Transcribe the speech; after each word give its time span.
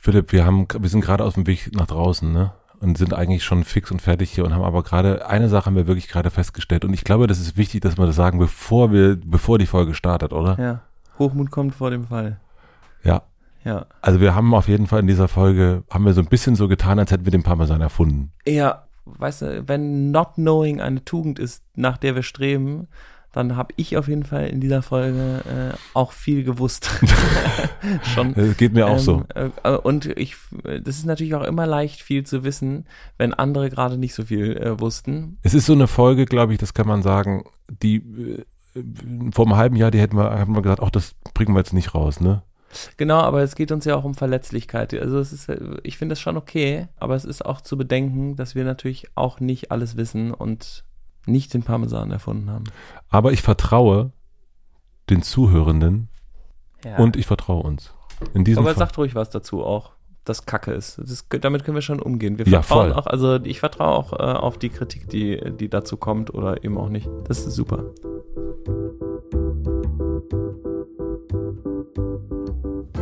Philipp, 0.00 0.32
wir 0.32 0.46
haben, 0.46 0.66
wir 0.78 0.88
sind 0.88 1.02
gerade 1.02 1.24
auf 1.24 1.34
dem 1.34 1.46
Weg 1.46 1.70
nach 1.74 1.86
draußen, 1.86 2.32
ne? 2.32 2.52
Und 2.80 2.96
sind 2.96 3.12
eigentlich 3.12 3.44
schon 3.44 3.64
fix 3.64 3.90
und 3.90 4.00
fertig 4.00 4.30
hier 4.30 4.46
und 4.46 4.54
haben 4.54 4.62
aber 4.62 4.82
gerade, 4.82 5.28
eine 5.28 5.50
Sache 5.50 5.66
haben 5.66 5.76
wir 5.76 5.86
wirklich 5.86 6.08
gerade 6.08 6.30
festgestellt. 6.30 6.86
Und 6.86 6.94
ich 6.94 7.04
glaube, 7.04 7.26
das 7.26 7.38
ist 7.38 7.58
wichtig, 7.58 7.82
dass 7.82 7.98
wir 7.98 8.06
das 8.06 8.16
sagen, 8.16 8.38
bevor 8.38 8.90
wir, 8.90 9.18
bevor 9.22 9.58
die 9.58 9.66
Folge 9.66 9.92
startet, 9.92 10.32
oder? 10.32 10.58
Ja. 10.58 10.80
Hochmut 11.18 11.50
kommt 11.50 11.74
vor 11.74 11.90
dem 11.90 12.06
Fall. 12.06 12.40
Ja. 13.04 13.22
Ja. 13.62 13.84
Also 14.00 14.22
wir 14.22 14.34
haben 14.34 14.54
auf 14.54 14.68
jeden 14.68 14.86
Fall 14.86 15.00
in 15.00 15.06
dieser 15.06 15.28
Folge, 15.28 15.82
haben 15.90 16.06
wir 16.06 16.14
so 16.14 16.22
ein 16.22 16.28
bisschen 16.28 16.56
so 16.56 16.66
getan, 16.66 16.98
als 16.98 17.10
hätten 17.10 17.26
wir 17.26 17.32
den 17.32 17.42
Parmesan 17.42 17.82
erfunden. 17.82 18.32
Ja, 18.46 18.84
weißt 19.04 19.42
du, 19.42 19.68
wenn 19.68 20.10
not 20.10 20.34
knowing 20.36 20.80
eine 20.80 21.04
Tugend 21.04 21.38
ist, 21.38 21.62
nach 21.74 21.98
der 21.98 22.14
wir 22.14 22.22
streben, 22.22 22.88
dann 23.32 23.56
habe 23.56 23.72
ich 23.76 23.96
auf 23.96 24.08
jeden 24.08 24.24
Fall 24.24 24.48
in 24.48 24.60
dieser 24.60 24.82
Folge 24.82 25.42
äh, 25.44 25.76
auch 25.94 26.12
viel 26.12 26.42
gewusst. 26.42 26.90
Schon. 28.14 28.34
Das 28.34 28.56
geht 28.56 28.72
mir 28.72 28.88
auch 28.88 28.98
so. 28.98 29.24
Ähm, 29.34 29.52
äh, 29.62 29.72
und 29.72 30.06
ich, 30.18 30.36
das 30.62 30.96
ist 30.96 31.06
natürlich 31.06 31.34
auch 31.34 31.44
immer 31.44 31.66
leicht, 31.66 32.02
viel 32.02 32.24
zu 32.24 32.42
wissen, 32.42 32.86
wenn 33.18 33.32
andere 33.32 33.70
gerade 33.70 33.98
nicht 33.98 34.14
so 34.14 34.24
viel 34.24 34.56
äh, 34.56 34.80
wussten. 34.80 35.38
Es 35.42 35.54
ist 35.54 35.66
so 35.66 35.74
eine 35.74 35.86
Folge, 35.86 36.24
glaube 36.24 36.52
ich, 36.52 36.58
das 36.58 36.74
kann 36.74 36.88
man 36.88 37.02
sagen, 37.02 37.44
die 37.68 37.96
äh, 37.96 38.44
vor 39.32 39.46
einem 39.46 39.56
halben 39.56 39.76
Jahr, 39.76 39.92
die 39.92 40.00
hätten 40.00 40.16
wir, 40.16 40.30
haben 40.30 40.54
wir 40.54 40.62
gesagt, 40.62 40.82
ach, 40.82 40.90
das 40.90 41.14
bringen 41.34 41.54
wir 41.54 41.60
jetzt 41.60 41.72
nicht 41.72 41.94
raus, 41.94 42.20
ne? 42.20 42.42
Genau, 42.96 43.18
aber 43.18 43.42
es 43.42 43.56
geht 43.56 43.72
uns 43.72 43.84
ja 43.84 43.96
auch 43.96 44.04
um 44.04 44.14
Verletzlichkeit. 44.14 44.94
Also 44.94 45.18
es 45.18 45.32
ist, 45.32 45.48
ich 45.82 45.98
finde 45.98 46.12
das 46.12 46.20
schon 46.20 46.36
okay, 46.36 46.86
aber 46.98 47.16
es 47.16 47.24
ist 47.24 47.44
auch 47.44 47.60
zu 47.60 47.76
bedenken, 47.76 48.36
dass 48.36 48.54
wir 48.54 48.64
natürlich 48.64 49.08
auch 49.16 49.40
nicht 49.40 49.72
alles 49.72 49.96
wissen 49.96 50.32
und 50.32 50.84
nicht 51.26 51.54
den 51.54 51.62
Parmesan 51.62 52.10
erfunden 52.10 52.50
haben. 52.50 52.64
Aber 53.08 53.32
ich 53.32 53.42
vertraue 53.42 54.12
den 55.08 55.22
Zuhörenden 55.22 56.08
Ja. 56.84 56.96
und 56.98 57.16
ich 57.16 57.26
vertraue 57.26 57.62
uns. 57.62 57.92
In 58.34 58.44
diesem 58.44 58.60
aber 58.64 58.70
Fall. 58.74 58.78
sagt 58.78 58.98
ruhig 58.98 59.14
was 59.14 59.30
dazu 59.30 59.62
auch, 59.64 59.92
dass 60.24 60.46
Kacke 60.46 60.72
ist. 60.72 60.98
Das, 60.98 61.26
damit 61.40 61.64
können 61.64 61.74
wir 61.76 61.82
schon 61.82 62.00
umgehen. 62.00 62.38
Wir 62.38 62.46
Ja, 62.46 62.62
vertrauen 62.62 62.90
voll. 62.92 62.98
auch, 63.00 63.06
also 63.06 63.36
ich 63.36 63.60
vertraue 63.60 63.88
auch 63.96 64.12
äh, 64.12 64.16
auf 64.16 64.58
die 64.58 64.68
Kritik, 64.68 65.08
die, 65.08 65.40
die 65.58 65.68
dazu 65.68 65.96
kommt 65.96 66.32
oder 66.32 66.62
eben 66.64 66.76
auch 66.78 66.88
nicht. 66.90 67.08
Das 67.26 67.46
ist 67.46 67.54
super. 67.54 67.84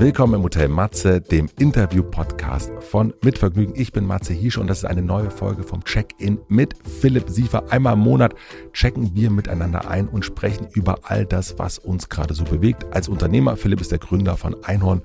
Willkommen 0.01 0.35
im 0.35 0.45
Hotel 0.45 0.69
Matze, 0.69 1.21
dem 1.21 1.49
Interview-Podcast 1.59 2.71
von 2.85 3.13
Mitvergnügen. 3.25 3.75
Ich 3.75 3.91
bin 3.91 4.07
Matze 4.07 4.33
Hiesch 4.33 4.57
und 4.57 4.69
das 4.69 4.79
ist 4.79 4.85
eine 4.85 5.03
neue 5.03 5.29
Folge 5.29 5.65
vom 5.65 5.83
Check-In 5.83 6.39
mit 6.47 6.77
Philipp 6.87 7.29
Siefer. 7.29 7.73
Einmal 7.73 7.95
im 7.95 7.99
Monat 7.99 8.33
checken 8.73 9.11
wir 9.17 9.29
miteinander 9.29 9.91
ein 9.91 10.07
und 10.07 10.25
sprechen 10.25 10.69
über 10.73 11.01
all 11.03 11.27
das, 11.27 11.59
was 11.59 11.81
uns 11.81 12.09
gerade 12.09 12.33
so 12.33 12.45
bewegt. 12.45 12.87
Als 12.93 13.09
Unternehmer, 13.09 13.57
Philipp 13.57 13.81
ist 13.81 13.91
der 13.91 13.99
Gründer 13.99 14.37
von 14.37 14.55
Einhorn, 14.63 15.03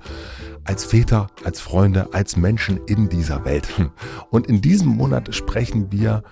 als 0.62 0.84
Väter, 0.84 1.26
als 1.42 1.60
Freunde, 1.60 2.10
als 2.12 2.36
Menschen 2.36 2.78
in 2.86 3.08
dieser 3.08 3.44
Welt. 3.44 3.66
Und 4.30 4.46
in 4.46 4.60
diesem 4.60 4.88
Monat 4.88 5.34
sprechen 5.34 5.90
wir 5.90 6.22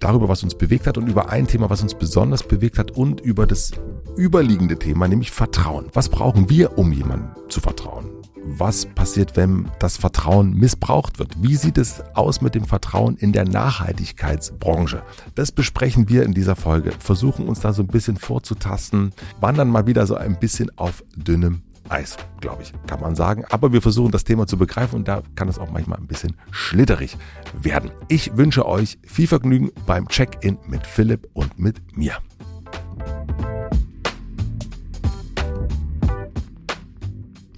darüber, 0.00 0.28
was 0.28 0.42
uns 0.42 0.54
bewegt 0.54 0.86
hat 0.86 0.98
und 0.98 1.08
über 1.08 1.30
ein 1.30 1.46
Thema, 1.46 1.70
was 1.70 1.82
uns 1.82 1.94
besonders 1.94 2.42
bewegt 2.42 2.78
hat 2.78 2.90
und 2.90 3.20
über 3.20 3.46
das 3.46 3.72
überliegende 4.16 4.78
Thema, 4.78 5.08
nämlich 5.08 5.30
Vertrauen. 5.30 5.86
Was 5.92 6.08
brauchen 6.08 6.48
wir, 6.48 6.78
um 6.78 6.92
jemandem 6.92 7.30
zu 7.48 7.60
vertrauen? 7.60 8.10
Was 8.48 8.86
passiert, 8.86 9.36
wenn 9.36 9.68
das 9.80 9.96
Vertrauen 9.96 10.52
missbraucht 10.54 11.18
wird? 11.18 11.42
Wie 11.42 11.56
sieht 11.56 11.78
es 11.78 12.00
aus 12.14 12.40
mit 12.40 12.54
dem 12.54 12.64
Vertrauen 12.64 13.16
in 13.16 13.32
der 13.32 13.44
Nachhaltigkeitsbranche? 13.44 15.02
Das 15.34 15.50
besprechen 15.50 16.08
wir 16.08 16.22
in 16.22 16.32
dieser 16.32 16.54
Folge, 16.54 16.92
versuchen 16.92 17.48
uns 17.48 17.60
da 17.60 17.72
so 17.72 17.82
ein 17.82 17.88
bisschen 17.88 18.16
vorzutasten, 18.16 19.10
wandern 19.40 19.68
mal 19.68 19.88
wieder 19.88 20.06
so 20.06 20.14
ein 20.14 20.38
bisschen 20.38 20.70
auf 20.78 21.02
dünnem 21.16 21.62
Eis, 21.88 22.16
glaube 22.40 22.62
ich, 22.62 22.72
kann 22.86 23.00
man 23.00 23.14
sagen. 23.14 23.44
Aber 23.50 23.72
wir 23.72 23.82
versuchen 23.82 24.10
das 24.10 24.24
Thema 24.24 24.46
zu 24.46 24.56
begreifen 24.58 24.96
und 24.96 25.08
da 25.08 25.22
kann 25.34 25.48
es 25.48 25.58
auch 25.58 25.70
manchmal 25.70 25.98
ein 25.98 26.06
bisschen 26.06 26.36
schlitterig 26.50 27.16
werden. 27.54 27.90
Ich 28.08 28.36
wünsche 28.36 28.66
euch 28.66 28.98
viel 29.04 29.26
Vergnügen 29.26 29.70
beim 29.86 30.08
Check-in 30.08 30.58
mit 30.66 30.86
Philipp 30.86 31.28
und 31.34 31.58
mit 31.58 31.96
mir. 31.96 32.16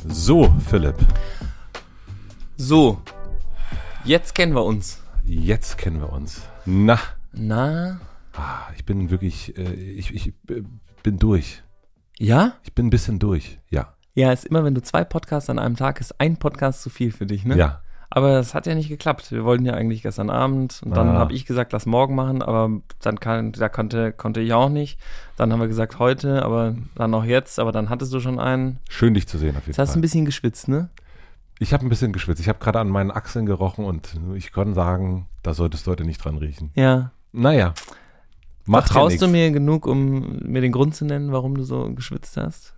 So, 0.06 0.52
Philipp, 0.68 0.96
So, 2.56 3.00
jetzt 4.04 4.34
kennen 4.34 4.54
wir 4.54 4.64
uns. 4.64 5.00
jetzt 5.24 5.78
kennen 5.78 6.00
wir 6.00 6.12
uns. 6.12 6.42
Na, 6.64 6.98
Na, 7.32 8.00
ah, 8.34 8.68
ich 8.76 8.84
bin 8.84 9.10
wirklich, 9.10 9.56
äh, 9.56 9.72
ich, 9.74 10.14
ich 10.14 10.28
äh, 10.48 10.62
bin 11.02 11.18
durch. 11.18 11.62
ja? 12.18 12.54
Ich 12.64 12.72
bin 12.74 12.86
ein 12.86 12.90
bisschen 12.90 13.18
durch, 13.18 13.58
ja. 13.70 13.94
Ja, 14.18 14.32
ist 14.32 14.46
immer, 14.46 14.64
wenn 14.64 14.74
du 14.74 14.82
zwei 14.82 15.04
Podcasts 15.04 15.48
an 15.48 15.58
einem 15.60 15.76
Tag 15.76 16.00
ist, 16.00 16.18
ein 16.20 16.38
Podcast 16.38 16.82
zu 16.82 16.90
viel 16.90 17.12
für 17.12 17.24
dich, 17.26 17.44
ne? 17.44 17.56
Ja, 17.56 17.80
Aber 18.10 18.38
es 18.40 18.52
hat 18.54 18.66
ja 18.66 18.74
nicht 18.74 18.88
geklappt. 18.88 19.30
Wir 19.30 19.44
wollten 19.44 19.64
ja 19.66 19.74
eigentlich 19.74 20.02
gestern 20.02 20.28
Abend 20.30 20.80
und 20.84 20.96
dann 20.96 21.10
Ah. 21.10 21.18
habe 21.18 21.34
ich 21.34 21.44
gesagt, 21.46 21.72
lass 21.72 21.84
morgen 21.86 22.14
machen, 22.14 22.42
aber 22.42 22.70
dann 23.02 23.20
kann, 23.20 23.52
da 23.52 23.68
konnte, 23.68 24.12
konnte 24.12 24.40
ich 24.40 24.52
auch 24.54 24.70
nicht. 24.70 24.98
Dann 25.36 25.52
haben 25.52 25.60
wir 25.60 25.68
gesagt 25.68 25.98
heute, 25.98 26.42
aber 26.42 26.74
dann 26.96 27.12
auch 27.14 27.22
jetzt, 27.24 27.60
aber 27.60 27.70
dann 27.70 27.90
hattest 27.90 28.12
du 28.12 28.18
schon 28.20 28.40
einen. 28.40 28.78
schön 28.88 29.12
dich 29.14 29.28
zu 29.28 29.36
sehen 29.38 29.50
auf 29.50 29.62
jeden 29.62 29.66
Jetzt 29.72 29.78
hast 29.78 29.90
du 29.90 29.92
Fall. 29.92 29.98
ein 29.98 30.02
bisschen 30.02 30.24
geschwitzt, 30.24 30.66
ne? 30.68 30.88
Ich 31.60 31.72
habe 31.72 31.84
ein 31.86 31.88
bisschen 31.90 32.12
geschwitzt. 32.12 32.40
Ich 32.40 32.48
habe 32.48 32.58
gerade 32.60 32.80
an 32.80 32.88
meinen 32.88 33.10
Achseln 33.10 33.44
gerochen 33.46 33.84
und 33.84 34.18
ich 34.34 34.52
kann 34.52 34.74
sagen, 34.74 35.26
da 35.42 35.52
solltest 35.54 35.86
du 35.86 35.90
heute 35.92 36.04
nicht 36.04 36.24
dran 36.24 36.38
riechen. 36.38 36.70
Ja. 36.74 37.12
Naja. 37.32 37.74
Macht 38.64 38.88
Vertraust 38.88 39.20
ja 39.20 39.26
du 39.26 39.32
mir 39.32 39.50
genug, 39.50 39.86
um 39.86 40.38
mir 40.44 40.60
den 40.62 40.72
Grund 40.72 40.94
zu 40.94 41.04
nennen, 41.04 41.30
warum 41.32 41.54
du 41.56 41.62
so 41.62 41.92
geschwitzt 41.94 42.36
hast? 42.36 42.74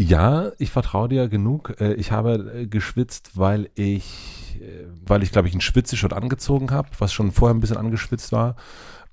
Ja, 0.00 0.52
ich 0.58 0.70
vertraue 0.70 1.08
dir 1.08 1.28
genug. 1.28 1.74
Äh, 1.80 1.94
Ich 1.94 2.12
habe 2.12 2.52
äh, 2.54 2.66
geschwitzt, 2.68 3.32
weil 3.34 3.68
ich, 3.74 4.60
äh, 4.60 4.84
weil 5.04 5.24
ich 5.24 5.32
glaube 5.32 5.48
ich 5.48 5.54
ein 5.54 5.60
Schwitzeshirt 5.60 6.12
angezogen 6.12 6.70
habe, 6.70 6.88
was 7.00 7.12
schon 7.12 7.32
vorher 7.32 7.52
ein 7.52 7.58
bisschen 7.58 7.78
angeschwitzt 7.78 8.30
war. 8.30 8.54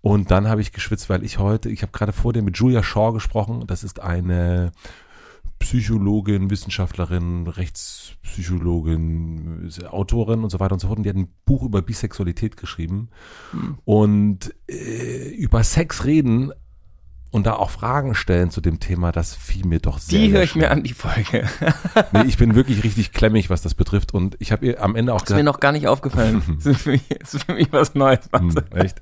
Und 0.01 0.29
dann 0.29 0.47
habe 0.47 0.61
ich 0.61 0.73
geschwitzt, 0.73 1.09
weil 1.09 1.23
ich 1.23 1.39
heute, 1.39 1.71
ich 1.71 1.81
habe 1.81 1.91
gerade 1.91 2.13
vor 2.13 2.33
dir 2.33 2.43
mit 2.43 2.57
Julia 2.57 2.83
Shaw 2.83 3.13
gesprochen. 3.13 3.63
Das 3.65 3.83
ist 3.83 3.99
eine 3.99 4.73
Psychologin, 5.57 6.51
Wissenschaftlerin, 6.51 7.47
Rechtspsychologin, 7.47 9.67
Autorin 9.89 10.43
und 10.43 10.51
so 10.51 10.59
weiter 10.59 10.73
und 10.73 10.81
so 10.81 10.87
fort. 10.87 10.99
Und 10.99 11.03
die 11.05 11.09
hat 11.09 11.17
ein 11.17 11.33
Buch 11.45 11.63
über 11.63 11.81
Bisexualität 11.81 12.57
geschrieben. 12.57 13.09
Und 13.85 14.53
äh, 14.69 15.29
über 15.29 15.63
Sex 15.63 16.05
reden 16.05 16.51
und 17.35 17.45
da 17.45 17.53
auch 17.57 17.69
Fragen 17.69 18.15
stellen 18.15 18.49
zu 18.49 18.61
dem 18.61 18.79
Thema, 18.79 19.11
das 19.11 19.35
fiel 19.35 19.65
mir 19.65 19.79
doch 19.79 19.99
sehr 19.99 20.19
Die 20.19 20.31
höre 20.31 20.43
ich 20.43 20.55
mir 20.55 20.71
an, 20.71 20.83
die 20.83 20.93
Folge. 20.93 21.43
Nee, 22.13 22.23
ich 22.27 22.37
bin 22.37 22.55
wirklich 22.55 22.83
richtig 22.85 23.11
klemmig, 23.11 23.49
was 23.49 23.61
das 23.61 23.73
betrifft. 23.75 24.13
Und 24.13 24.37
ich 24.39 24.51
habe 24.53 24.65
ihr 24.65 24.81
am 24.81 24.95
Ende 24.95 25.13
auch 25.13 25.21
Ist 25.23 25.35
mir 25.35 25.43
noch 25.43 25.59
gar 25.59 25.71
nicht 25.73 25.87
aufgefallen. 25.87 26.41
Das 26.57 26.65
ist 26.65 26.81
für 26.81 26.91
mich, 26.91 27.01
das 27.19 27.33
ist 27.33 27.43
für 27.43 27.53
mich 27.53 27.71
was 27.73 27.93
Neues. 27.93 28.29
hm, 28.33 28.55
echt. 28.73 28.99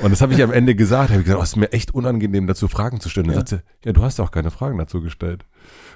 Und 0.00 0.10
das 0.10 0.20
habe 0.20 0.34
ich 0.34 0.42
am 0.42 0.52
Ende 0.52 0.74
gesagt. 0.74 1.08
Habe 1.10 1.20
ich 1.20 1.24
gesagt, 1.24 1.40
oh, 1.40 1.42
es 1.42 1.50
ist 1.50 1.56
mir 1.56 1.72
echt 1.72 1.94
unangenehm, 1.94 2.46
dazu 2.46 2.68
Fragen 2.68 3.00
zu 3.00 3.08
stellen. 3.08 3.28
Und 3.28 3.32
Ja. 3.32 3.38
sagte, 3.40 3.62
ja, 3.84 3.92
du 3.92 4.02
hast 4.02 4.20
auch 4.20 4.30
keine 4.30 4.50
Fragen 4.50 4.76
dazu 4.78 5.00
gestellt. 5.00 5.44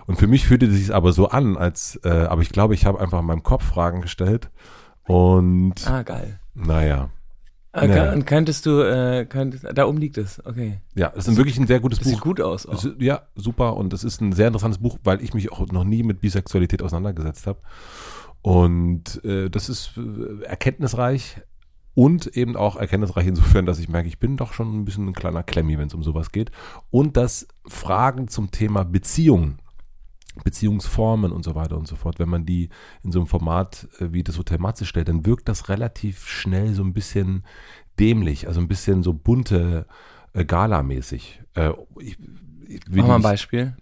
Und 0.07 0.17
für 0.19 0.27
mich 0.27 0.47
fühlte 0.47 0.65
es 0.67 0.73
sich 0.75 0.95
aber 0.95 1.13
so 1.13 1.29
an, 1.29 1.57
als, 1.59 2.01
äh, 2.05 2.09
aber 2.09 2.41
ich 2.43 2.49
glaube, 2.51 2.75
ich 2.75 2.87
habe 2.87 2.99
einfach 3.01 3.21
in 3.21 3.27
meinem 3.27 3.43
Kopf 3.43 3.65
Fragen 3.65 4.01
gestellt. 4.01 4.49
Und 5.05 5.87
Ah, 5.87 6.03
geil. 6.03 6.41
naja, 6.55 7.11
Äh, 7.73 7.87
kann- 7.89 8.25
Könntest 8.25 8.67
du, 8.67 8.81
äh, 8.81 9.27
könntest, 9.27 9.65
da 9.75 9.87
oben 9.87 9.99
liegt 9.99 10.19
es, 10.19 10.45
okay. 10.45 10.81
ja, 10.97 11.13
es 11.17 11.29
ist 11.29 11.37
wirklich 11.37 11.57
ein 11.59 11.69
sehr 11.69 11.79
gutes 11.79 12.01
Das 12.01 12.09
sieht 12.09 12.17
Buch. 12.19 12.25
gut 12.25 12.41
aus 12.41 12.67
auch. 12.67 12.75
Ist- 12.85 12.97
Ja, 13.01 13.23
super. 13.37 13.77
Und 13.77 13.93
es 13.93 14.03
ist 14.03 14.21
ein 14.21 14.33
sehr 14.33 14.49
interessantes 14.49 14.81
Buch, 14.81 14.99
weil 15.05 15.23
ich 15.23 15.35
mich 15.35 15.53
auch 15.53 15.65
noch 15.71 15.85
nie 15.85 16.03
mit 16.03 16.21
Bisexualität 16.21 16.83
auseinandergesetzt 16.83 17.47
habe. 17.47 17.61
Und 18.43 19.23
äh, 19.25 19.51
das 19.51 19.69
ist 19.69 19.93
äh, 19.97 20.43
erkenntnisreich 20.45 21.37
und 21.95 22.27
eben 22.37 22.57
auch 22.57 22.77
erkenntnisreich 22.77 23.27
insofern, 23.27 23.67
dass 23.67 23.79
ich 23.79 23.89
merke, 23.89 24.09
ich 24.09 24.19
bin 24.19 24.37
doch 24.37 24.53
schon 24.53 24.81
ein 24.81 24.85
bisschen 24.85 25.07
ein 25.09 25.13
kleiner 25.13 25.43
Klemmi, 25.43 25.77
wenn 25.79 25.89
es 25.89 25.95
um 25.95 26.03
sowas 26.03 26.33
geht. 26.33 26.51
Und 26.91 27.17
dass 27.17 27.47
Fragen 27.67 28.29
zum 28.29 28.51
Thema 28.51 28.85
Beziehungen, 28.85 29.59
Beziehungsformen 30.45 31.33
und 31.33 31.45
so 31.45 31.55
weiter 31.55 31.77
und 31.77 31.87
so 31.87 31.97
fort, 31.97 32.19
wenn 32.19 32.29
man 32.29 32.47
die 32.47 32.69
in 33.03 33.13
so 33.13 33.21
einem 33.21 33.27
Format 33.27 33.89
äh, 33.99 34.13
wie 34.13 34.23
das 34.23 34.39
Hotel 34.39 34.59
Matze 34.59 34.87
stellt, 34.87 35.09
dann 35.09 35.27
wirkt 35.27 35.49
das 35.49 35.69
relativ 35.69 36.27
schnell 36.27 36.75
so 36.75 36.83
ein 36.83 36.93
bisschen 36.93 37.45
dämlich, 37.99 38.49
also 38.49 38.61
ein 38.61 38.69
bisschen 38.69 39.03
so 39.03 39.13
bunte 39.13 39.87
äh, 40.33 40.45
Gala-mäßig. 40.45 41.43
Äh, 41.55 41.71
ich, 41.99 42.19
ich, 42.67 42.81
will 42.89 43.03
Mach 43.03 43.09
mal 43.09 43.17
ein 43.17 43.23
Beispiel. 43.23 43.77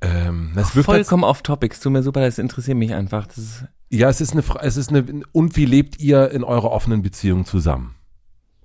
Ähm, 0.00 0.52
das 0.54 0.76
wirkt 0.76 0.88
halt, 0.88 1.06
Vollkommen 1.06 1.24
off 1.24 1.42
topic. 1.42 1.74
Es 1.74 1.80
tut 1.80 1.92
mir 1.92 2.02
super, 2.02 2.20
das 2.20 2.38
interessiert 2.38 2.76
mich 2.76 2.92
einfach. 2.92 3.26
Das 3.26 3.64
ja, 3.90 4.08
es 4.08 4.20
ist 4.20 4.32
eine, 4.32 4.44
es 4.60 4.76
ist 4.76 4.90
eine, 4.90 5.22
und 5.32 5.56
wie 5.56 5.64
lebt 5.64 5.98
ihr 5.98 6.30
in 6.30 6.44
eurer 6.44 6.70
offenen 6.70 7.02
Beziehung 7.02 7.46
zusammen? 7.46 7.94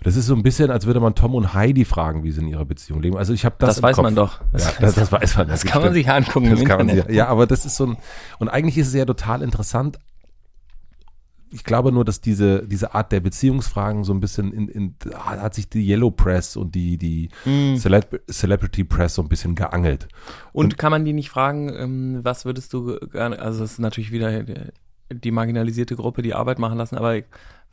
Das 0.04 0.16
ist 0.16 0.26
so 0.28 0.36
ein 0.36 0.44
bisschen, 0.44 0.70
als 0.70 0.86
würde 0.86 1.00
man 1.00 1.16
Tom 1.16 1.34
und 1.36 1.54
Heidi 1.54 1.86
fragen, 1.86 2.24
wie 2.24 2.32
sie 2.32 2.42
in 2.42 2.48
ihrer 2.48 2.66
Beziehung 2.66 3.02
leben. 3.02 3.18
Also 3.18 3.34
ich 3.34 3.46
habe 3.46 3.56
das, 3.60 3.76
das, 3.76 3.84
weiß 3.84 3.96
Kopf. 3.96 4.04
man 4.04 4.16
doch. 4.16 4.42
Das, 4.52 4.66
Ja, 4.66 4.72
das, 4.82 4.96
das 4.96 5.12
weiß 5.12 5.38
man. 5.38 5.48
das 5.48 5.64
kann 5.66 5.82
man 5.82 5.94
sich 5.94 6.10
angucken 6.10 6.50
Das 6.50 6.60
kann 6.66 6.78
man 6.80 6.90
Internet. 6.90 7.08
sich, 7.08 7.16
ja, 7.16 7.28
aber 7.28 7.48
das 7.48 7.66
ist 7.66 7.76
so 7.76 7.88
ein, 7.88 7.98
und 8.40 8.50
eigentlich 8.50 8.78
ist 8.78 8.88
es 8.90 8.94
ja 8.94 9.06
total 9.06 9.42
interessant. 9.42 9.98
Ich 11.56 11.64
glaube 11.64 11.92
nur, 11.92 12.04
dass 12.04 12.20
diese, 12.20 12.68
diese 12.68 12.96
Art 12.96 13.12
der 13.12 13.20
Beziehungsfragen 13.20 14.04
so 14.04 14.12
ein 14.12 14.20
bisschen 14.20 14.52
in, 14.54 14.68
in 14.70 14.96
hat 15.16 15.54
sich 15.54 15.70
die 15.70 15.88
Yellow 15.88 16.10
Press 16.10 16.56
und 16.56 16.74
die, 16.74 16.98
die 16.98 17.30
Mhm. 17.46 17.78
Celeb 17.78 18.24
Celebrity 18.32 18.84
Press 18.84 19.14
so 19.16 19.22
ein 19.22 19.30
bisschen 19.30 19.54
geangelt. 19.54 20.08
Und 20.52 20.80
kann 20.80 20.90
man 20.90 21.06
die 21.06 21.14
nicht 21.14 21.30
fragen, 21.30 21.70
ähm, 21.78 22.20
was 22.24 22.46
würdest 22.46 22.74
du 22.74 22.98
gerne, 23.08 23.38
also 23.40 23.60
das 23.60 23.74
ist 23.74 23.80
natürlich 23.80 24.12
wieder, 24.12 24.32
äh, 24.32 24.72
die 25.14 25.30
marginalisierte 25.30 25.96
Gruppe 25.96 26.24
die 26.24 26.34
Arbeit 26.34 26.58
machen 26.58 26.78
lassen, 26.80 26.98
aber 26.98 27.22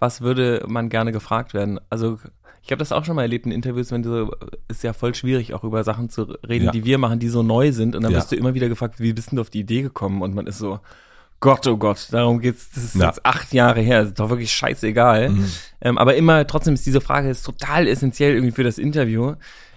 was 0.00 0.20
würde 0.20 0.64
man 0.66 0.88
gerne 0.88 1.12
gefragt 1.12 1.54
werden? 1.54 1.78
Also 1.90 2.18
ich 2.62 2.70
habe 2.72 2.80
das 2.80 2.90
auch 2.92 3.04
schon 3.04 3.16
mal 3.16 3.22
erlebt 3.22 3.46
in 3.46 3.52
Interviews, 3.52 3.90
wenn 3.92 4.02
du 4.02 4.10
so, 4.10 4.34
ist 4.68 4.82
ja 4.82 4.92
voll 4.92 5.14
schwierig, 5.14 5.54
auch 5.54 5.62
über 5.64 5.82
Sachen 5.84 6.10
zu 6.10 6.22
reden, 6.46 6.66
Ja. 6.66 6.70
die 6.72 6.84
wir 6.84 6.98
machen, 6.98 7.18
die 7.20 7.28
so 7.28 7.42
neu 7.42 7.70
sind. 7.72 7.94
Und 7.96 8.02
dann 8.02 8.12
Ja. 8.12 8.18
wirst 8.18 8.32
du 8.32 8.36
immer 8.36 8.52
wieder 8.54 8.68
gefragt, 8.68 8.98
wie 9.00 9.12
bist 9.12 9.30
denn 9.30 9.36
du 9.36 9.42
auf 9.42 9.50
die 9.50 9.60
Idee 9.60 9.82
gekommen? 9.82 10.20
Und 10.22 10.34
man 10.34 10.46
ist 10.46 10.58
so, 10.58 10.80
Gott, 11.40 11.66
oh 11.66 11.78
Gott, 11.78 12.08
darum 12.10 12.40
geht's. 12.40 12.70
Das 12.74 12.84
ist 12.84 12.96
Ja. 12.96 13.06
jetzt 13.06 13.24
acht 13.24 13.54
Jahre 13.54 13.80
her, 13.80 14.02
ist 14.02 14.20
doch 14.20 14.28
wirklich 14.28 14.52
scheißegal. 14.52 15.32
Ähm, 15.80 15.96
aber 15.96 16.14
immer, 16.16 16.46
trotzdem 16.46 16.74
ist 16.74 16.84
diese 16.84 17.00
Frage 17.00 17.30
ist 17.30 17.44
total 17.46 17.86
essentiell 17.86 18.34
irgendwie 18.34 18.52
für 18.52 18.64
das 18.64 18.76
Interview. 18.76 19.34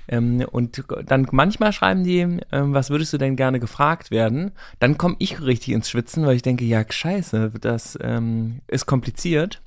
Ähm, 0.10 0.46
und 0.52 0.84
dann 1.06 1.26
manchmal 1.32 1.72
schreiben 1.72 2.04
die, 2.04 2.20
ähm, 2.52 2.74
was 2.74 2.90
würdest 2.90 3.14
du 3.14 3.18
denn 3.18 3.38
gerne 3.38 3.62
gefragt 3.62 4.12
werden? 4.12 4.52
Dann 4.80 4.98
komme 4.98 5.16
ich 5.20 5.42
richtig 5.42 5.74
ins 5.74 5.90
Schwitzen, 5.90 6.26
weil 6.26 6.36
ich 6.36 6.42
denke, 6.42 6.66
ja, 6.66 6.84
scheiße, 6.88 7.54
das 7.62 7.98
ähm, 8.02 8.60
ist 8.68 8.86
kompliziert. 8.86 9.62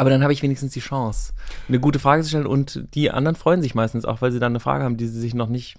Aber 0.00 0.08
dann 0.08 0.22
habe 0.22 0.32
ich 0.32 0.42
wenigstens 0.42 0.72
die 0.72 0.80
Chance, 0.80 1.34
eine 1.68 1.78
gute 1.78 1.98
Frage 1.98 2.22
zu 2.22 2.30
stellen. 2.30 2.46
Und 2.46 2.86
die 2.94 3.10
anderen 3.10 3.36
freuen 3.36 3.60
sich 3.60 3.74
meistens 3.74 4.06
auch, 4.06 4.22
weil 4.22 4.32
sie 4.32 4.40
dann 4.40 4.52
eine 4.52 4.58
Frage 4.58 4.82
haben, 4.82 4.96
die 4.96 5.06
sie 5.06 5.20
sich 5.20 5.34
noch 5.34 5.50
nicht. 5.50 5.76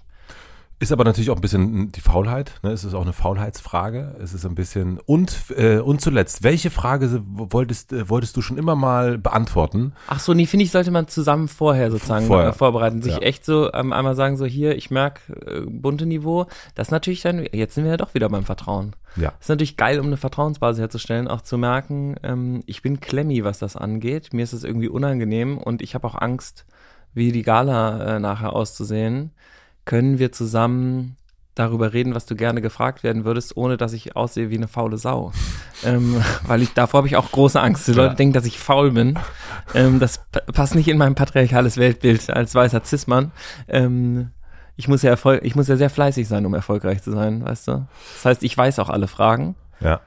Ist 0.78 0.90
aber 0.90 1.04
natürlich 1.04 1.30
auch 1.30 1.36
ein 1.36 1.40
bisschen 1.40 1.92
die 1.92 2.00
Faulheit. 2.00 2.54
Ne? 2.64 2.72
Es 2.72 2.82
ist 2.82 2.92
auch 2.94 3.02
eine 3.02 3.12
Faulheitsfrage. 3.12 4.16
Es 4.20 4.34
ist 4.34 4.44
ein 4.44 4.56
bisschen 4.56 4.98
und 5.06 5.36
äh, 5.56 5.78
und 5.78 6.00
zuletzt, 6.00 6.42
welche 6.42 6.70
Frage 6.70 7.22
wolltest 7.24 7.92
äh, 7.92 8.08
wolltest 8.08 8.36
du 8.36 8.42
schon 8.42 8.58
immer 8.58 8.74
mal 8.74 9.16
beantworten? 9.16 9.92
Ach 10.08 10.18
so, 10.18 10.34
nee, 10.34 10.44
finde 10.46 10.64
ich, 10.64 10.72
sollte 10.72 10.90
man 10.90 11.06
zusammen 11.06 11.46
vorher 11.46 11.92
sozusagen 11.92 12.26
Vorher. 12.26 12.52
vorbereiten. 12.52 13.00
Sich 13.00 13.12
Ja. 13.14 13.18
echt 13.20 13.44
so 13.44 13.72
ähm, 13.72 13.92
einmal 13.92 14.16
sagen, 14.16 14.36
so 14.36 14.44
hier, 14.44 14.76
ich 14.76 14.90
merke 14.90 15.20
äh, 15.46 15.60
bunte 15.68 16.04
Niveau. 16.04 16.46
Das 16.74 16.88
ist 16.88 16.92
natürlich 16.92 17.22
dann, 17.22 17.46
jetzt 17.52 17.76
sind 17.76 17.84
wir 17.84 17.92
ja 17.92 17.96
doch 17.96 18.14
wieder 18.14 18.28
beim 18.28 18.44
Vertrauen. 18.44 18.96
Ja. 19.14 19.34
ist 19.40 19.50
natürlich 19.50 19.76
geil, 19.76 20.00
um 20.00 20.06
eine 20.06 20.16
Vertrauensbasis 20.16 20.80
herzustellen, 20.80 21.28
auch 21.28 21.42
zu 21.42 21.58
merken, 21.58 22.16
ähm, 22.24 22.62
ich 22.66 22.82
bin 22.82 22.98
klemmi, 22.98 23.44
was 23.44 23.58
das 23.60 23.76
angeht. 23.76 24.32
Mir 24.32 24.42
ist 24.42 24.52
es 24.54 24.64
irgendwie 24.64 24.88
unangenehm 24.88 25.58
und 25.58 25.80
ich 25.82 25.94
habe 25.94 26.08
auch 26.08 26.14
Angst, 26.20 26.64
wie 27.14 27.30
die 27.30 27.42
Gala 27.42 28.16
äh, 28.16 28.18
nachher 28.18 28.52
auszusehen. 28.54 29.30
Können 29.84 30.18
wir 30.18 30.32
zusammen 30.32 31.16
darüber 31.54 31.92
reden, 31.92 32.14
was 32.14 32.24
du 32.24 32.34
gerne 32.34 32.62
gefragt 32.62 33.02
werden 33.02 33.24
würdest, 33.26 33.56
ohne 33.58 33.76
dass 33.76 33.92
ich 33.92 34.16
aussehe 34.16 34.48
wie 34.48 34.56
eine 34.56 34.68
faule 34.68 34.96
Sau. 34.96 35.32
ähm, 35.84 36.22
weil 36.46 36.62
ich 36.62 36.72
davor 36.72 36.98
habe 36.98 37.08
ich 37.08 37.16
auch 37.16 37.30
große 37.30 37.60
Angst. 37.60 37.86
Die 37.88 37.92
Leute 37.92 38.10
Ja. 38.12 38.14
denken, 38.14 38.32
dass 38.32 38.46
ich 38.46 38.58
faul 38.58 38.92
bin. 38.92 39.18
Ähm, 39.74 39.98
das 40.00 40.18
pa- 40.32 40.40
passt 40.52 40.74
nicht 40.74 40.88
in 40.88 40.96
mein 40.96 41.14
patriarchales 41.14 41.76
Weltbild 41.76 42.30
als 42.30 42.54
weißer 42.54 42.82
Cis-Mann. 42.84 43.32
Ähm, 43.68 44.30
ich 44.76 44.88
muss 44.88 45.02
ja 45.02 45.10
Erfolg, 45.10 45.44
ich 45.44 45.54
muss 45.54 45.68
ja 45.68 45.76
sehr 45.76 45.90
fleißig 45.90 46.26
sein, 46.26 46.46
um 46.46 46.54
erfolgreich 46.54 47.02
zu 47.02 47.12
sein, 47.12 47.44
weißt 47.44 47.68
du? 47.68 47.86
Das 48.14 48.24
heißt, 48.24 48.42
ich 48.42 48.56
weiß 48.56 48.78
auch 48.78 48.88
alle 48.88 49.06
Fragen. 49.08 49.54
Ja. 49.80 50.00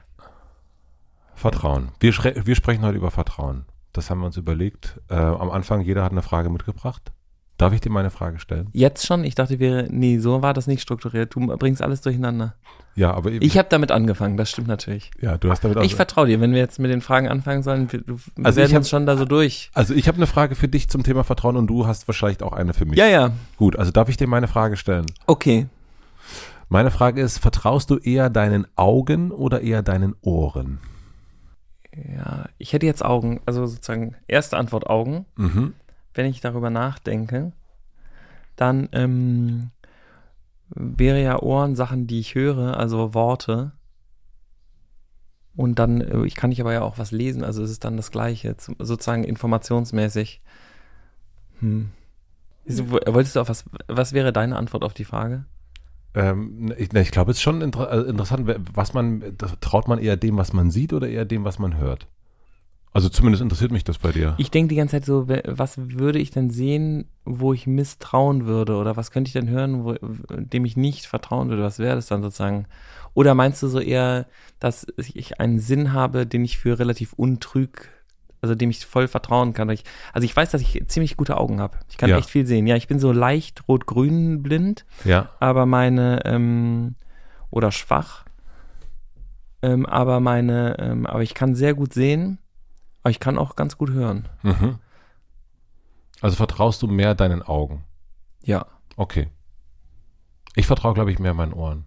Vertrauen. 1.34 1.90
Wir, 2.00 2.12
wir 2.12 2.56
sprechen 2.56 2.84
heute 2.84 2.96
über 2.96 3.10
Vertrauen. 3.10 3.66
Das 3.92 4.10
haben 4.10 4.18
wir 4.20 4.26
uns 4.26 4.36
überlegt. 4.36 5.00
Äh, 5.08 5.14
am 5.14 5.50
Anfang, 5.50 5.82
jeder 5.82 6.02
hat 6.02 6.12
eine 6.12 6.22
Frage 6.22 6.50
mitgebracht. 6.50 7.12
Darf 7.58 7.72
ich 7.72 7.80
dir 7.80 7.90
meine 7.90 8.10
Frage 8.10 8.38
stellen? 8.38 8.68
Jetzt 8.72 9.06
schon? 9.06 9.24
Ich 9.24 9.34
dachte, 9.34 9.58
wir, 9.58 9.88
nee, 9.90 10.18
so 10.18 10.42
war 10.42 10.52
das 10.52 10.66
nicht 10.66 10.82
strukturiert. 10.82 11.34
Du 11.34 11.46
bringst 11.56 11.80
alles 11.80 12.02
durcheinander. 12.02 12.54
Ja, 12.94 13.12
aber 13.14 13.30
Ich 13.30 13.56
habe 13.56 13.68
damit 13.70 13.92
angefangen, 13.92 14.36
das 14.36 14.50
stimmt 14.50 14.68
natürlich. 14.68 15.10
ja, 15.20 15.38
du 15.38 15.50
hast 15.50 15.64
damit 15.64 15.78
auch. 15.78 15.82
Ich 15.82 15.94
vertraue 15.94 16.26
dir, 16.26 16.40
wenn 16.40 16.52
wir 16.52 16.58
jetzt 16.60 16.78
mit 16.78 16.90
den 16.90 17.00
Fragen 17.00 17.28
anfangen 17.28 17.62
sollen, 17.62 17.90
wir, 17.92 18.06
wir 18.06 18.16
Also 18.42 18.60
ich 18.60 18.64
werden 18.64 18.72
hab- 18.72 18.78
uns 18.80 18.90
schon 18.90 19.06
da 19.06 19.16
so 19.16 19.24
durch. 19.24 19.70
also 19.74 19.94
ich 19.94 20.06
habe 20.08 20.16
eine 20.16 20.26
Frage 20.26 20.54
für 20.54 20.68
dich 20.68 20.88
zum 20.88 21.02
Thema 21.02 21.24
Vertrauen 21.24 21.56
und 21.56 21.66
du 21.66 21.86
hast 21.86 22.08
wahrscheinlich 22.08 22.42
auch 22.42 22.52
eine 22.52 22.74
für 22.74 22.84
mich. 22.84 22.98
Ja, 22.98 23.06
ja, 23.06 23.32
Gut, 23.56 23.78
also 23.78 23.90
darf 23.90 24.08
ich 24.10 24.16
dir 24.18 24.26
meine 24.26 24.48
Frage 24.48 24.76
stellen? 24.76 25.06
okay. 25.26 25.66
Meine 26.68 26.90
Frage 26.90 27.20
ist, 27.22 27.38
vertraust 27.38 27.90
du 27.90 27.96
eher 27.98 28.28
deinen 28.28 28.66
Augen 28.74 29.30
oder 29.30 29.60
eher 29.60 29.82
deinen 29.82 30.16
Ohren? 30.22 30.80
Ja, 31.94 32.46
ich 32.58 32.72
hätte 32.72 32.86
jetzt 32.86 33.04
Augen, 33.04 33.40
also 33.46 33.66
sozusagen 33.66 34.16
erste 34.26 34.56
Antwort 34.56 34.86
Augen. 34.88 35.26
Mhm. 35.36 35.74
Wenn 36.16 36.26
ich 36.26 36.40
darüber 36.40 36.70
nachdenke, 36.70 37.52
dann 38.56 38.88
ähm, 38.92 39.70
wäre 40.70 41.22
ja 41.22 41.40
Ohren 41.40 41.76
Sachen, 41.76 42.06
die 42.06 42.20
ich 42.20 42.34
höre, 42.34 42.78
also 42.78 43.12
Worte. 43.12 43.72
Und 45.54 45.78
dann, 45.78 46.00
äh, 46.00 46.24
ich 46.24 46.34
kann 46.34 46.50
ich 46.52 46.60
aber 46.62 46.72
ja 46.72 46.80
auch 46.80 46.96
was 46.96 47.12
lesen, 47.12 47.44
also 47.44 47.62
es 47.62 47.70
ist 47.70 47.84
dann 47.84 47.98
das 47.98 48.10
Gleiche, 48.10 48.56
sozusagen 48.58 49.24
informationsmäßig. 49.24 50.40
Hm. 51.60 51.90
Wolltest 52.66 53.36
du 53.36 53.40
auch 53.40 53.50
was, 53.50 53.66
was 53.86 54.14
wäre 54.14 54.32
deine 54.32 54.56
Antwort 54.56 54.84
auf 54.84 54.94
die 54.94 55.04
Frage? 55.04 55.44
Ähm, 56.14 56.72
ich, 56.78 56.92
na, 56.92 57.00
ich 57.02 57.10
glaube, 57.10 57.30
es 57.30 57.36
ist 57.36 57.42
schon 57.42 57.60
inter 57.60 57.92
äh, 57.92 58.08
interessant, 58.08 58.50
was 58.72 58.94
man, 58.94 59.36
traut 59.60 59.86
man 59.86 59.98
eher 59.98 60.16
dem, 60.16 60.38
was 60.38 60.54
man 60.54 60.70
sieht 60.70 60.94
oder 60.94 61.08
eher 61.08 61.26
dem, 61.26 61.44
was 61.44 61.58
man 61.58 61.76
hört? 61.76 62.08
Also 62.96 63.10
zumindest 63.10 63.42
interessiert 63.42 63.72
mich 63.72 63.84
das 63.84 63.98
bei 63.98 64.10
dir. 64.10 64.34
Ich 64.38 64.50
denke 64.50 64.70
die 64.70 64.76
ganze 64.76 64.92
Zeit 64.92 65.04
so, 65.04 65.28
was 65.28 65.76
würde 65.76 66.18
ich 66.18 66.30
denn 66.30 66.48
sehen, 66.48 67.04
wo 67.26 67.52
ich 67.52 67.66
misstrauen 67.66 68.46
würde? 68.46 68.76
Oder 68.76 68.96
was 68.96 69.10
könnte 69.10 69.28
ich 69.28 69.34
denn 69.34 69.50
hören, 69.50 69.84
wo, 69.84 69.96
dem 70.30 70.64
ich 70.64 70.78
nicht 70.78 71.04
vertrauen 71.04 71.50
würde? 71.50 71.62
Was 71.62 71.78
wäre 71.78 71.94
das 71.94 72.06
dann 72.06 72.22
sozusagen? 72.22 72.64
Oder 73.12 73.34
meinst 73.34 73.62
du 73.62 73.68
so 73.68 73.80
eher, 73.80 74.24
dass 74.60 74.86
ich 74.96 75.38
einen 75.40 75.58
Sinn 75.58 75.92
habe, 75.92 76.26
den 76.26 76.42
ich 76.42 76.56
für 76.56 76.78
relativ 76.78 77.12
untrüg, 77.12 77.90
also 78.40 78.54
dem 78.54 78.70
ich 78.70 78.86
voll 78.86 79.08
vertrauen 79.08 79.52
kann? 79.52 79.68
Ich, 79.68 79.84
also 80.14 80.24
ich 80.24 80.34
weiß, 80.34 80.50
dass 80.52 80.62
ich 80.62 80.82
ziemlich 80.88 81.18
gute 81.18 81.36
Augen 81.36 81.60
habe. 81.60 81.76
Ich 81.90 81.98
kann 81.98 82.08
Ja. 82.08 82.16
echt 82.16 82.30
viel 82.30 82.46
sehen. 82.46 82.66
Ja, 82.66 82.76
ich 82.76 82.88
bin 82.88 82.98
so 82.98 83.12
leicht 83.12 83.68
rot-grün 83.68 84.42
blind, 84.42 84.86
Ja. 85.04 85.28
aber 85.38 85.66
meine, 85.66 86.24
ähm, 86.24 86.94
oder 87.50 87.72
schwach. 87.72 88.24
Ähm, 89.60 89.84
aber 89.84 90.18
meine, 90.20 90.78
ähm, 90.78 91.04
aber 91.04 91.22
ich 91.22 91.34
kann 91.34 91.54
sehr 91.54 91.74
gut 91.74 91.92
sehen, 91.92 92.38
aber 93.06 93.12
ich 93.12 93.20
kann 93.20 93.38
auch 93.38 93.54
ganz 93.54 93.78
gut 93.78 93.90
hören. 93.90 94.28
Mhm. 94.42 94.80
Also 96.20 96.34
vertraust 96.34 96.82
du 96.82 96.88
mehr 96.88 97.14
deinen 97.14 97.40
Augen? 97.40 97.84
Ja. 98.42 98.66
Okay. 98.96 99.28
Ich 100.56 100.66
vertraue, 100.66 100.94
glaube 100.94 101.12
ich, 101.12 101.20
mehr 101.20 101.32
meinen 101.32 101.52
Ohren. 101.52 101.86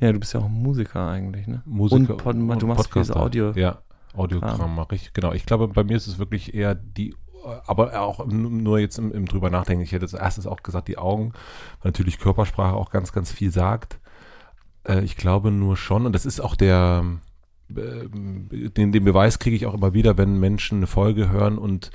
Ja, 0.00 0.10
du 0.12 0.18
bist 0.18 0.32
ja 0.32 0.40
auch 0.40 0.46
ein 0.46 0.52
Musiker 0.62 1.06
eigentlich, 1.06 1.46
ne? 1.46 1.60
Musiker 1.66 2.14
Und 2.14 2.16
Pod- 2.16 2.34
du 2.34 2.66
machst 2.66 2.84
Podcaster. 2.90 3.20
Audio. 3.20 3.50
Ja, 3.52 3.82
Audiogramm 4.14 4.74
mache 4.74 4.94
ich. 4.94 5.12
Genau. 5.12 5.32
Ich 5.32 5.44
glaube, 5.44 5.68
bei 5.68 5.84
mir 5.84 5.98
ist 5.98 6.06
es 6.06 6.18
wirklich 6.18 6.54
eher 6.54 6.74
die, 6.74 7.14
aber 7.66 8.00
auch 8.00 8.24
nur 8.24 8.78
jetzt 8.78 8.96
im, 8.98 9.12
im 9.12 9.26
drüber 9.26 9.50
nachdenken. 9.50 9.82
Ich 9.84 9.92
hätte 9.92 10.04
als 10.04 10.14
erstes 10.14 10.46
auch 10.46 10.62
gesagt, 10.62 10.88
die 10.88 10.96
Augen, 10.96 11.32
weil 11.82 11.90
natürlich 11.92 12.18
Körpersprache 12.18 12.74
auch 12.74 12.88
ganz, 12.88 13.12
ganz 13.12 13.30
viel 13.30 13.50
sagt. 13.50 13.98
Äh, 14.88 15.02
ich 15.02 15.16
glaube 15.18 15.50
nur 15.50 15.76
schon, 15.76 16.06
und 16.06 16.14
das 16.14 16.24
ist 16.24 16.40
auch 16.40 16.56
der, 16.56 17.04
den, 17.68 18.92
den 18.92 19.04
Beweis 19.04 19.38
kriege 19.38 19.56
ich 19.56 19.66
auch 19.66 19.74
immer 19.74 19.92
wieder, 19.92 20.16
wenn 20.18 20.38
Menschen 20.38 20.78
eine 20.78 20.86
Folge 20.86 21.30
hören 21.30 21.58
und 21.58 21.90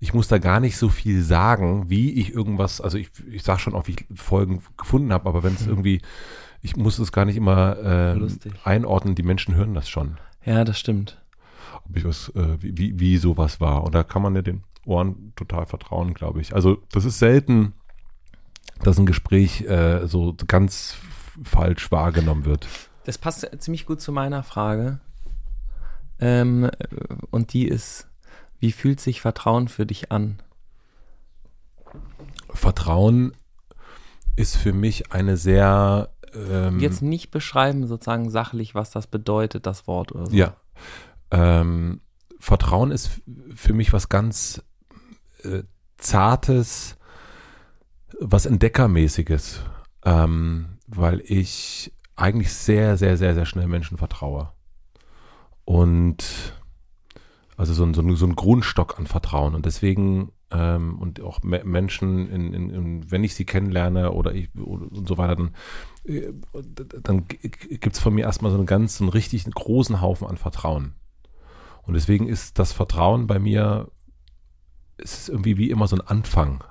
ich 0.00 0.12
muss 0.14 0.26
da 0.26 0.38
gar 0.38 0.58
nicht 0.58 0.76
so 0.78 0.88
viel 0.88 1.22
sagen, 1.22 1.88
wie 1.88 2.10
ich 2.12 2.34
irgendwas, 2.34 2.80
also 2.80 2.98
ich, 2.98 3.10
ich 3.30 3.44
sage 3.44 3.60
schon 3.60 3.74
auch, 3.74 3.86
wie 3.86 3.92
ich 3.92 4.06
Folgen 4.18 4.60
gefunden 4.76 5.12
habe, 5.12 5.28
aber 5.28 5.44
wenn 5.44 5.54
es 5.54 5.66
irgendwie, 5.66 6.00
ich 6.60 6.76
muss 6.76 6.98
es 6.98 7.12
gar 7.12 7.24
nicht 7.24 7.36
immer 7.36 7.76
äh, 7.78 8.28
einordnen, 8.64 9.14
die 9.14 9.22
Menschen 9.22 9.54
hören 9.54 9.74
das 9.74 9.88
schon 9.88 10.16
Ja, 10.44 10.64
das 10.64 10.80
stimmt. 10.80 11.20
ob 11.88 11.96
ich 11.96 12.04
was, 12.04 12.30
äh, 12.30 12.56
wie, 12.60 12.76
wie, 12.76 12.98
wie 12.98 13.16
sowas 13.16 13.60
war. 13.60 13.84
Und 13.84 13.94
da 13.94 14.02
kann 14.02 14.22
man 14.22 14.34
ja 14.34 14.42
den 14.42 14.64
Ohren 14.84 15.32
total 15.36 15.66
vertrauen, 15.66 16.14
glaube 16.14 16.40
ich. 16.40 16.52
Also 16.52 16.78
das 16.90 17.04
ist 17.04 17.20
selten, 17.20 17.72
dass 18.82 18.98
ein 18.98 19.06
Gespräch 19.06 19.60
äh, 19.62 20.08
so 20.08 20.34
ganz 20.48 20.96
falsch 21.44 21.92
wahrgenommen 21.92 22.44
wird. 22.44 22.66
Das 23.04 23.18
passt 23.18 23.48
ziemlich 23.58 23.86
gut 23.86 24.00
zu 24.00 24.12
meiner 24.12 24.42
Frage. 24.42 25.00
Ähm, 26.20 26.64
äh, 26.64 26.70
und 27.30 27.52
die 27.52 27.66
ist, 27.66 28.08
wie 28.58 28.72
fühlt 28.72 29.00
sich 29.00 29.20
Vertrauen 29.20 29.68
für 29.68 29.86
dich 29.86 30.12
an? 30.12 30.40
Vertrauen 32.50 33.32
ist 34.36 34.56
für 34.56 34.72
mich 34.72 35.12
eine 35.12 35.36
sehr 35.36 36.10
ähm, 36.34 36.78
Jetzt 36.80 37.02
nicht 37.02 37.30
beschreiben, 37.30 37.86
sozusagen 37.86 38.30
sachlich, 38.30 38.74
was 38.74 38.90
das 38.90 39.06
bedeutet, 39.06 39.66
das 39.66 39.86
Wort 39.86 40.12
oder 40.12 40.26
so. 40.26 40.36
Ja. 40.36 40.56
Ähm, 41.30 42.00
Vertrauen 42.38 42.90
ist 42.90 43.10
für 43.54 43.72
mich 43.72 43.92
was 43.92 44.08
ganz 44.08 44.62
äh, 45.42 45.62
Zartes, 45.96 46.96
was 48.18 48.46
Entdeckermäßiges, 48.46 49.60
ähm, 50.04 50.78
weil 50.86 51.22
ich 51.24 51.92
eigentlich 52.16 52.52
sehr, 52.52 52.96
sehr, 52.96 53.16
sehr, 53.16 53.34
sehr 53.34 53.46
schnell 53.46 53.66
Menschen 53.66 53.98
vertraue. 53.98 54.52
Und 55.64 56.54
also 57.56 57.74
so 57.74 57.84
ein, 57.84 57.94
so 57.94 58.02
ein, 58.02 58.16
so 58.16 58.26
ein 58.26 58.36
Grundstock 58.36 58.98
an 58.98 59.06
Vertrauen. 59.06 59.54
Und 59.54 59.66
deswegen 59.66 60.32
ähm, 60.52 60.98
und 60.98 61.20
auch 61.22 61.42
Me 61.42 61.62
Menschen, 61.64 62.28
in, 62.28 62.52
in, 62.52 62.70
in, 62.70 63.10
wenn 63.10 63.24
ich 63.24 63.34
sie 63.34 63.44
kennenlerne 63.44 64.12
oder 64.12 64.34
ich 64.34 64.54
und 64.54 65.08
so 65.08 65.16
weiter, 65.16 65.36
dann, 65.36 65.54
äh, 66.04 66.32
dann 67.02 67.26
gibt 67.26 67.94
es 67.94 68.00
von 68.00 68.14
mir 68.14 68.24
erstmal 68.24 68.50
so 68.50 68.58
einen 68.58 68.66
ganz, 68.66 68.98
so 68.98 69.04
einen 69.04 69.10
richtig 69.10 69.44
großen 69.50 70.00
Haufen 70.00 70.26
an 70.26 70.36
Vertrauen. 70.36 70.94
Und 71.82 71.94
deswegen 71.94 72.28
ist 72.28 72.58
das 72.58 72.72
Vertrauen 72.72 73.26
bei 73.26 73.38
mir, 73.38 73.90
es 74.98 75.18
ist 75.18 75.28
irgendwie 75.30 75.56
wie 75.56 75.70
immer 75.70 75.88
so 75.88 75.96
ein 75.96 76.06
Anfang. 76.06 76.62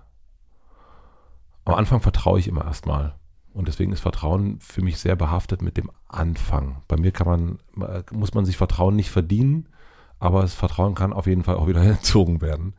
Am 1.66 1.74
Anfang 1.74 2.02
vertraue 2.02 2.40
ich 2.40 2.48
immer 2.48 2.66
erstmal. 2.66 3.16
Und 3.54 3.68
deswegen 3.68 3.92
ist 3.92 4.00
Vertrauen 4.00 4.60
für 4.60 4.82
mich 4.82 5.00
sehr 5.00 5.16
behaftet 5.16 5.62
mit 5.62 5.78
dem 5.78 5.92
Anfang. 6.08 6.82
Bei 6.88 6.98
mir 6.98 7.12
kann 7.12 7.28
man, 7.28 7.86
äh, 7.88 8.04
muss 8.12 8.34
man 8.34 8.46
sich 8.46 8.58
Vertrauen 8.58 8.96
nicht 8.96 9.10
verdienen, 9.10 9.68
aber 10.20 10.42
das 10.42 10.54
Vertrauen 10.54 10.96
kann 10.96 11.14
auf 11.14 11.28
jeden 11.28 11.44
Fall 11.44 11.56
auch 11.56 11.68
wieder 11.68 11.82
entzogen 11.84 12.42
werden. 12.42 12.76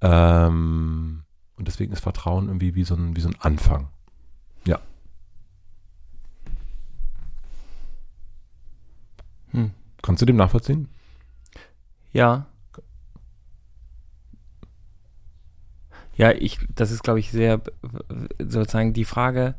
Ähm, 0.00 1.24
und 1.56 1.68
deswegen 1.68 1.92
ist 1.92 2.00
Vertrauen 2.00 2.46
irgendwie 2.46 2.74
wie 2.74 2.84
so 2.84 2.94
ein, 2.94 3.16
wie 3.16 3.20
so 3.20 3.28
ein 3.28 3.36
Anfang. 3.40 3.88
Ja. 4.64 4.78
Hm. 9.50 9.72
Kannst 10.02 10.22
du 10.22 10.26
dem 10.26 10.36
nachvollziehen? 10.36 10.88
Ja. 12.12 12.46
Ja, 16.16 16.32
ich, 16.32 16.58
das 16.74 16.90
ist, 16.90 17.02
glaube 17.02 17.20
ich, 17.20 17.30
sehr 17.30 17.60
sozusagen 18.38 18.92
die 18.92 19.04
Frage, 19.04 19.54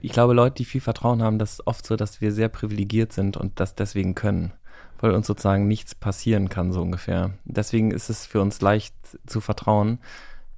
ich 0.00 0.12
glaube, 0.12 0.34
Leute, 0.34 0.56
die 0.56 0.64
viel 0.64 0.80
Vertrauen 0.80 1.22
haben, 1.22 1.38
das 1.38 1.54
ist 1.54 1.66
oft 1.66 1.86
so, 1.86 1.96
dass 1.96 2.20
wir 2.20 2.32
sehr 2.32 2.48
privilegiert 2.48 3.12
sind 3.12 3.36
und 3.36 3.60
das 3.60 3.74
deswegen 3.74 4.14
können, 4.14 4.52
weil 5.00 5.12
uns 5.12 5.26
sozusagen 5.26 5.66
nichts 5.66 5.94
passieren 5.94 6.48
kann, 6.48 6.72
so 6.72 6.82
ungefähr. 6.82 7.32
Deswegen 7.44 7.90
ist 7.90 8.10
es 8.10 8.26
für 8.26 8.40
uns 8.40 8.60
leicht 8.60 8.94
zu 9.26 9.40
vertrauen. 9.40 9.98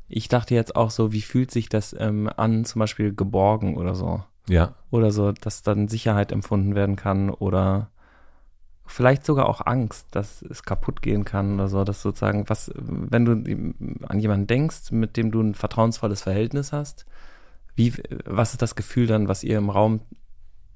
Ich 0.08 0.28
dachte 0.28 0.54
jetzt 0.54 0.74
auch 0.74 0.90
so, 0.90 1.12
wie 1.12 1.22
fühlt 1.22 1.50
sich 1.50 1.68
das 1.68 1.94
ähm, 1.98 2.28
an, 2.36 2.64
zum 2.64 2.80
Beispiel 2.80 3.14
geborgen 3.14 3.76
oder 3.76 3.94
so? 3.94 4.24
Ja. 4.48 4.74
Oder 4.90 5.12
so, 5.12 5.30
dass 5.32 5.62
dann 5.62 5.86
Sicherheit 5.86 6.32
empfunden 6.32 6.74
werden 6.74 6.96
kann 6.96 7.30
oder 7.30 7.90
vielleicht 8.90 9.24
sogar 9.24 9.48
auch 9.48 9.64
Angst, 9.64 10.08
dass 10.10 10.42
es 10.42 10.64
kaputt 10.64 11.00
gehen 11.00 11.24
kann 11.24 11.54
oder 11.54 11.68
so, 11.68 11.84
dass 11.84 12.02
sozusagen, 12.02 12.48
was, 12.48 12.72
wenn 12.74 13.24
du 13.24 13.32
an 14.08 14.18
jemanden 14.18 14.48
denkst, 14.48 14.90
mit 14.90 15.16
dem 15.16 15.30
du 15.30 15.40
ein 15.40 15.54
vertrauensvolles 15.54 16.22
Verhältnis 16.22 16.72
hast, 16.72 17.06
wie, 17.80 17.94
was 18.26 18.52
ist 18.52 18.62
das 18.62 18.74
Gefühl 18.74 19.06
dann, 19.06 19.28
was 19.28 19.42
ihr 19.42 19.56
im 19.56 19.70
Raum 19.70 20.02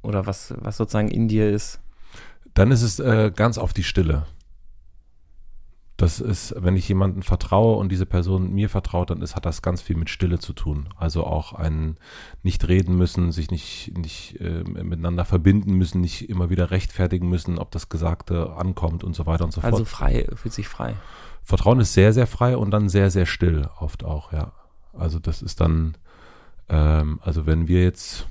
oder 0.02 0.26
was, 0.26 0.54
was 0.58 0.78
sozusagen 0.78 1.08
in 1.08 1.28
dir 1.28 1.50
ist? 1.50 1.80
Dann 2.54 2.70
ist 2.70 2.82
es 2.82 2.98
äh, 2.98 3.30
ganz 3.34 3.58
auf 3.58 3.72
die 3.72 3.84
Stille. 3.84 4.26
Das 5.96 6.18
ist, 6.18 6.54
wenn 6.58 6.76
ich 6.76 6.88
jemandem 6.88 7.22
vertraue 7.22 7.76
und 7.76 7.90
diese 7.92 8.06
Person 8.06 8.52
mir 8.52 8.68
vertraut, 8.68 9.10
dann 9.10 9.22
ist, 9.22 9.36
hat 9.36 9.46
das 9.46 9.62
ganz 9.62 9.80
viel 9.80 9.96
mit 9.96 10.10
Stille 10.10 10.40
zu 10.40 10.52
tun. 10.52 10.88
Also 10.96 11.24
auch 11.24 11.52
ein 11.52 11.98
nicht 12.42 12.66
reden 12.66 12.96
müssen, 12.96 13.30
sich 13.30 13.50
nicht, 13.50 13.96
nicht 13.96 14.40
äh, 14.40 14.64
miteinander 14.64 15.24
verbinden 15.24 15.74
müssen, 15.74 16.00
nicht 16.00 16.28
immer 16.28 16.50
wieder 16.50 16.72
rechtfertigen 16.72 17.28
müssen, 17.28 17.58
ob 17.58 17.70
das 17.70 17.90
Gesagte 17.90 18.54
ankommt 18.56 19.04
und 19.04 19.14
so 19.14 19.26
weiter 19.26 19.44
und 19.44 19.52
so 19.52 19.60
also 19.60 19.70
fort. 19.70 19.80
Also 19.80 19.84
frei, 19.84 20.26
fühlt 20.34 20.54
sich 20.54 20.66
frei. 20.66 20.96
Vertrauen 21.44 21.78
ist 21.78 21.92
sehr, 21.92 22.12
sehr 22.12 22.26
frei 22.26 22.56
und 22.56 22.70
dann 22.72 22.88
sehr, 22.88 23.10
sehr 23.10 23.26
still 23.26 23.68
oft 23.78 24.04
auch, 24.04 24.32
ja. 24.32 24.52
Also 24.94 25.18
das 25.18 25.42
ist 25.42 25.60
dann, 25.60 25.96
ähm, 26.68 27.20
also 27.22 27.46
wenn 27.46 27.68
wir 27.68 27.82
jetzt, 27.82 28.26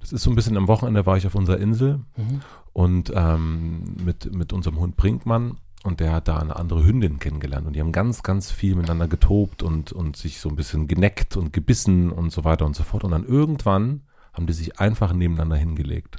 das 0.00 0.12
ist 0.12 0.22
so 0.22 0.30
ein 0.30 0.36
bisschen 0.36 0.56
am 0.56 0.68
Wochenende 0.68 1.06
war 1.06 1.16
ich 1.16 1.26
auf 1.26 1.34
unserer 1.34 1.58
Insel 1.58 2.00
mhm. 2.16 2.40
und 2.72 3.12
ähm, 3.14 3.96
mit, 4.04 4.34
mit 4.34 4.52
unserem 4.52 4.78
Hund 4.78 4.96
Brinkmann 4.96 5.58
und 5.84 6.00
der 6.00 6.12
hat 6.12 6.28
da 6.28 6.38
eine 6.38 6.56
andere 6.56 6.84
Hündin 6.84 7.18
kennengelernt 7.18 7.66
und 7.66 7.74
die 7.74 7.80
haben 7.80 7.92
ganz, 7.92 8.22
ganz 8.22 8.50
viel 8.50 8.76
miteinander 8.76 9.08
getobt 9.08 9.62
und, 9.62 9.92
und 9.92 10.16
sich 10.16 10.40
so 10.40 10.48
ein 10.48 10.56
bisschen 10.56 10.86
geneckt 10.86 11.36
und 11.36 11.52
gebissen 11.52 12.10
und 12.10 12.30
so 12.30 12.44
weiter 12.44 12.66
und 12.66 12.76
so 12.76 12.84
fort. 12.84 13.02
Und 13.02 13.10
dann 13.10 13.24
irgendwann 13.24 14.02
haben 14.32 14.46
die 14.46 14.52
sich 14.52 14.78
einfach 14.78 15.12
nebeneinander 15.12 15.56
hingelegt 15.56 16.18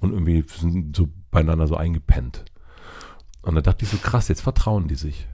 und 0.00 0.12
irgendwie 0.12 0.44
sind 0.46 0.94
so 0.94 1.08
beieinander 1.30 1.66
so 1.66 1.76
eingepennt. 1.76 2.44
Und 3.42 3.54
da 3.54 3.62
dachte 3.62 3.84
ich 3.84 3.90
so, 3.90 3.96
krass, 3.96 4.28
jetzt 4.28 4.42
vertrauen 4.42 4.88
die 4.88 4.94
sich. 4.94 5.26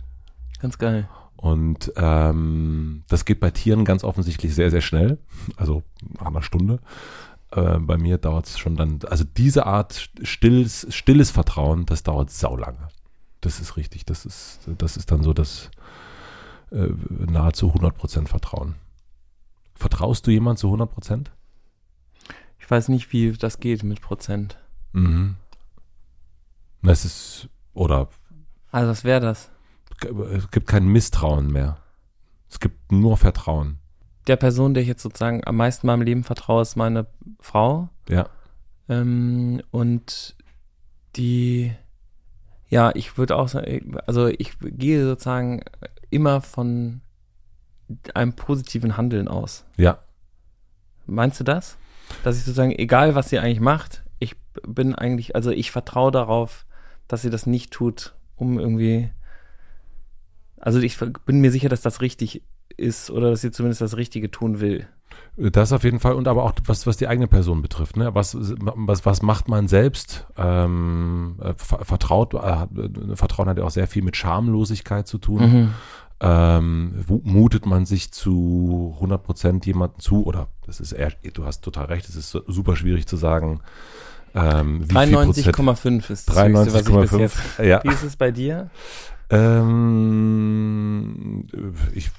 Ganz 0.60 0.78
geil. 0.78 1.08
Und 1.36 1.92
ähm, 1.96 3.04
das 3.08 3.24
geht 3.24 3.40
bei 3.40 3.50
Tieren 3.50 3.84
ganz 3.84 4.04
offensichtlich 4.04 4.54
sehr, 4.54 4.70
sehr 4.70 4.80
schnell, 4.80 5.18
also 5.56 5.82
nach 6.18 6.26
einer 6.26 6.42
Stunde. 6.42 6.80
Äh, 7.50 7.78
bei 7.78 7.98
mir 7.98 8.18
dauert 8.18 8.46
es 8.46 8.58
schon 8.58 8.76
dann, 8.76 9.00
also 9.08 9.24
diese 9.24 9.66
Art 9.66 10.10
stilles, 10.22 10.86
stilles 10.90 11.30
Vertrauen, 11.30 11.86
das 11.86 12.02
dauert 12.02 12.30
saulange 12.30 12.88
das 13.46 13.60
ist 13.60 13.76
richtig. 13.76 14.04
Das 14.04 14.26
ist, 14.26 14.60
das 14.78 14.96
ist 14.96 15.10
dann 15.10 15.22
so 15.22 15.32
das 15.32 15.70
äh, 16.70 16.88
nahezu 17.08 17.72
100% 17.72 18.26
Vertrauen. 18.26 18.74
Vertraust 19.74 20.26
du 20.26 20.30
jemand 20.30 20.58
zu 20.58 20.72
100%? 20.72 21.26
Ich 22.58 22.70
weiß 22.70 22.88
nicht, 22.88 23.12
wie 23.12 23.32
das 23.32 23.60
geht 23.60 23.84
mit 23.84 24.00
Prozent. 24.00 24.58
Mhm. 24.92 25.36
Das 26.82 27.04
ist, 27.04 27.48
oder. 27.72 28.08
Also, 28.72 28.90
was 28.90 29.04
wäre 29.04 29.20
das? 29.20 29.50
Es 30.04 30.50
gibt 30.50 30.68
kein 30.68 30.86
Misstrauen 30.86 31.52
mehr. 31.52 31.78
Es 32.48 32.60
gibt 32.60 32.92
nur 32.92 33.16
Vertrauen. 33.16 33.78
Der 34.26 34.36
Person, 34.36 34.74
der 34.74 34.82
ich 34.82 34.88
jetzt 34.88 35.02
sozusagen 35.02 35.42
am 35.46 35.56
meisten 35.56 35.86
in 35.86 35.88
meinem 35.88 36.02
Leben 36.02 36.24
vertraue, 36.24 36.62
ist 36.62 36.76
meine 36.76 37.06
Frau. 37.40 37.88
Ja. 38.08 38.28
Ähm, 38.88 39.62
und 39.70 40.36
die 41.16 41.72
ja, 42.68 42.90
ich 42.94 43.16
würde 43.16 43.36
auch 43.36 43.48
sagen, 43.48 43.96
also 44.06 44.26
ich 44.26 44.56
gehe 44.60 45.04
sozusagen 45.04 45.62
immer 46.10 46.40
von 46.40 47.00
einem 48.14 48.32
positiven 48.32 48.96
Handeln 48.96 49.28
aus. 49.28 49.64
Ja. 49.76 49.98
Meinst 51.06 51.38
du 51.38 51.44
das? 51.44 51.76
Dass 52.24 52.36
ich 52.36 52.44
sozusagen, 52.44 52.72
egal 52.72 53.14
was 53.14 53.28
sie 53.28 53.38
eigentlich 53.38 53.60
macht, 53.60 54.02
ich 54.18 54.34
bin 54.66 54.94
eigentlich, 54.94 55.36
also 55.36 55.50
ich 55.50 55.70
vertraue 55.70 56.10
darauf, 56.10 56.66
dass 57.06 57.22
sie 57.22 57.30
das 57.30 57.46
nicht 57.46 57.72
tut, 57.72 58.14
um 58.34 58.58
irgendwie, 58.58 59.10
also 60.66 60.80
ich 60.80 60.98
bin 60.98 61.40
mir 61.40 61.52
sicher, 61.52 61.68
dass 61.68 61.80
das 61.80 62.00
richtig 62.00 62.42
ist 62.76 63.08
oder 63.12 63.30
dass 63.30 63.40
sie 63.40 63.52
zumindest 63.52 63.82
das 63.82 63.96
Richtige 63.96 64.32
tun 64.32 64.58
will. 64.58 64.88
Das 65.36 65.72
auf 65.72 65.84
jeden 65.84 66.00
Fall 66.00 66.14
und 66.14 66.26
aber 66.26 66.42
auch 66.42 66.54
was, 66.64 66.88
was 66.88 66.96
die 66.96 67.06
eigene 67.06 67.28
Person 67.28 67.62
betrifft. 67.62 67.96
Ne? 67.96 68.16
Was, 68.16 68.36
was, 68.36 69.06
was 69.06 69.22
macht 69.22 69.46
man 69.46 69.68
selbst? 69.68 70.26
Ähm, 70.36 71.36
äh, 71.40 71.54
vertraut, 71.56 72.34
äh, 72.34 72.66
Vertrauen 73.14 73.48
hat 73.48 73.58
ja 73.58 73.62
auch 73.62 73.70
sehr 73.70 73.86
viel 73.86 74.02
mit 74.02 74.16
Schamlosigkeit 74.16 75.06
zu 75.06 75.18
tun. 75.18 75.40
Mhm. 75.40 75.74
Ähm, 76.18 77.04
mutet 77.22 77.64
man 77.64 77.86
sich 77.86 78.10
zu 78.10 78.92
100 78.96 79.22
Prozent 79.22 79.66
jemanden 79.66 80.00
zu 80.00 80.26
oder 80.26 80.48
das 80.66 80.80
ist 80.80 80.90
eher, 80.90 81.12
du 81.32 81.44
hast 81.44 81.60
total 81.60 81.84
recht, 81.84 82.08
es 82.08 82.16
ist 82.16 82.36
super 82.48 82.74
schwierig 82.74 83.06
zu 83.06 83.16
sagen. 83.16 83.60
Ähm, 84.34 84.82
93,5 84.82 86.10
ist 86.10 86.28
das 86.28 86.34
93, 86.34 86.74
höchste, 86.74 86.92
was 86.92 87.04
ich 87.04 87.10
bis 87.10 87.20
jetzt. 87.20 87.38
Ja. 87.62 87.84
Wie 87.84 87.88
ist 87.88 88.02
es 88.02 88.16
bei 88.16 88.32
dir? 88.32 88.68
Ähm, 89.30 91.16
ich 91.94 92.10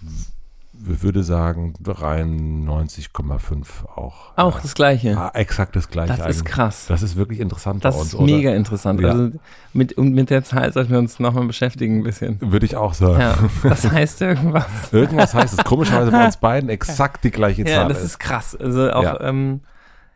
würde 0.80 1.24
sagen 1.24 1.74
93,5 1.84 3.86
auch. 3.96 4.32
Auch 4.36 4.56
ja. 4.56 4.62
das 4.62 4.76
gleiche. 4.76 5.10
Ja, 5.10 5.32
exakt 5.34 5.76
das 5.76 5.90
gleiche. 5.90 6.10
Das 6.10 6.22
eigentlich. 6.22 6.38
ist 6.38 6.46
krass. 6.46 6.86
Das 6.88 7.02
ist 7.02 7.16
wirklich 7.16 7.40
interessant 7.40 7.84
das 7.84 7.96
bei 7.96 8.02
uns. 8.02 8.12
Das 8.12 8.20
ist 8.20 8.26
mega 8.26 8.50
oder? 8.50 8.58
interessant. 8.58 9.02
Ja. 9.02 9.10
Also 9.10 9.32
mit, 9.74 9.98
mit 9.98 10.30
der 10.30 10.44
Zahl 10.44 10.72
sollten 10.72 10.92
wir 10.92 11.00
uns 11.00 11.20
nochmal 11.20 11.46
beschäftigen 11.46 12.00
ein 12.00 12.04
bisschen. 12.04 12.40
Würde 12.42 12.66
ich 12.66 12.76
auch 12.76 12.94
sagen. 12.94 13.22
Ja, 13.22 13.38
das 13.64 13.90
heißt 13.90 14.22
irgendwas. 14.22 14.66
irgendwas 14.92 15.34
heißt 15.34 15.60
es. 15.60 15.66
Komischerweise 15.66 16.12
bei 16.12 16.26
uns 16.26 16.38
beiden 16.38 16.70
exakt 16.70 17.24
die 17.24 17.32
gleiche 17.32 17.66
Zahl. 17.66 17.74
Ja, 17.74 17.88
das 17.88 18.00
ist, 18.00 18.06
ist 18.06 18.20
krass. 18.20 18.56
Also 18.56 18.92
auch, 18.92 19.04
ja. 19.04 19.22
Ähm, 19.22 19.62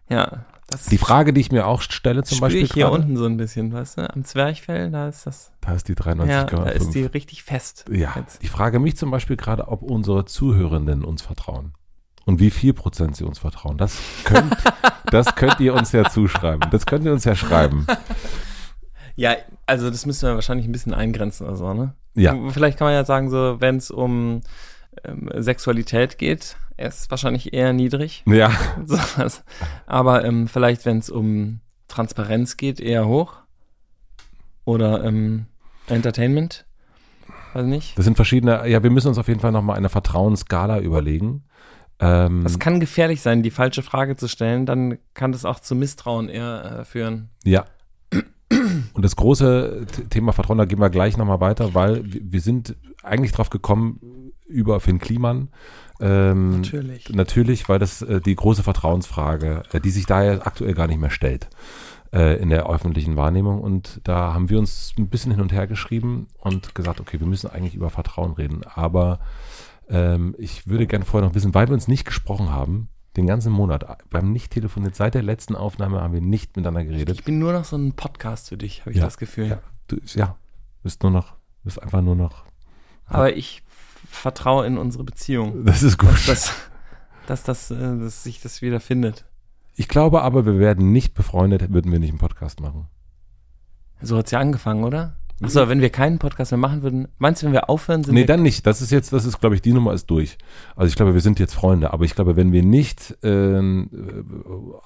ja. 0.10 0.46
Das 0.72 0.86
die 0.86 0.98
Frage, 0.98 1.34
die 1.34 1.42
ich 1.42 1.52
mir 1.52 1.68
auch 1.68 1.82
stelle 1.82 2.24
zum 2.24 2.40
Beispiel. 2.40 2.64
ich 2.64 2.74
hier 2.74 2.86
grade, 2.86 3.02
unten 3.02 3.18
so 3.18 3.26
ein 3.26 3.36
bisschen, 3.36 3.74
weißt 3.74 3.98
du? 3.98 4.14
Am 4.14 4.24
Zwerchfell, 4.24 4.90
da 4.90 5.10
ist 5.10 5.28
das. 5.28 5.52
Da 5.60 5.74
ist 5.74 5.90
die 5.90 5.96
93,5. 5.96 6.28
Ja, 6.28 6.44
da 6.46 6.64
ist 6.70 6.92
die 6.92 7.04
richtig 7.04 7.44
fest. 7.44 7.86
Ja. 7.92 8.14
Jetzt. 8.16 8.42
Ich 8.42 8.50
frage 8.50 8.80
mich 8.80 8.96
zum 8.96 9.12
Beispiel 9.12 9.36
gerade, 9.36 9.68
ob 9.68 9.82
unsere 9.84 10.24
Zuhörenden 10.24 11.04
uns 11.04 11.22
vertrauen. 11.22 11.74
Und 12.26 12.40
wie 12.40 12.52
viel 12.52 12.74
Prozent 12.74 13.18
sie 13.18 13.26
uns 13.26 13.40
vertrauen. 13.40 13.78
Das 13.78 13.98
könnt, 14.24 14.56
das 15.12 15.36
könnt 15.36 15.60
ihr 15.60 15.74
uns 15.74 15.92
ja 15.92 16.10
zuschreiben. 16.10 16.70
Das 16.72 16.86
könnt 16.86 17.04
ihr 17.04 17.12
uns 17.12 17.26
ja 17.26 17.36
schreiben. 17.36 17.86
Ja, 19.18 19.36
also 19.66 19.90
das 19.90 20.06
müssen 20.06 20.30
wir 20.30 20.36
wahrscheinlich 20.36 20.68
ein 20.68 20.72
bisschen 20.72 20.94
eingrenzen 20.94 21.48
oder 21.48 21.58
so, 21.58 21.74
ne? 21.74 21.96
Ja. 22.16 22.36
Vielleicht 22.50 22.78
kann 22.78 22.86
man 22.86 22.94
ja 22.94 23.04
sagen, 23.04 23.30
so, 23.30 23.60
wenn 23.60 23.76
es 23.76 23.92
um 23.92 24.42
ähm, 25.04 25.30
Sexualität 25.36 26.18
geht, 26.18 26.56
er 26.82 26.88
ist 26.88 27.12
wahrscheinlich 27.12 27.54
eher 27.54 27.74
niedrig. 27.74 28.24
Ja. 28.26 28.52
So, 28.88 28.98
aber 29.86 30.26
ähm, 30.26 30.48
vielleicht, 30.48 30.86
wenn 30.86 30.98
es 30.98 31.10
um 31.10 31.60
Transparenz 31.88 32.58
geht, 32.58 32.80
eher 32.80 33.08
hoch. 33.08 33.34
Oder 34.66 35.04
ähm, 35.04 35.46
Entertainment. 35.88 36.66
Weiß 37.54 37.66
nicht. 37.66 37.98
Das 37.98 38.06
sind 38.06 38.16
verschiedene, 38.16 38.68
ja, 38.68 38.82
wir 38.82 38.90
müssen 38.90 39.10
uns 39.10 39.18
auf 39.18 39.28
jeden 39.28 39.40
Fall 39.40 39.52
nochmal 39.52 39.78
eine 39.78 39.90
Vertrauensskala 39.90 40.80
überlegen. 40.80 41.44
Ähm, 42.00 42.44
das 42.44 42.58
kann 42.60 42.80
gefährlich 42.80 43.22
sein, 43.22 43.44
die 43.44 43.52
falsche 43.52 43.84
Frage 43.84 44.16
zu 44.16 44.28
stellen, 44.28 44.66
dann 44.66 44.98
kann 45.14 45.32
das 45.32 45.46
auch 45.46 45.60
zu 45.60 45.76
Misstrauen 45.76 46.30
eher 46.30 46.80
äh, 46.80 46.86
führen. 46.86 47.30
Ja. 47.44 47.66
Und 48.94 49.06
das 49.06 49.16
große 49.16 49.86
Thema 50.10 50.34
Vertrauen, 50.34 50.58
da 50.58 50.66
gehen 50.66 50.80
wir 50.80 50.90
gleich 50.90 51.16
nochmal 51.16 51.40
weiter, 51.40 51.74
weil 51.74 52.02
wir 52.06 52.42
sind 52.42 52.76
eigentlich 53.04 53.32
drauf 53.32 53.50
gekommen 53.50 54.32
über 54.46 54.80
Finn 54.80 55.00
Kliman, 55.00 55.50
ähm, 56.02 56.58
natürlich. 56.58 57.10
Natürlich, 57.10 57.70
weil 57.70 57.80
das 57.80 58.02
äh, 58.02 58.22
die 58.22 58.36
große 58.36 58.64
Vertrauensfrage, 58.64 59.64
äh, 59.72 59.80
die 59.80 59.92
sich 59.92 60.06
daher 60.06 60.46
aktuell 60.46 60.74
gar 60.74 60.88
nicht 60.88 61.00
mehr 61.00 61.10
stellt 61.10 61.50
äh, 62.12 62.42
in 62.42 62.50
der 62.50 62.70
öffentlichen 62.70 63.16
Wahrnehmung. 63.16 63.62
Und 63.62 64.02
da 64.04 64.34
haben 64.34 64.50
wir 64.50 64.60
uns 64.60 64.94
ein 64.98 65.10
bisschen 65.10 65.32
hin 65.32 65.42
und 65.42 65.52
her 65.52 65.68
geschrieben 65.68 66.28
und 66.40 66.76
gesagt, 66.76 67.00
okay, 67.00 67.20
wir 67.20 67.28
müssen 67.28 67.50
eigentlich 67.50 67.76
über 67.76 67.90
Vertrauen 67.90 68.34
reden. 68.34 68.62
Aber 68.74 69.20
ähm, 69.90 70.36
ich 70.38 70.68
würde 70.68 70.88
gerne 70.88 71.06
vorher 71.06 71.28
noch 71.28 71.36
wissen, 71.36 71.54
weil 71.54 71.68
wir 71.68 71.74
uns 71.74 71.88
nicht 71.88 72.06
gesprochen 72.06 72.50
haben, 72.50 72.90
Den 73.18 73.28
ganzen 73.28 73.52
Monat. 73.52 73.86
Wir 74.10 74.20
haben 74.20 74.32
nicht 74.32 74.54
telefoniert. 74.54 74.96
Seit 74.96 75.16
der 75.16 75.24
letzten 75.24 75.56
Aufnahme 75.56 76.02
haben 76.02 76.14
wir 76.14 76.22
nicht 76.22 76.56
miteinander 76.56 76.86
geredet. 76.86 77.18
Ich 77.20 77.26
bin 77.26 77.40
nur 77.40 77.52
noch 77.52 77.66
so 77.66 77.76
ein 77.76 77.94
Podcast 77.94 78.50
für 78.50 78.58
dich, 78.58 78.82
habe 78.82 78.92
ich 78.92 78.98
Ja, 78.98 79.04
das 79.04 79.18
Gefühl. 79.18 79.48
Ja, 79.48 79.60
du, 79.88 79.98
ja, 80.16 80.38
bist 80.82 81.04
nur 81.04 81.12
noch, 81.12 81.36
bist 81.64 81.82
einfach 81.84 82.02
nur 82.02 82.16
noch. 82.16 82.46
Aber 83.06 83.36
ich 83.36 83.64
vertraue 84.12 84.66
in 84.68 84.78
unsere 84.78 85.04
Beziehung, 85.04 85.66
Das 85.66 85.84
ist 85.84 85.98
gut. 85.98 86.28
dass, 86.28 86.54
dass, 87.28 87.44
das, 87.44 87.72
äh, 87.72 87.76
dass 88.00 88.24
sich 88.24 88.42
das 88.42 88.62
wieder 88.62 88.80
findet. 88.80 89.26
Ich 89.76 89.88
glaube 89.88 90.22
aber, 90.22 90.46
wir 90.46 90.60
werden 90.60 90.92
nicht 90.92 91.14
befreundet, 91.14 91.72
würden 91.74 91.92
wir 91.92 92.00
nicht 92.00 92.10
einen 92.10 92.20
Podcast 92.20 92.60
machen. 92.60 92.88
So 94.02 94.18
hat's 94.18 94.32
ja 94.32 94.40
angefangen, 94.40 94.84
oder? 94.84 95.18
Achso, 95.44 95.68
wenn 95.70 95.82
wir 95.82 95.90
keinen 95.90 96.20
Podcast 96.20 96.52
mehr 96.52 96.60
machen 96.60 96.84
würden, 96.84 97.08
meinst 97.18 97.42
du, 97.42 97.48
wenn 97.48 97.54
wir 97.54 97.68
aufhören, 97.68 98.04
sind 98.04 98.14
Nee, 98.14 98.22
wir 98.22 98.26
dann 98.28 98.44
nicht. 98.44 98.68
Das 98.68 98.80
ist 98.80 98.92
jetzt, 98.92 99.12
das 99.12 99.26
ist, 99.26 99.40
glaube 99.40 99.56
ich, 99.56 99.62
die 99.64 99.74
Nummer 99.74 99.92
ist 99.94 100.06
durch. 100.06 100.38
Also 100.76 100.88
ich 100.88 100.96
glaube, 100.96 101.16
wir 101.16 101.22
sind 101.22 101.40
jetzt 101.40 101.56
Freunde. 101.56 101.94
Aber 101.94 102.06
ich 102.06 102.14
glaube, 102.14 102.36
wenn 102.36 102.52
wir 102.52 102.62
nicht 102.62 103.18
äh, 103.24 103.58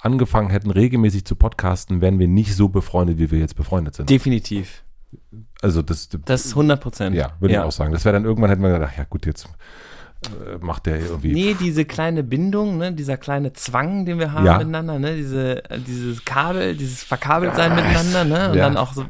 angefangen 0.00 0.48
hätten, 0.48 0.70
regelmäßig 0.70 1.26
zu 1.26 1.36
podcasten, 1.36 2.00
wären 2.00 2.18
wir 2.18 2.28
nicht 2.28 2.54
so 2.54 2.70
befreundet, 2.70 3.18
wie 3.18 3.30
wir 3.30 3.38
jetzt 3.38 3.56
befreundet 3.56 3.96
sind. 3.96 4.08
definitiv. 4.08 4.82
Also 5.62 5.82
das, 5.82 6.08
Das 6.24 6.44
ist 6.46 6.52
100 6.52 6.80
Prozent. 6.80 7.14
ja, 7.16 7.32
würde 7.40 7.54
ich 7.54 7.60
auch 7.60 7.72
sagen. 7.72 7.92
Das 7.92 8.04
wäre 8.04 8.14
dann 8.14 8.24
irgendwann 8.24 8.50
hätten 8.50 8.62
wir 8.62 8.72
gedacht, 8.72 8.90
ach 8.94 8.98
ja 8.98 9.04
gut, 9.08 9.26
jetzt 9.26 9.48
äh, 10.24 10.58
macht 10.64 10.86
der 10.86 10.98
irgendwie. 11.00 11.32
Nee, 11.32 11.54
diese 11.58 11.84
kleine 11.84 12.22
Bindung, 12.22 12.78
ne, 12.78 12.92
dieser 12.92 13.16
kleine 13.16 13.52
Zwang, 13.52 14.04
den 14.06 14.18
wir 14.18 14.32
haben 14.32 14.44
Ja. 14.46 14.58
miteinander, 14.58 14.98
ne, 14.98 15.14
diese, 15.16 15.68
äh, 15.70 15.78
dieses 15.78 16.24
Kabel, 16.24 16.76
dieses 16.76 17.02
Verkabeltsein 17.04 17.74
miteinander, 17.74 18.24
ne, 18.24 18.50
und 18.50 18.56
Ja. 18.56 18.64
dann 18.64 18.76
auch 18.76 18.92
so, 18.94 19.04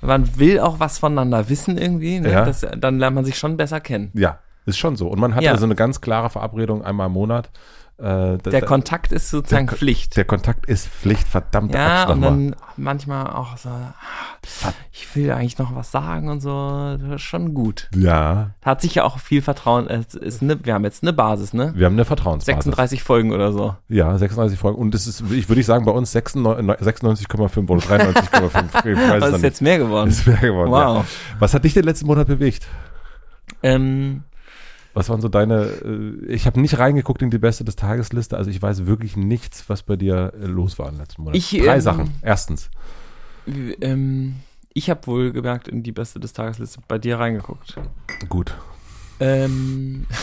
man 0.00 0.38
will 0.38 0.60
auch 0.60 0.80
was 0.80 0.98
voneinander 0.98 1.48
wissen 1.48 1.78
irgendwie, 1.78 2.20
ne, 2.20 2.30
Ja. 2.30 2.44
das, 2.44 2.64
dann 2.76 2.98
lernt 2.98 3.14
man 3.16 3.24
sich 3.24 3.36
schon 3.38 3.56
besser 3.56 3.80
kennen. 3.80 4.10
Ja, 4.14 4.38
ist 4.66 4.78
schon 4.78 4.96
so. 4.96 5.08
Und 5.08 5.18
man 5.18 5.34
hat 5.34 5.42
Ja. 5.42 5.52
also 5.52 5.64
eine 5.64 5.74
ganz 5.74 6.00
klare 6.00 6.30
Verabredung 6.30 6.84
einmal 6.84 7.06
im 7.08 7.12
Monat. 7.14 7.50
Äh, 7.96 8.38
Der 8.38 8.38
da- 8.38 8.60
Kontakt 8.62 9.12
ist 9.12 9.30
sozusagen 9.30 9.68
der, 9.68 9.76
Pflicht. 9.76 10.16
Der 10.16 10.24
Kontakt 10.24 10.66
ist 10.66 10.88
Pflicht, 10.88 11.28
verdammte 11.28 11.78
Ja, 11.78 12.08
und 12.08 12.22
dann 12.22 12.56
manchmal 12.76 13.28
auch 13.28 13.56
so, 13.56 13.68
ah, 13.68 14.72
ich 14.90 15.14
will 15.14 15.30
eigentlich 15.30 15.58
noch 15.58 15.76
was 15.76 15.92
sagen 15.92 16.28
und 16.28 16.40
so, 16.40 16.96
das 17.00 17.08
ist 17.16 17.22
schon 17.22 17.54
gut. 17.54 17.88
Ja, 17.94 18.50
Hat 18.62 18.80
sich 18.80 18.96
ja 18.96 19.04
auch 19.04 19.20
viel 19.20 19.42
Vertrauen, 19.42 19.86
es 19.88 20.14
ist 20.16 20.42
ne, 20.42 20.58
wir 20.64 20.74
haben 20.74 20.82
jetzt 20.82 21.04
eine 21.04 21.12
Basis, 21.12 21.52
ne? 21.52 21.72
wir 21.76 21.86
haben 21.86 21.92
eine 21.92 22.04
Vertrauensbasis. 22.04 22.64
36 22.64 23.02
Folgen 23.04 23.30
oder 23.32 23.52
so. 23.52 23.76
Ja, 23.88 24.18
36 24.18 24.58
Folgen. 24.58 24.76
Und 24.76 24.92
das 24.92 25.06
ist, 25.06 25.22
ich 25.30 25.48
würde 25.48 25.60
ich 25.60 25.66
sagen, 25.66 25.84
bei 25.84 25.92
uns 25.92 26.10
96 26.10 27.28
96,5 27.28 27.68
oder 27.70 27.80
93,5. 27.80 28.86
Ich 28.90 28.96
weiß 28.96 28.96
es 28.96 29.10
Was 29.12 29.20
dann 29.20 29.34
ist 29.36 29.42
jetzt 29.42 29.62
mehr 29.62 29.78
geworden? 29.78 30.08
Ist 30.10 30.26
mehr 30.26 30.38
geworden. 30.38 30.70
Wow. 30.72 30.78
Ja. 30.98 31.04
Was 31.38 31.54
hat 31.54 31.62
dich 31.62 31.74
den 31.74 31.84
letzten 31.84 32.06
Monat 32.06 32.26
bewegt? 32.26 32.66
Ähm, 33.62 34.24
Was 34.94 35.08
waren 35.08 35.20
so 35.20 35.28
deine, 35.28 35.64
äh, 35.64 36.26
ich 36.26 36.46
habe 36.46 36.60
nicht 36.60 36.78
reingeguckt 36.78 37.20
in 37.20 37.30
die 37.30 37.38
Beste 37.38 37.64
des 37.64 37.76
Tagesliste, 37.76 38.36
also 38.36 38.50
ich 38.50 38.62
weiß 38.62 38.86
wirklich 38.86 39.16
nichts, 39.16 39.68
was 39.68 39.82
bei 39.82 39.96
dir 39.96 40.32
äh, 40.40 40.46
los 40.46 40.78
war 40.78 40.88
im 40.88 40.98
letzten 40.98 41.22
Monat. 41.22 41.36
Ich, 41.36 41.50
Drei 41.50 41.74
ähm, 41.74 41.80
Sachen. 41.80 42.14
Erstens. 42.22 42.70
ähm, 43.80 44.36
ich 44.72 44.90
habe 44.90 45.06
wohl 45.06 45.32
gemerkt 45.32 45.68
in 45.68 45.82
die 45.82 45.92
beste 45.92 46.20
des 46.20 46.32
Tagesliste 46.32 46.80
bei 46.88 46.98
dir 46.98 47.18
reingeguckt. 47.18 47.74
Gut. 48.28 48.54
Ähm, 49.20 50.06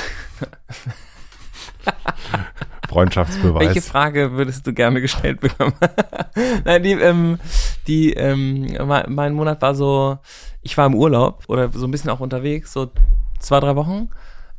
Freundschaftsbeweis. 2.89 3.67
welche 3.67 3.81
Frage 3.81 4.33
würdest 4.33 4.67
du 4.67 4.73
gerne 4.73 4.99
gestellt 4.99 5.39
bekommen? 5.39 5.73
Nein, 6.65 6.83
die, 6.83 6.91
ähm, 6.91 7.39
die, 7.87 8.13
ähm, 8.13 8.67
mein, 8.85 9.13
mein 9.13 9.33
Monat 9.33 9.61
war 9.61 9.75
so, 9.75 10.17
ich 10.61 10.77
war 10.77 10.87
im 10.87 10.95
Urlaub 10.95 11.45
oder 11.47 11.69
so 11.71 11.85
ein 11.85 11.91
bisschen 11.91 12.09
auch 12.09 12.19
unterwegs, 12.19 12.73
so 12.73 12.91
zwei, 13.39 13.61
drei 13.61 13.77
Wochen. 13.77 14.09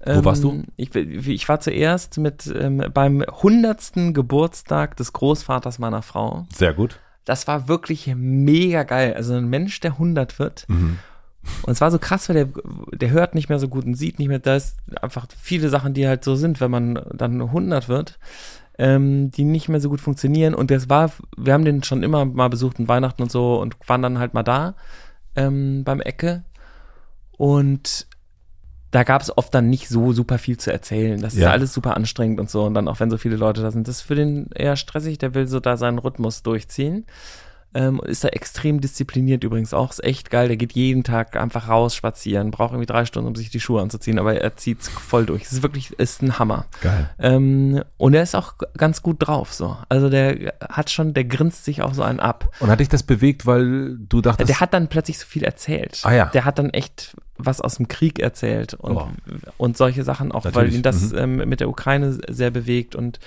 Wo 0.04 0.24
warst 0.24 0.42
du? 0.42 0.64
Ich, 0.76 0.94
ich 0.94 1.48
war 1.48 1.60
zuerst 1.60 2.18
mit 2.18 2.52
ähm, 2.54 2.84
beim 2.92 3.24
hundertsten 3.42 4.14
Geburtstag 4.14 4.96
des 4.96 5.12
Großvaters 5.12 5.78
meiner 5.78 6.02
Frau. 6.02 6.46
Sehr 6.52 6.74
gut. 6.74 6.98
Das 7.24 7.46
war 7.46 7.68
wirklich 7.68 8.12
mega 8.16 8.82
geil. 8.82 9.14
Also 9.14 9.34
ein 9.34 9.48
Mensch, 9.48 9.78
der 9.80 9.92
100 9.92 10.38
wird. 10.38 10.64
Mhm. 10.68 10.98
Und 11.62 11.72
es 11.72 11.80
war 11.80 11.90
so 11.90 11.98
krass, 11.98 12.28
weil 12.28 12.34
der, 12.34 12.48
der 12.92 13.10
hört 13.10 13.34
nicht 13.34 13.48
mehr 13.48 13.58
so 13.58 13.68
gut 13.68 13.84
und 13.84 13.94
sieht 13.94 14.18
nicht 14.18 14.28
mehr. 14.28 14.38
Da 14.38 14.56
ist 14.56 14.76
einfach 15.00 15.26
viele 15.40 15.68
Sachen, 15.68 15.94
die 15.94 16.06
halt 16.06 16.24
so 16.24 16.34
sind, 16.34 16.60
wenn 16.60 16.70
man 16.70 17.00
dann 17.12 17.40
100 17.40 17.88
wird, 17.88 18.18
ähm, 18.78 19.30
die 19.30 19.44
nicht 19.44 19.68
mehr 19.68 19.80
so 19.80 19.88
gut 19.88 20.00
funktionieren. 20.00 20.54
Und 20.54 20.70
das 20.70 20.88
war, 20.88 21.12
wir 21.36 21.52
haben 21.52 21.64
den 21.64 21.82
schon 21.84 22.02
immer 22.02 22.24
mal 22.24 22.48
besucht 22.48 22.78
in 22.78 22.88
Weihnachten 22.88 23.22
und 23.22 23.30
so 23.30 23.60
und 23.60 23.76
waren 23.86 24.02
dann 24.02 24.18
halt 24.18 24.34
mal 24.34 24.42
da 24.42 24.74
ähm, 25.36 25.84
beim 25.84 26.00
Ecke. 26.00 26.44
Und 27.36 28.06
da 28.92 29.02
gab 29.02 29.22
es 29.22 29.36
oft 29.36 29.52
dann 29.54 29.68
nicht 29.70 29.88
so 29.88 30.12
super 30.12 30.38
viel 30.38 30.58
zu 30.58 30.70
erzählen. 30.72 31.20
Das 31.20 31.34
ist 31.34 31.40
Ja. 31.40 31.50
alles 31.50 31.72
super 31.74 31.96
anstrengend 31.96 32.38
und 32.38 32.48
so. 32.50 32.62
Und 32.64 32.74
dann 32.74 32.86
auch 32.88 33.00
wenn 33.00 33.10
so 33.10 33.18
viele 33.18 33.36
Leute 33.36 33.62
da 33.62 33.70
sind, 33.72 33.88
das 33.88 33.96
ist 33.96 34.02
für 34.02 34.14
den 34.14 34.48
eher 34.54 34.76
stressig. 34.76 35.18
Der 35.18 35.34
will 35.34 35.46
so 35.48 35.58
da 35.60 35.76
seinen 35.76 35.98
Rhythmus 35.98 36.42
durchziehen. 36.42 37.06
Ähm, 37.74 38.00
ist 38.04 38.22
da 38.24 38.28
extrem 38.28 38.80
diszipliniert 38.80 39.44
übrigens 39.44 39.72
auch. 39.72 39.90
Ist 39.90 40.04
echt 40.04 40.30
geil. 40.30 40.48
Der 40.48 40.56
geht 40.56 40.72
jeden 40.72 41.04
Tag 41.04 41.36
einfach 41.36 41.68
raus 41.68 41.94
spazieren. 41.94 42.50
Braucht 42.50 42.72
irgendwie 42.72 42.86
drei 42.86 43.04
Stunden, 43.06 43.28
um 43.28 43.34
sich 43.34 43.50
die 43.50 43.60
Schuhe 43.60 43.80
anzuziehen, 43.80 44.18
aber 44.18 44.40
er 44.40 44.56
zieht's 44.56 44.88
voll 44.88 45.24
durch. 45.26 45.44
Es 45.44 45.52
ist 45.52 45.62
wirklich, 45.62 45.92
ist 45.98 46.22
ein 46.22 46.38
Hammer. 46.38 46.66
Geil. 46.82 47.10
Ähm, 47.18 47.82
und 47.96 48.14
er 48.14 48.22
ist 48.22 48.34
auch 48.34 48.54
ganz 48.76 49.02
gut 49.02 49.26
drauf, 49.26 49.52
so. 49.54 49.76
Also 49.88 50.10
der 50.10 50.54
hat 50.68 50.90
schon, 50.90 51.14
der 51.14 51.24
grinst 51.24 51.64
sich 51.64 51.82
auch 51.82 51.94
so 51.94 52.02
einen 52.02 52.20
ab. 52.20 52.50
Und 52.60 52.68
hat 52.70 52.80
dich 52.80 52.88
das 52.88 53.02
bewegt, 53.02 53.46
weil 53.46 53.96
du 53.98 54.20
dachtest, 54.20 54.48
Der 54.48 54.60
hat 54.60 54.74
dann 54.74 54.88
plötzlich 54.88 55.18
so 55.18 55.26
viel 55.26 55.44
erzählt. 55.44 56.00
Ah 56.02 56.12
ja. 56.12 56.26
Der 56.26 56.44
hat 56.44 56.58
dann 56.58 56.70
echt 56.70 57.16
was 57.38 57.60
aus 57.60 57.76
dem 57.76 57.88
Krieg 57.88 58.20
erzählt 58.20 58.74
und, 58.74 58.96
Oh. 58.96 59.08
und 59.56 59.76
solche 59.76 60.04
Sachen 60.04 60.30
auch, 60.32 60.44
weil 60.44 60.52
Natürlich, 60.52 60.74
ihn 60.76 60.82
das 60.82 61.12
mhm. 61.12 61.18
ähm, 61.40 61.48
mit 61.48 61.60
der 61.60 61.68
Ukraine 61.68 62.18
sehr 62.28 62.50
bewegt 62.50 62.94
und 62.94 63.18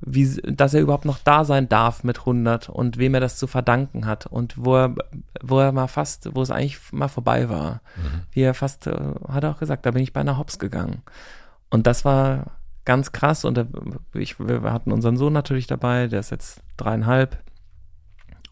wie, 0.00 0.40
dass 0.42 0.74
er 0.74 0.80
überhaupt 0.80 1.04
noch 1.04 1.18
da 1.18 1.44
sein 1.44 1.68
darf 1.68 2.04
mit 2.04 2.20
100 2.20 2.68
und 2.68 2.98
wem 2.98 3.14
er 3.14 3.20
das 3.20 3.36
zu 3.36 3.46
verdanken 3.46 4.06
hat 4.06 4.26
und 4.26 4.54
wo 4.56 4.76
er, 4.76 4.94
wo 5.42 5.58
er 5.58 5.72
mal 5.72 5.88
fast, 5.88 6.34
wo 6.34 6.42
es 6.42 6.50
eigentlich 6.50 6.78
mal 6.92 7.08
vorbei 7.08 7.48
war. 7.48 7.80
Mhm. 7.96 8.22
Wie 8.30 8.42
er 8.42 8.54
fast, 8.54 8.86
äh, 8.86 8.96
hat 9.28 9.44
er 9.44 9.50
auch 9.50 9.58
gesagt, 9.58 9.86
da 9.86 9.90
bin 9.90 10.02
ich 10.02 10.12
beinahe 10.12 10.38
hops 10.38 10.58
gegangen. 10.58 11.02
Und 11.70 11.86
das 11.86 12.04
war 12.04 12.58
ganz 12.84 13.12
krass 13.12 13.44
und 13.44 13.58
er, 13.58 13.66
ich, 14.14 14.38
wir 14.38 14.62
hatten 14.72 14.92
unseren 14.92 15.16
Sohn 15.16 15.32
natürlich 15.32 15.66
dabei, 15.66 16.06
der 16.06 16.20
ist 16.20 16.30
jetzt 16.30 16.62
dreieinhalb 16.76 17.36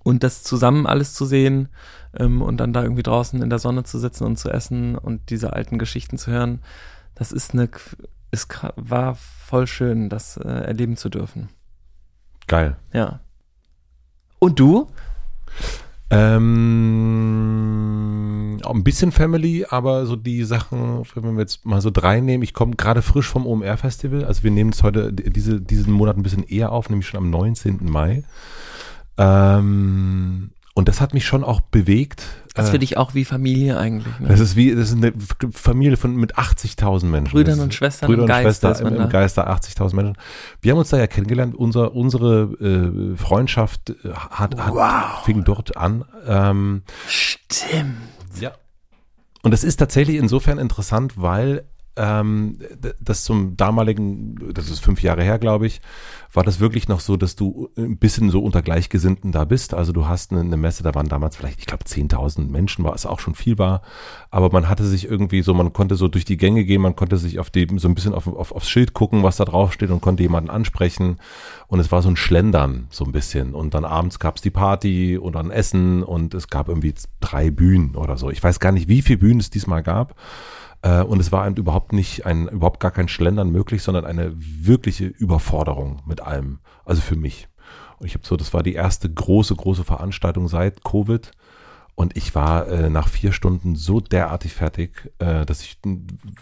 und 0.02 0.22
das 0.22 0.42
zusammen 0.42 0.86
alles 0.86 1.14
zu 1.14 1.24
sehen 1.24 1.68
ähm, 2.14 2.42
und 2.42 2.58
dann 2.58 2.72
da 2.72 2.82
irgendwie 2.82 3.02
draußen 3.02 3.40
in 3.40 3.50
der 3.50 3.58
Sonne 3.58 3.84
zu 3.84 3.98
sitzen 3.98 4.24
und 4.24 4.36
zu 4.36 4.50
essen 4.50 4.96
und 4.96 5.30
diese 5.30 5.54
alten 5.54 5.78
Geschichten 5.78 6.18
zu 6.18 6.30
hören, 6.30 6.60
das 7.14 7.32
ist 7.32 7.54
eine, 7.54 7.70
ist, 8.30 8.48
war 8.76 9.16
voll 9.46 9.66
schön, 9.68 10.08
das 10.08 10.36
äh, 10.36 10.48
erleben 10.48 10.96
zu 10.96 11.08
dürfen. 11.08 11.48
geil. 12.48 12.76
Ja. 12.92 13.20
Und 14.40 14.58
du? 14.58 14.88
Ähm, 16.10 17.46
auch 18.64 18.74
ein 18.74 18.82
bisschen 18.84 19.12
Family, 19.12 19.64
aber 19.68 20.06
so 20.06 20.16
die 20.16 20.42
Sachen, 20.44 21.04
wenn 21.14 21.36
wir 21.36 21.40
jetzt 21.40 21.64
mal 21.64 21.80
so 21.80 21.90
drei 21.90 22.18
nehmen, 22.20 22.42
ich 22.42 22.54
komme 22.54 22.74
gerade 22.74 23.02
frisch 23.02 23.28
vom 23.28 23.46
OMR-Festival, 23.46 24.24
also 24.24 24.42
wir 24.42 24.50
nehmen 24.50 24.70
es 24.70 24.82
heute, 24.82 25.12
diese, 25.12 25.60
diesen 25.60 25.92
Monat 25.92 26.16
ein 26.16 26.24
bisschen 26.24 26.42
eher 26.44 26.72
auf, 26.72 26.90
nämlich 26.90 27.06
schon 27.08 27.18
am 27.18 27.30
19. 27.30 27.78
Mai. 27.82 28.24
Ähm, 29.16 30.50
und 30.74 30.88
das 30.88 31.00
hat 31.00 31.14
mich 31.14 31.24
schon 31.24 31.44
auch 31.44 31.60
bewegt. 31.60 32.24
Das 32.56 32.64
ist 32.64 32.70
Äh, 32.70 32.72
für 32.72 32.78
dich 32.78 32.96
auch 32.96 33.14
wie 33.14 33.24
Familie 33.24 33.78
eigentlich. 33.78 34.18
Ne? 34.18 34.28
das 34.28 34.40
ist 34.40 34.56
wie, 34.56 34.74
das 34.74 34.90
ist 34.90 34.96
eine 34.96 35.12
Familie 35.52 35.96
von 35.96 36.16
mit 36.16 36.36
80.000 36.36 37.04
Menschen. 37.04 37.32
Brüdern 37.32 37.58
Das 37.58 37.64
und 37.64 37.74
Schwestern 37.74 38.06
Brüder 38.08 38.18
im 38.18 38.22
und 38.22 38.28
Geiste 38.28 38.48
Schwester 38.48 38.70
ist 38.72 38.82
man 38.82 38.96
im, 38.96 39.02
im 39.02 39.08
Geister 39.08 39.50
80.000 39.50 39.94
Menschen. 39.94 40.16
Wir 40.62 40.72
haben 40.72 40.78
uns 40.78 40.88
da 40.88 40.96
ja 40.96 41.06
kennengelernt. 41.06 41.54
Unser, 41.54 41.94
unsere 41.94 43.12
äh, 43.14 43.16
Freundschaft 43.16 43.90
äh, 43.90 44.12
hat, 44.12 44.56
hat 44.58 45.24
fing 45.24 45.44
dort 45.44 45.76
an. 45.76 46.04
Ähm, 46.26 46.82
Stimmt. 47.06 47.96
ja. 48.40 48.52
Und 49.42 49.52
es 49.52 49.62
ist 49.62 49.76
tatsächlich 49.76 50.16
insofern 50.16 50.58
interessant, 50.58 51.20
weil 51.20 51.64
ähm, 51.96 52.58
das 53.00 53.24
zum 53.24 53.56
damaligen, 53.56 54.52
das 54.52 54.68
ist 54.68 54.80
fünf 54.80 55.02
Jahre 55.02 55.22
her, 55.22 55.38
glaube 55.38 55.66
ich, 55.66 55.80
war 56.32 56.44
das 56.44 56.60
wirklich 56.60 56.86
noch 56.88 57.00
so, 57.00 57.16
dass 57.16 57.34
du 57.34 57.70
ein 57.76 57.96
bisschen 57.96 58.30
so 58.30 58.42
unter 58.42 58.60
Gleichgesinnten 58.60 59.32
da 59.32 59.44
bist. 59.44 59.72
Also 59.72 59.92
du 59.92 60.06
hast 60.06 60.32
eine, 60.32 60.42
eine 60.42 60.58
Messe, 60.58 60.82
da 60.82 60.94
waren 60.94 61.08
damals 61.08 61.36
vielleicht, 61.36 61.60
ich 61.60 61.66
glaube, 61.66 61.84
10.000 61.84 62.50
Menschen, 62.50 62.84
was 62.84 63.06
auch 63.06 63.20
schon 63.20 63.34
viel 63.34 63.58
war. 63.58 63.80
Aber 64.30 64.50
man 64.50 64.68
hatte 64.68 64.84
sich 64.84 65.08
irgendwie 65.08 65.42
so, 65.42 65.54
man 65.54 65.72
konnte 65.72 65.96
so 65.96 66.08
durch 66.08 66.26
die 66.26 66.36
Gänge 66.36 66.64
gehen, 66.64 66.82
man 66.82 66.94
konnte 66.94 67.16
sich 67.16 67.38
auf 67.38 67.48
dem, 67.48 67.78
so 67.78 67.88
ein 67.88 67.94
bisschen 67.94 68.12
auf, 68.12 68.26
auf, 68.26 68.52
aufs 68.52 68.68
Schild 68.68 68.92
gucken, 68.92 69.22
was 69.22 69.36
da 69.36 69.46
drauf 69.46 69.72
steht 69.72 69.90
und 69.90 70.02
konnte 70.02 70.22
jemanden 70.22 70.50
ansprechen. 70.50 71.18
Und 71.68 71.80
es 71.80 71.90
war 71.90 72.02
so 72.02 72.10
ein 72.10 72.16
Schlendern, 72.16 72.86
so 72.90 73.04
ein 73.04 73.12
bisschen. 73.12 73.54
Und 73.54 73.72
dann 73.72 73.86
abends 73.86 74.18
gab's 74.18 74.42
die 74.42 74.50
Party 74.50 75.16
und 75.16 75.34
dann 75.34 75.50
Essen 75.50 76.02
und 76.02 76.34
es 76.34 76.48
gab 76.48 76.68
irgendwie 76.68 76.94
drei 77.20 77.50
Bühnen 77.50 77.96
oder 77.96 78.18
so. 78.18 78.30
Ich 78.30 78.42
weiß 78.42 78.60
gar 78.60 78.72
nicht, 78.72 78.88
wie 78.88 79.00
viele 79.00 79.18
Bühnen 79.18 79.40
es 79.40 79.48
diesmal 79.48 79.82
gab. 79.82 80.14
Äh, 80.86 81.02
Und 81.02 81.18
es 81.20 81.32
war 81.32 81.42
einem 81.42 81.56
überhaupt 81.56 81.92
nicht 81.92 82.26
ein, 82.26 82.48
überhaupt 82.48 82.78
gar 82.80 82.92
kein 82.92 83.08
Schlendern 83.08 83.50
möglich, 83.50 83.82
sondern 83.82 84.04
eine 84.04 84.32
wirkliche 84.36 85.06
Überforderung 85.06 86.02
mit 86.06 86.20
allem. 86.20 86.60
Also 86.84 87.02
für 87.02 87.16
mich. 87.16 87.48
Und 87.98 88.06
ich 88.06 88.14
habe 88.14 88.26
so, 88.26 88.36
das 88.36 88.54
war 88.54 88.62
die 88.62 88.74
erste 88.74 89.10
große, 89.12 89.56
große 89.56 89.84
Veranstaltung 89.84 90.48
seit 90.48 90.84
Covid. 90.84 91.32
Und 91.96 92.14
ich 92.14 92.34
war 92.34 92.68
äh, 92.68 92.90
nach 92.90 93.08
vier 93.08 93.32
Stunden 93.32 93.74
so 93.74 94.00
derartig 94.00 94.52
fertig, 94.52 95.10
äh, 95.18 95.46
dass 95.46 95.62
ich 95.62 95.78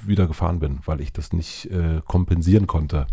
wieder 0.04 0.26
gefahren 0.26 0.58
bin, 0.58 0.80
weil 0.84 1.00
ich 1.00 1.12
das 1.12 1.32
nicht 1.32 1.70
äh, 1.70 2.02
kompensieren 2.04 2.66
konnte. 2.66 3.06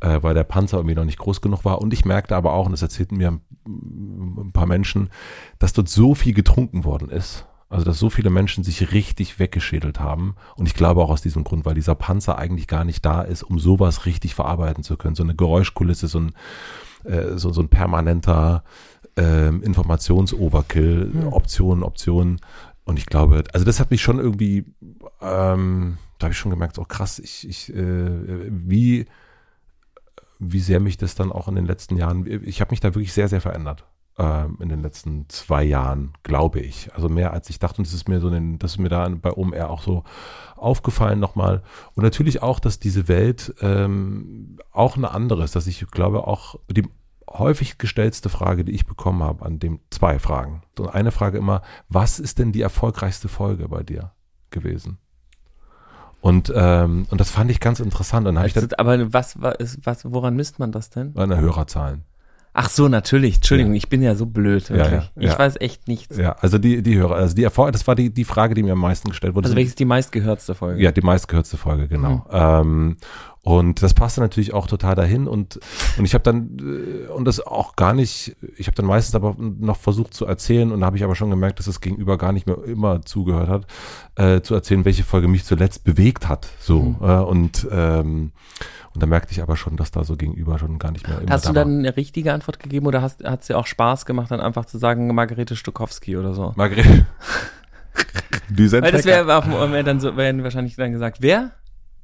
äh, 0.00 0.22
weil 0.22 0.34
der 0.34 0.44
Panzer 0.44 0.78
irgendwie 0.78 0.94
noch 0.94 1.04
nicht 1.04 1.18
groß 1.18 1.40
genug 1.40 1.64
war. 1.64 1.80
Und 1.80 1.92
ich 1.92 2.04
merkte 2.04 2.36
aber 2.36 2.52
auch, 2.52 2.66
und 2.66 2.72
das 2.72 2.82
erzählten 2.82 3.16
mir 3.16 3.40
ein 3.66 4.52
paar 4.52 4.66
Menschen, 4.66 5.10
dass 5.58 5.72
dort 5.72 5.88
so 5.88 6.14
viel 6.14 6.34
getrunken 6.34 6.84
worden 6.84 7.08
ist. 7.08 7.46
Also, 7.70 7.84
dass 7.84 7.98
so 7.98 8.08
viele 8.08 8.30
Menschen 8.30 8.64
sich 8.64 8.92
richtig 8.92 9.38
weggeschädelt 9.38 10.00
haben. 10.00 10.36
Und 10.56 10.66
ich 10.66 10.74
glaube 10.74 11.02
auch 11.02 11.10
aus 11.10 11.20
diesem 11.20 11.44
Grund, 11.44 11.66
weil 11.66 11.74
dieser 11.74 11.94
Panzer 11.94 12.38
eigentlich 12.38 12.66
gar 12.66 12.84
nicht 12.84 13.04
da 13.04 13.20
ist, 13.20 13.42
um 13.42 13.58
sowas 13.58 14.06
richtig 14.06 14.34
verarbeiten 14.34 14.82
zu 14.82 14.96
können. 14.96 15.14
So 15.14 15.22
eine 15.22 15.34
Geräuschkulisse, 15.34 16.08
so 16.08 16.20
ein, 16.20 16.32
äh, 17.04 17.36
so, 17.36 17.52
so 17.52 17.60
ein 17.60 17.68
permanenter 17.68 18.64
äh, 19.18 19.48
Informationsoverkill, 19.48 21.10
mhm. 21.12 21.32
Optionen, 21.32 21.84
Optionen. 21.84 22.40
Und 22.84 22.98
ich 22.98 23.04
glaube, 23.04 23.44
also 23.52 23.66
das 23.66 23.80
hat 23.80 23.90
mich 23.90 24.00
schon 24.00 24.18
irgendwie, 24.18 24.64
ähm, 25.20 25.98
da 26.18 26.24
habe 26.24 26.32
ich 26.32 26.38
schon 26.38 26.50
gemerkt, 26.50 26.76
so 26.76 26.84
krass, 26.84 27.18
ich, 27.18 27.46
ich, 27.46 27.74
äh, 27.74 28.48
wie, 28.48 29.04
wie 30.38 30.60
sehr 30.60 30.80
mich 30.80 30.96
das 30.96 31.14
dann 31.14 31.32
auch 31.32 31.48
in 31.48 31.54
den 31.54 31.66
letzten 31.66 31.98
Jahren, 31.98 32.26
ich 32.44 32.62
habe 32.62 32.70
mich 32.70 32.80
da 32.80 32.94
wirklich 32.94 33.12
sehr, 33.12 33.28
sehr 33.28 33.42
verändert 33.42 33.84
äh, 34.18 34.44
in 34.60 34.68
den 34.68 34.82
letzten 34.82 35.28
zwei 35.28 35.64
Jahren, 35.64 36.12
glaube 36.22 36.60
ich. 36.60 36.92
Also 36.94 37.08
mehr 37.08 37.32
als 37.32 37.48
ich 37.50 37.58
dachte. 37.58 37.78
Und 37.78 37.86
das 37.86 37.94
ist 37.94 38.08
mir 38.08 38.20
so, 38.20 38.30
den, 38.30 38.58
das 38.58 38.72
ist 38.72 38.78
mir 38.78 38.88
da 38.88 39.08
bei 39.08 39.32
OMR 39.32 39.70
auch 39.70 39.82
so 39.82 40.04
aufgefallen 40.56 41.20
nochmal. 41.20 41.62
Und 41.94 42.02
natürlich 42.02 42.42
auch, 42.42 42.60
dass 42.60 42.78
diese 42.78 43.08
Welt 43.08 43.54
ähm, 43.60 44.58
auch 44.72 44.96
eine 44.96 45.10
andere 45.10 45.44
ist, 45.44 45.56
dass 45.56 45.66
ich 45.66 45.86
glaube 45.90 46.26
auch 46.26 46.56
die 46.70 46.88
häufig 47.30 47.78
gestellte 47.78 48.28
Frage, 48.28 48.64
die 48.64 48.72
ich 48.72 48.86
bekommen 48.86 49.22
habe, 49.22 49.44
an 49.44 49.58
dem 49.58 49.80
zwei 49.90 50.18
Fragen. 50.18 50.62
Und 50.78 50.88
eine 50.88 51.12
Frage 51.12 51.38
immer, 51.38 51.62
was 51.88 52.18
ist 52.18 52.38
denn 52.38 52.52
die 52.52 52.62
erfolgreichste 52.62 53.28
Folge 53.28 53.68
bei 53.68 53.82
dir 53.82 54.12
gewesen? 54.50 54.98
Und, 56.20 56.52
ähm, 56.54 57.06
und 57.10 57.20
das 57.20 57.30
fand 57.30 57.50
ich 57.50 57.60
ganz 57.60 57.80
interessant. 57.80 58.26
Und 58.26 58.42
ich 58.44 58.52
dann, 58.52 58.68
aber 58.76 59.12
was, 59.12 59.40
was, 59.40 60.04
woran 60.04 60.34
misst 60.34 60.58
man 60.58 60.72
das 60.72 60.90
denn? 60.90 61.16
An 61.16 61.36
Hörerzahlen. 61.36 62.04
Ach 62.60 62.68
so, 62.68 62.88
natürlich. 62.88 63.36
Entschuldigung, 63.36 63.72
ja. 63.74 63.76
ich 63.76 63.88
bin 63.88 64.02
ja 64.02 64.16
so 64.16 64.26
blöd. 64.26 64.68
Ja, 64.68 64.90
ja, 64.90 65.04
ich 65.14 65.38
weiß 65.38 65.60
echt 65.60 65.86
nichts. 65.86 66.16
Ja, 66.16 66.32
also 66.40 66.58
die, 66.58 66.82
die 66.82 66.96
Hörer, 66.96 67.14
also 67.14 67.32
die 67.36 67.44
Erfolg, 67.44 67.70
das 67.70 67.86
war 67.86 67.94
die, 67.94 68.10
die 68.10 68.24
Frage, 68.24 68.54
die 68.54 68.64
mir 68.64 68.72
am 68.72 68.80
meisten 68.80 69.10
gestellt 69.10 69.36
wurde. 69.36 69.46
Also 69.46 69.54
welches 69.54 69.70
ist 69.70 69.78
die 69.78 69.84
meistgehörtste 69.84 70.56
Folge? 70.56 70.82
Ja, 70.82 70.90
die 70.90 71.00
meistgehörtste 71.00 71.56
Folge, 71.56 71.86
genau. 71.86 72.16
Mhm. 72.16 72.22
Ähm, 72.32 72.96
und 73.48 73.82
das 73.82 73.94
passte 73.94 74.20
natürlich 74.20 74.52
auch 74.52 74.66
total 74.66 74.94
dahin 74.94 75.26
und 75.26 75.60
und 75.96 76.04
ich 76.04 76.14
habe 76.14 76.24
dann 76.24 76.58
äh, 76.58 77.10
und 77.10 77.24
das 77.24 77.40
auch 77.40 77.76
gar 77.76 77.94
nicht, 77.94 78.36
ich 78.56 78.66
habe 78.66 78.74
dann 78.74 78.86
meistens 78.86 79.14
aber 79.14 79.36
noch 79.38 79.76
versucht 79.76 80.14
zu 80.14 80.26
erzählen 80.26 80.72
und 80.72 80.80
da 80.80 80.86
habe 80.86 80.96
ich 80.96 81.04
aber 81.04 81.14
schon 81.14 81.30
gemerkt, 81.30 81.58
dass 81.58 81.66
das 81.66 81.80
Gegenüber 81.80 82.18
gar 82.18 82.32
nicht 82.32 82.46
mehr 82.46 82.62
immer 82.64 83.02
zugehört 83.02 83.48
hat, 83.48 83.66
äh, 84.16 84.42
zu 84.42 84.54
erzählen, 84.54 84.84
welche 84.84 85.04
Folge 85.04 85.28
mich 85.28 85.44
zuletzt 85.44 85.84
bewegt 85.84 86.28
hat, 86.28 86.48
so 86.60 86.80
mhm. 86.80 86.96
äh, 87.00 87.18
und 87.20 87.66
ähm, 87.70 88.32
und 88.94 89.02
da 89.02 89.06
merkte 89.06 89.32
ich 89.32 89.42
aber 89.42 89.56
schon, 89.56 89.76
dass 89.76 89.92
da 89.92 90.02
so 90.02 90.16
gegenüber 90.16 90.58
schon 90.58 90.78
gar 90.78 90.90
nicht 90.90 91.06
mehr 91.06 91.20
immer 91.20 91.30
Hast 91.30 91.48
du 91.48 91.52
dann 91.52 91.78
eine 91.78 91.96
richtige 91.96 92.32
Antwort 92.32 92.58
gegeben 92.58 92.86
oder 92.86 93.00
hat 93.02 93.40
es 93.40 93.46
dir 93.46 93.56
auch 93.56 93.66
Spaß 93.66 94.06
gemacht, 94.06 94.30
dann 94.30 94.40
einfach 94.40 94.64
zu 94.64 94.78
sagen 94.78 95.14
Margarete 95.14 95.56
Stokowski 95.56 96.16
oder 96.16 96.34
so? 96.34 96.52
Margarete. 96.56 97.06
Weil 98.50 98.92
das 98.92 99.04
wäre 99.04 99.36
auf 99.36 99.44
dem 99.44 99.52
Moment 99.52 99.86
dann 99.86 100.00
so, 100.00 100.16
werden 100.16 100.42
wahrscheinlich 100.42 100.76
dann 100.76 100.92
gesagt, 100.92 101.18
wer? 101.20 101.52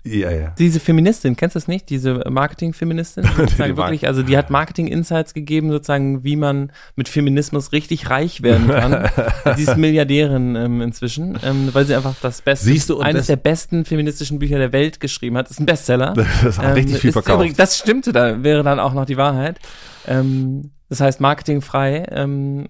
Ja, 0.06 0.30
ja. 0.30 0.54
Diese 0.58 0.80
Feministin, 0.80 1.34
kennst 1.34 1.56
du 1.56 1.58
das 1.58 1.66
nicht? 1.66 1.88
Diese 1.88 2.22
Marketing-Feministin? 2.28 3.24
Sozusagen 3.36 3.76
wirklich, 3.76 4.06
also 4.06 4.22
die 4.22 4.36
hat 4.36 4.50
Marketing-Insights 4.50 5.32
gegeben, 5.32 5.70
sozusagen, 5.70 6.22
wie 6.24 6.36
man 6.36 6.72
mit 6.94 7.08
Feminismus 7.08 7.72
richtig 7.72 8.10
reich 8.10 8.42
werden 8.42 8.68
kann. 8.68 9.08
sie 9.56 9.62
ist 9.62 9.78
Milliardärin 9.78 10.56
ähm, 10.56 10.82
inzwischen, 10.82 11.38
ähm, 11.42 11.70
weil 11.72 11.86
sie 11.86 11.94
einfach 11.94 12.14
das 12.20 12.42
beste, 12.42 12.66
Siehst 12.66 12.90
du, 12.90 13.00
eines 13.00 13.28
der 13.28 13.36
besten 13.36 13.86
feministischen 13.86 14.38
Bücher 14.38 14.58
der 14.58 14.72
Welt 14.72 15.00
geschrieben 15.00 15.38
hat. 15.38 15.46
Das 15.46 15.52
ist 15.52 15.60
ein 15.60 15.66
Bestseller. 15.66 16.14
Das 16.44 16.58
hat 16.58 16.66
ähm, 16.66 16.72
richtig 16.72 16.98
viel 16.98 17.12
verkauft. 17.12 17.36
Übrigens, 17.36 17.56
das 17.56 17.78
stimmte, 17.78 18.12
da 18.12 18.42
wäre 18.42 18.62
dann 18.62 18.78
auch 18.78 18.92
noch 18.92 19.06
die 19.06 19.16
Wahrheit. 19.16 19.58
Ähm, 20.06 20.70
das 20.88 21.00
heißt 21.00 21.20
marketingfrei. 21.20 22.04
Ähm, 22.10 22.66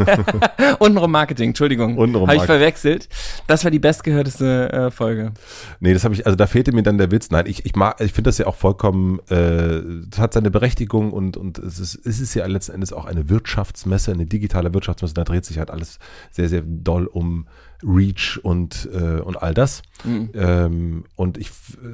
untenrum 0.78 1.10
Marketing, 1.10 1.50
Entschuldigung. 1.50 1.96
Untenrum 1.96 2.28
Habe 2.28 2.38
ich 2.38 2.44
verwechselt. 2.44 3.08
Das 3.46 3.64
war 3.64 3.70
die 3.70 3.78
bestgehörteste 3.78 4.72
äh, 4.72 4.90
Folge. 4.90 5.32
Nee, 5.80 5.94
das 5.94 6.04
habe 6.04 6.14
ich, 6.14 6.26
also 6.26 6.36
da 6.36 6.46
fehlte 6.46 6.72
mir 6.72 6.82
dann 6.82 6.98
der 6.98 7.10
Witz. 7.10 7.30
Nein, 7.30 7.46
ich, 7.46 7.64
ich 7.64 7.76
mag, 7.76 8.00
ich 8.00 8.12
finde 8.12 8.28
das 8.28 8.38
ja 8.38 8.46
auch 8.46 8.56
vollkommen, 8.56 9.20
äh, 9.28 9.82
das 10.08 10.18
hat 10.18 10.32
seine 10.34 10.50
Berechtigung 10.50 11.12
und, 11.12 11.36
und 11.36 11.58
es 11.58 11.78
ist, 11.78 11.94
es 12.04 12.20
ist 12.20 12.34
ja 12.34 12.44
letzten 12.46 12.72
Endes 12.72 12.92
auch 12.92 13.04
eine 13.04 13.28
Wirtschaftsmesse, 13.28 14.12
eine 14.12 14.26
digitale 14.26 14.74
Wirtschaftsmesse. 14.74 15.14
Da 15.14 15.24
dreht 15.24 15.44
sich 15.44 15.58
halt 15.58 15.70
alles 15.70 15.98
sehr, 16.32 16.48
sehr 16.48 16.62
doll 16.64 17.06
um 17.06 17.46
Reach 17.82 18.40
und, 18.42 18.88
äh, 18.92 19.20
und 19.20 19.40
all 19.40 19.54
das. 19.54 19.82
Mhm. 20.04 20.30
Ähm, 20.34 21.04
und 21.16 21.38
ich, 21.38 21.50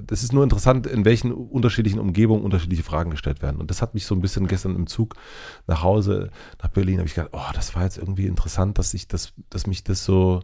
das 0.07 0.23
ist 0.23 0.33
nur 0.33 0.43
interessant, 0.43 0.87
in 0.87 1.05
welchen 1.05 1.33
unterschiedlichen 1.33 1.99
Umgebungen 1.99 2.43
unterschiedliche 2.43 2.83
Fragen 2.83 3.11
gestellt 3.11 3.43
werden. 3.43 3.61
Und 3.61 3.71
das 3.71 3.83
hat 3.83 3.95
mich 3.95 4.07
so 4.07 4.15
ein 4.15 4.21
bisschen 4.21 4.47
gestern 4.47 4.77
im 4.77 4.87
Zug 4.87 5.15
nach 5.67 5.83
Hause, 5.83 6.31
nach 6.63 6.71
Berlin, 6.71 6.99
habe 6.99 7.09
ich 7.09 7.15
gedacht, 7.15 7.33
oh, 7.33 7.53
das 7.55 7.75
war 7.75 7.83
jetzt 7.85 7.99
irgendwie 7.99 8.27
interessant, 8.27 8.79
dass 8.79 8.95
ich 8.95 9.09
das, 9.09 9.33
dass 9.51 9.67
mich 9.67 9.85
das 9.85 10.05
so, 10.05 10.41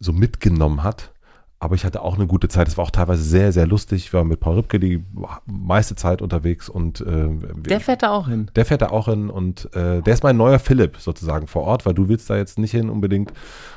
so 0.00 0.12
mitgenommen 0.12 0.82
hat. 0.82 1.12
Aber 1.60 1.76
ich 1.76 1.84
hatte 1.86 2.02
auch 2.02 2.16
eine 2.16 2.26
gute 2.26 2.48
Zeit. 2.48 2.68
Es 2.68 2.76
war 2.76 2.84
auch 2.84 2.90
teilweise 2.90 3.22
sehr, 3.22 3.50
sehr 3.50 3.66
lustig. 3.66 4.04
Ich 4.04 4.12
war 4.12 4.22
mit 4.24 4.38
Paul 4.38 4.56
Ripke 4.56 4.78
die 4.78 5.02
meiste 5.46 5.96
Zeit 5.96 6.20
unterwegs 6.20 6.68
und 6.68 7.00
äh, 7.00 7.28
der 7.56 7.80
fährt 7.80 8.02
da 8.02 8.10
auch 8.10 8.28
hin. 8.28 8.50
Der 8.54 8.66
fährt 8.66 8.82
da 8.82 8.88
auch 8.88 9.06
hin 9.06 9.30
und 9.30 9.74
äh, 9.74 10.02
der 10.02 10.12
ist 10.12 10.22
mein 10.22 10.36
neuer 10.36 10.58
Philipp 10.58 10.98
sozusagen 10.98 11.46
vor 11.46 11.62
Ort, 11.62 11.86
weil 11.86 11.94
du 11.94 12.08
willst 12.08 12.28
da 12.28 12.36
jetzt 12.36 12.58
nicht 12.58 12.72
hin 12.72 12.90
unbedingt. 12.90 13.32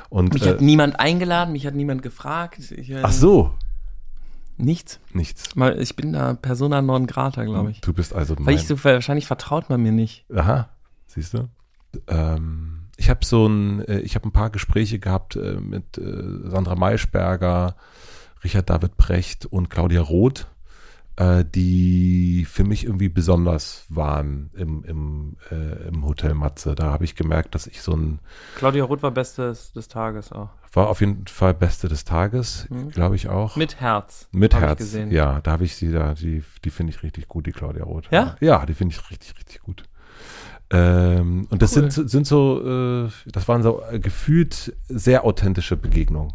Und, 0.08 0.32
mich 0.34 0.46
äh, 0.46 0.50
hat 0.50 0.60
niemand 0.60 0.98
eingeladen, 1.00 1.52
mich 1.52 1.66
hat 1.66 1.74
niemand 1.74 2.02
gefragt. 2.02 2.70
Ich, 2.70 2.90
äh, 2.90 3.00
Ach 3.02 3.12
so. 3.12 3.54
Nichts. 4.56 4.98
Nichts. 5.12 5.54
Mal, 5.54 5.80
ich 5.80 5.94
bin 5.94 6.12
da 6.12 6.34
Persona 6.34 6.82
non 6.82 7.06
grata, 7.06 7.44
glaube 7.44 7.70
ich. 7.70 7.80
Du 7.80 7.92
bist 7.92 8.12
also 8.12 8.34
mein 8.34 8.46
Weil 8.46 8.54
ich 8.56 8.66
so 8.66 8.82
wahrscheinlich 8.82 9.26
vertraut 9.26 9.70
man 9.70 9.80
mir 9.80 9.92
nicht. 9.92 10.24
Aha, 10.34 10.68
siehst 11.06 11.34
du? 11.34 11.48
Ähm, 12.08 12.88
ich 12.96 13.08
habe 13.08 13.24
so 13.24 13.46
ein, 13.46 13.84
äh, 13.84 14.00
ich 14.00 14.16
habe 14.16 14.28
ein 14.28 14.32
paar 14.32 14.50
Gespräche 14.50 14.98
gehabt 14.98 15.36
äh, 15.36 15.60
mit 15.60 15.96
äh, 15.96 16.50
Sandra 16.50 16.74
Maischberger, 16.74 17.76
Richard 18.42 18.68
David 18.68 18.96
Brecht 18.96 19.46
und 19.46 19.70
Claudia 19.70 20.00
Roth, 20.00 20.48
äh, 21.18 21.44
die 21.44 22.46
für 22.48 22.62
mich 22.62 22.84
irgendwie 22.84 23.08
besonders 23.08 23.84
waren 23.88 24.50
im, 24.54 24.84
im, 24.84 25.36
äh, 25.50 25.88
im 25.88 26.06
Hotel 26.06 26.34
Matze. 26.34 26.76
Da 26.76 26.92
habe 26.92 27.04
ich 27.04 27.16
gemerkt, 27.16 27.56
dass 27.56 27.66
ich 27.66 27.82
so 27.82 27.92
ein 27.92 28.20
Claudia 28.56 28.84
Roth 28.84 29.02
war 29.02 29.10
Beste 29.10 29.48
des, 29.48 29.72
des 29.72 29.88
Tages 29.88 30.30
auch. 30.30 30.50
War 30.72 30.88
auf 30.88 31.00
jeden 31.00 31.26
Fall 31.26 31.54
Beste 31.54 31.88
des 31.88 32.04
Tages, 32.04 32.68
mhm. 32.70 32.90
glaube 32.90 33.16
ich 33.16 33.28
auch. 33.28 33.56
Mit 33.56 33.80
Herz. 33.80 34.28
Mit 34.30 34.54
Herz. 34.54 34.96
Ja, 35.10 35.40
da 35.40 35.52
habe 35.52 35.64
ich 35.64 35.74
sie 35.74 35.90
da, 35.90 36.14
die, 36.14 36.44
die 36.64 36.70
finde 36.70 36.92
ich 36.92 37.02
richtig 37.02 37.26
gut, 37.26 37.46
die 37.46 37.52
Claudia 37.52 37.82
Roth. 37.82 38.08
Ja? 38.12 38.36
Ja, 38.40 38.64
die 38.64 38.74
finde 38.74 38.94
ich 38.94 39.10
richtig, 39.10 39.36
richtig 39.36 39.60
gut. 39.62 39.82
Ähm, 40.70 41.48
und 41.50 41.62
das 41.62 41.76
cool. 41.76 41.90
sind, 41.90 42.10
sind 42.10 42.26
so, 42.26 43.06
äh, 43.06 43.10
das 43.26 43.48
waren 43.48 43.62
so 43.62 43.82
äh, 43.90 43.98
gefühlt 43.98 44.76
sehr 44.88 45.24
authentische 45.24 45.76
Begegnungen. 45.76 46.34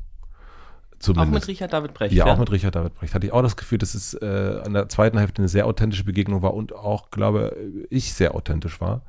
Zumindest. 1.03 1.27
Auch 1.27 1.33
mit 1.33 1.47
Richard 1.49 1.73
David 1.73 1.93
Brecht. 1.93 2.13
Ja, 2.13 2.27
ja, 2.27 2.33
auch 2.33 2.39
mit 2.39 2.49
Richard 2.49 2.75
David 2.75 2.95
Brecht. 2.95 3.13
Hatte 3.13 3.25
ich 3.25 3.33
auch 3.33 3.41
das 3.41 3.57
Gefühl, 3.57 3.77
dass 3.77 3.93
es 3.93 4.13
äh, 4.13 4.61
an 4.65 4.73
der 4.73 4.87
zweiten 4.87 5.17
Hälfte 5.17 5.41
eine 5.41 5.49
sehr 5.49 5.67
authentische 5.67 6.05
Begegnung 6.05 6.41
war 6.41 6.53
und 6.53 6.73
auch, 6.73 7.11
glaube 7.11 7.57
ich, 7.89 8.13
sehr 8.13 8.35
authentisch 8.35 8.79
war. 8.79 9.01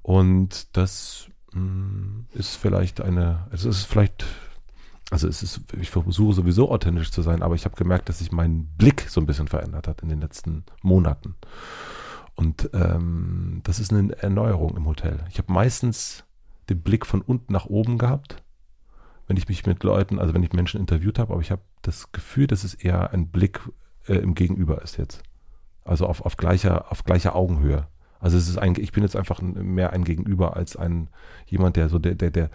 Und 0.00 0.74
das 0.78 1.26
mh, 1.52 1.60
mm, 1.60 2.26
ist 2.32 2.56
vielleicht 2.56 3.02
eine, 3.02 3.46
es 3.52 3.66
ist 3.66 3.84
vielleicht, 3.84 4.24
also 5.10 5.28
es 5.28 5.42
ist, 5.42 5.60
ich 5.78 5.90
versuche 5.90 6.32
sowieso 6.32 6.70
authentisch 6.70 7.10
zu 7.10 7.20
sein, 7.20 7.42
aber 7.42 7.54
ich 7.54 7.66
habe 7.66 7.76
gemerkt, 7.76 8.08
dass 8.08 8.20
sich 8.20 8.32
mein 8.32 8.64
Blick 8.78 9.04
so 9.06 9.20
ein 9.20 9.26
bisschen 9.26 9.46
verändert 9.46 9.88
hat 9.88 10.00
in 10.00 10.08
den 10.08 10.22
letzten 10.22 10.64
Monaten. 10.80 11.34
Und 12.34 12.70
ähm, 12.72 13.60
das 13.62 13.78
ist 13.78 13.92
eine 13.92 14.16
Erneuerung 14.22 14.74
im 14.74 14.86
Hotel. 14.86 15.18
Ich 15.28 15.36
habe 15.36 15.52
meistens 15.52 16.24
den 16.70 16.80
Blick 16.80 17.04
von 17.04 17.20
unten 17.20 17.52
nach 17.52 17.66
oben 17.66 17.98
gehabt, 17.98 18.42
wenn 19.26 19.36
ich 19.36 19.48
mich 19.48 19.66
mit 19.66 19.82
Leuten, 19.82 20.18
also 20.18 20.34
wenn 20.34 20.42
ich 20.42 20.52
Menschen 20.52 20.80
interviewt 20.80 21.18
habe, 21.18 21.32
aber 21.32 21.42
ich 21.42 21.50
habe 21.50 21.62
das 21.82 22.12
Gefühl, 22.12 22.46
dass 22.46 22.64
es 22.64 22.74
eher 22.74 23.12
ein 23.12 23.28
Blick 23.28 23.60
äh, 24.06 24.14
im 24.14 24.34
Gegenüber 24.34 24.82
ist 24.82 24.96
jetzt. 24.96 25.22
Also 25.84 26.06
auf, 26.06 26.24
auf, 26.24 26.36
gleicher, 26.36 26.90
auf 26.90 27.04
gleicher 27.04 27.34
Augenhöhe. 27.34 27.86
Also 28.18 28.36
es 28.38 28.48
ist 28.48 28.58
ein, 28.58 28.74
ich 28.78 28.92
bin 28.92 29.02
jetzt 29.02 29.16
einfach 29.16 29.40
mehr 29.40 29.92
ein 29.92 30.04
Gegenüber 30.04 30.56
als 30.56 30.76
ein 30.76 31.08
jemand, 31.46 31.76
der 31.76 31.88
so 31.88 31.98
der, 31.98 32.14
der, 32.14 32.30
der 32.30 32.50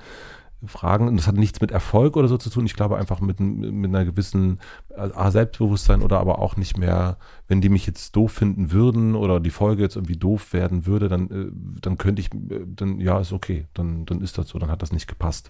Fragen. 0.67 1.07
Und 1.07 1.17
das 1.17 1.27
hat 1.27 1.35
nichts 1.35 1.61
mit 1.61 1.71
Erfolg 1.71 2.15
oder 2.15 2.27
so 2.27 2.37
zu 2.37 2.49
tun. 2.49 2.65
Ich 2.65 2.75
glaube 2.75 2.97
einfach 2.97 3.19
mit, 3.19 3.39
mit 3.39 3.89
einer 3.89 4.05
gewissen 4.05 4.59
A, 4.95 5.31
Selbstbewusstsein 5.31 6.01
oder 6.01 6.19
aber 6.19 6.39
auch 6.39 6.55
nicht 6.57 6.77
mehr, 6.77 7.17
wenn 7.47 7.61
die 7.61 7.69
mich 7.69 7.87
jetzt 7.87 8.15
doof 8.15 8.31
finden 8.31 8.71
würden 8.71 9.15
oder 9.15 9.39
die 9.39 9.49
Folge 9.49 9.81
jetzt 9.81 9.95
irgendwie 9.95 10.17
doof 10.17 10.53
werden 10.53 10.85
würde, 10.85 11.09
dann, 11.09 11.29
äh, 11.29 11.51
dann 11.81 11.97
könnte 11.97 12.21
ich, 12.21 12.29
dann 12.31 12.99
ja, 12.99 13.19
ist 13.19 13.33
okay, 13.33 13.67
dann, 13.73 14.05
dann 14.05 14.21
ist 14.21 14.37
das 14.37 14.49
so, 14.49 14.59
dann 14.59 14.71
hat 14.71 14.81
das 14.81 14.91
nicht 14.91 15.07
gepasst. 15.07 15.49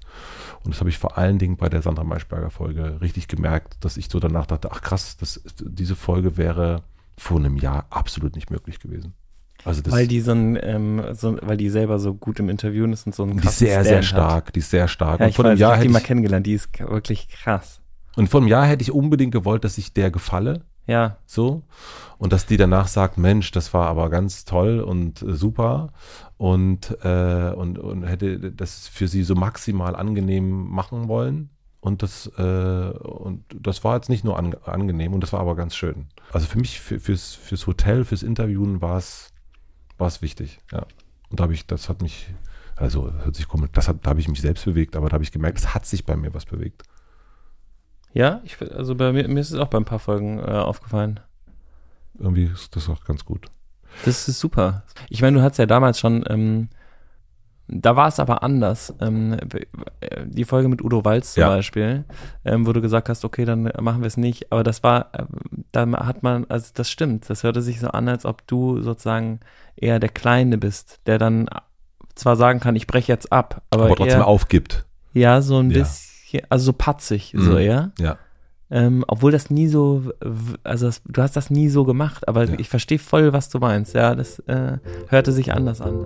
Und 0.63 0.73
das 0.73 0.79
habe 0.79 0.89
ich 0.89 0.97
vor 0.97 1.17
allen 1.17 1.39
Dingen 1.39 1.57
bei 1.57 1.69
der 1.69 1.81
Sandra 1.81 2.03
Maischberger 2.03 2.49
Folge 2.49 2.99
richtig 3.01 3.27
gemerkt, 3.27 3.83
dass 3.83 3.97
ich 3.97 4.09
so 4.09 4.19
danach 4.19 4.45
dachte, 4.45 4.71
ach 4.71 4.81
krass, 4.81 5.17
das, 5.17 5.41
diese 5.59 5.95
Folge 5.95 6.37
wäre 6.37 6.83
vor 7.17 7.37
einem 7.37 7.57
Jahr 7.57 7.85
absolut 7.89 8.35
nicht 8.35 8.49
möglich 8.49 8.79
gewesen. 8.79 9.13
Also 9.63 9.81
das 9.81 9.93
weil 9.93 10.07
die 10.07 10.21
so 10.21 10.31
ein, 10.31 10.57
ähm, 10.61 11.03
so, 11.13 11.37
weil 11.41 11.57
die 11.57 11.69
selber 11.69 11.99
so 11.99 12.13
gut 12.13 12.39
im 12.39 12.49
Interviewen 12.49 12.93
ist 12.93 13.05
und 13.05 13.15
so 13.15 13.23
ein 13.23 13.37
Die 13.37 13.47
ist 13.47 13.59
sehr, 13.59 13.73
Stand 13.73 13.87
sehr 13.87 14.03
stark, 14.03 14.47
hat. 14.47 14.55
die 14.55 14.59
ist 14.59 14.71
sehr 14.71 14.87
stark. 14.87 15.19
Ja, 15.19 15.25
und 15.25 15.29
ich 15.29 15.35
vor 15.35 15.45
weiß, 15.45 15.59
Jahr 15.59 15.75
ich 15.77 15.83
die 15.83 15.89
mal 15.89 15.99
kennengelernt, 15.99 16.45
die 16.47 16.53
ist 16.53 16.79
wirklich 16.79 17.27
krass. 17.29 17.81
Und 18.15 18.27
vor 18.27 18.41
einem 18.41 18.49
Jahr 18.49 18.65
hätte 18.65 18.81
ich 18.81 18.91
unbedingt 18.91 19.31
gewollt, 19.31 19.63
dass 19.63 19.77
ich 19.77 19.93
der 19.93 20.11
gefalle. 20.11 20.61
Ja. 20.87 21.17
So. 21.25 21.63
Und 22.17 22.33
dass 22.33 22.45
die 22.45 22.57
danach 22.57 22.87
sagt, 22.87 23.17
Mensch, 23.17 23.51
das 23.51 23.73
war 23.73 23.87
aber 23.87 24.09
ganz 24.09 24.45
toll 24.45 24.79
und 24.79 25.21
äh, 25.21 25.33
super 25.33 25.93
und, 26.37 26.97
äh, 27.03 27.53
und, 27.55 27.79
und 27.79 28.03
hätte 28.03 28.51
das 28.51 28.87
für 28.87 29.07
sie 29.07 29.23
so 29.23 29.35
maximal 29.35 29.95
angenehm 29.95 30.67
machen 30.67 31.07
wollen. 31.07 31.49
Und 31.79 32.03
das, 32.03 32.27
äh, 32.37 32.41
und 32.41 33.43
das 33.59 33.83
war 33.83 33.95
jetzt 33.95 34.09
nicht 34.09 34.23
nur 34.23 34.37
an, 34.37 34.55
angenehm 34.65 35.13
und 35.13 35.21
das 35.23 35.33
war 35.33 35.39
aber 35.39 35.55
ganz 35.55 35.75
schön. 35.75 36.07
Also 36.31 36.45
für 36.45 36.59
mich, 36.59 36.79
für, 36.79 36.99
fürs, 36.99 37.33
fürs 37.33 37.65
Hotel, 37.65 38.05
fürs 38.05 38.21
Interviewen 38.21 38.81
war 38.81 38.97
es, 38.97 39.30
war 40.01 40.07
es 40.07 40.21
wichtig, 40.21 40.59
ja. 40.73 40.85
Und 41.29 41.39
da 41.39 41.43
habe 41.43 41.53
ich, 41.53 41.65
das 41.65 41.87
hat 41.87 42.01
mich, 42.01 42.27
also 42.75 43.13
hört 43.23 43.35
sich 43.35 43.47
komisch, 43.47 43.69
das 43.71 43.87
hat, 43.87 44.05
da 44.05 44.09
habe 44.09 44.19
ich 44.19 44.27
mich 44.27 44.41
selbst 44.41 44.65
bewegt, 44.65 44.97
aber 44.97 45.07
da 45.07 45.13
habe 45.13 45.23
ich 45.23 45.31
gemerkt, 45.31 45.59
es 45.59 45.73
hat 45.73 45.85
sich 45.85 46.05
bei 46.05 46.17
mir 46.17 46.33
was 46.33 46.45
bewegt. 46.45 46.83
Ja, 48.11 48.41
ich, 48.43 48.59
also 48.73 48.95
bei 48.95 49.13
mir, 49.13 49.27
mir 49.29 49.39
ist 49.39 49.51
es 49.51 49.59
auch 49.59 49.69
bei 49.69 49.77
ein 49.77 49.85
paar 49.85 49.99
Folgen 49.99 50.39
äh, 50.39 50.41
aufgefallen. 50.41 51.21
Irgendwie 52.19 52.43
ist 52.43 52.75
das 52.75 52.89
auch 52.89 53.05
ganz 53.05 53.23
gut. 53.23 53.45
Das 54.03 54.27
ist 54.27 54.39
super. 54.39 54.83
Ich 55.09 55.21
meine, 55.21 55.37
du 55.37 55.43
hattest 55.43 55.59
ja 55.59 55.65
damals 55.65 55.99
schon, 55.99 56.25
ähm, 56.27 56.69
da 57.73 57.95
war 57.95 58.07
es 58.09 58.19
aber 58.19 58.43
anders. 58.43 58.93
Ähm, 58.99 59.37
die 60.25 60.43
Folge 60.43 60.67
mit 60.67 60.83
Udo 60.83 61.05
Walz 61.05 61.33
zum 61.33 61.41
Ja. 61.41 61.47
Beispiel, 61.49 62.03
ähm, 62.45 62.67
wo 62.67 62.73
du 62.73 62.81
gesagt 62.81 63.07
hast, 63.09 63.23
okay, 63.25 63.45
dann 63.45 63.63
machen 63.79 64.01
wir 64.01 64.07
es 64.07 64.17
nicht. 64.17 64.51
Aber 64.51 64.63
das 64.63 64.83
war, 64.83 65.09
ähm, 65.17 65.63
da 65.71 65.89
hat 66.05 66.21
man, 66.21 66.45
also 66.49 66.71
das 66.73 66.89
stimmt. 66.89 67.29
Das 67.29 67.43
hörte 67.43 67.61
sich 67.61 67.79
so 67.79 67.87
an, 67.87 68.07
als 68.09 68.25
ob 68.25 68.45
du 68.47 68.81
sozusagen 68.81 69.39
eher 69.75 69.99
der 69.99 70.09
Kleine 70.09 70.57
bist, 70.57 70.99
der 71.05 71.17
dann 71.17 71.47
zwar 72.15 72.35
sagen 72.35 72.59
kann, 72.59 72.75
ich 72.75 72.87
breche 72.87 73.11
jetzt 73.11 73.31
ab, 73.31 73.61
aber, 73.69 73.85
Aber 73.85 73.95
trotzdem 73.95 74.19
eher, 74.19 74.27
aufgibt. 74.27 74.85
ja, 75.13 75.41
so 75.41 75.57
ein 75.57 75.71
Ja. 75.71 75.79
bisschen, 75.79 76.41
also 76.49 76.65
so 76.65 76.73
patzig, 76.73 77.33
so 77.37 77.51
Mhm. 77.51 77.57
eher. 77.57 77.91
Ja. 77.99 78.17
Ähm, 78.69 79.03
obwohl 79.07 79.31
das 79.31 79.49
nie 79.49 79.67
so, 79.67 80.11
also 80.63 80.85
das, 80.85 81.01
du 81.05 81.21
hast 81.21 81.35
das 81.35 81.49
nie 81.49 81.67
so 81.69 81.83
gemacht, 81.83 82.27
aber 82.27 82.45
Ja. 82.45 82.55
ich 82.57 82.69
verstehe 82.69 82.99
voll, 82.99 83.33
was 83.33 83.49
du 83.49 83.59
meinst. 83.59 83.93
Ja, 83.95 84.13
das 84.15 84.39
äh, 84.47 84.77
hörte 85.09 85.31
sich 85.31 85.53
anders 85.53 85.81
an. 85.81 86.05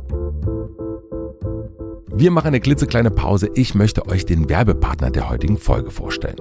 Wir 2.18 2.32
machen 2.32 2.48
eine 2.48 2.62
klitzekleine 2.62 3.12
Pause. 3.12 3.50
Ich 3.56 3.76
möchte 3.76 4.08
euch 4.08 4.26
den 4.26 4.48
Werbepartner 4.48 5.12
der 5.12 5.30
heutigen 5.30 5.58
Folge 5.58 5.92
vorstellen. 5.92 6.38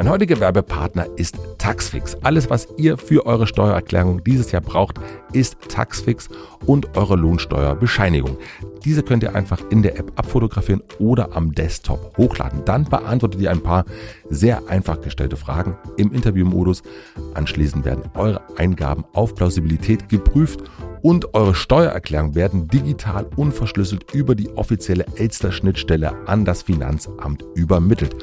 Mein 0.00 0.08
heutiger 0.08 0.40
Werbepartner 0.40 1.08
ist 1.16 1.36
Taxfix. 1.58 2.16
Alles, 2.22 2.48
was 2.48 2.66
ihr 2.78 2.96
für 2.96 3.26
eure 3.26 3.46
Steuererklärung 3.46 4.24
dieses 4.24 4.50
Jahr 4.50 4.62
braucht, 4.62 4.98
ist 5.34 5.58
Taxfix 5.68 6.30
und 6.64 6.96
eure 6.96 7.16
Lohnsteuerbescheinigung. 7.16 8.38
Diese 8.82 9.02
könnt 9.02 9.22
ihr 9.24 9.34
einfach 9.34 9.60
in 9.68 9.82
der 9.82 9.98
App 9.98 10.10
abfotografieren 10.16 10.82
oder 10.98 11.36
am 11.36 11.52
Desktop 11.52 12.16
hochladen. 12.16 12.64
Dann 12.64 12.84
beantwortet 12.84 13.42
ihr 13.42 13.50
ein 13.50 13.62
paar 13.62 13.84
sehr 14.30 14.66
einfach 14.70 15.02
gestellte 15.02 15.36
Fragen 15.36 15.76
im 15.98 16.14
Interviewmodus. 16.14 16.82
Anschließend 17.34 17.84
werden 17.84 18.04
eure 18.14 18.40
Eingaben 18.56 19.04
auf 19.12 19.34
Plausibilität 19.34 20.08
geprüft 20.08 20.60
und 21.02 21.34
eure 21.34 21.54
Steuererklärung 21.54 22.34
werden 22.34 22.68
digital 22.68 23.26
unverschlüsselt 23.36 24.14
über 24.14 24.34
die 24.34 24.48
offizielle 24.56 25.04
Elster-Schnittstelle 25.16 26.26
an 26.26 26.46
das 26.46 26.62
Finanzamt 26.62 27.44
übermittelt. 27.54 28.16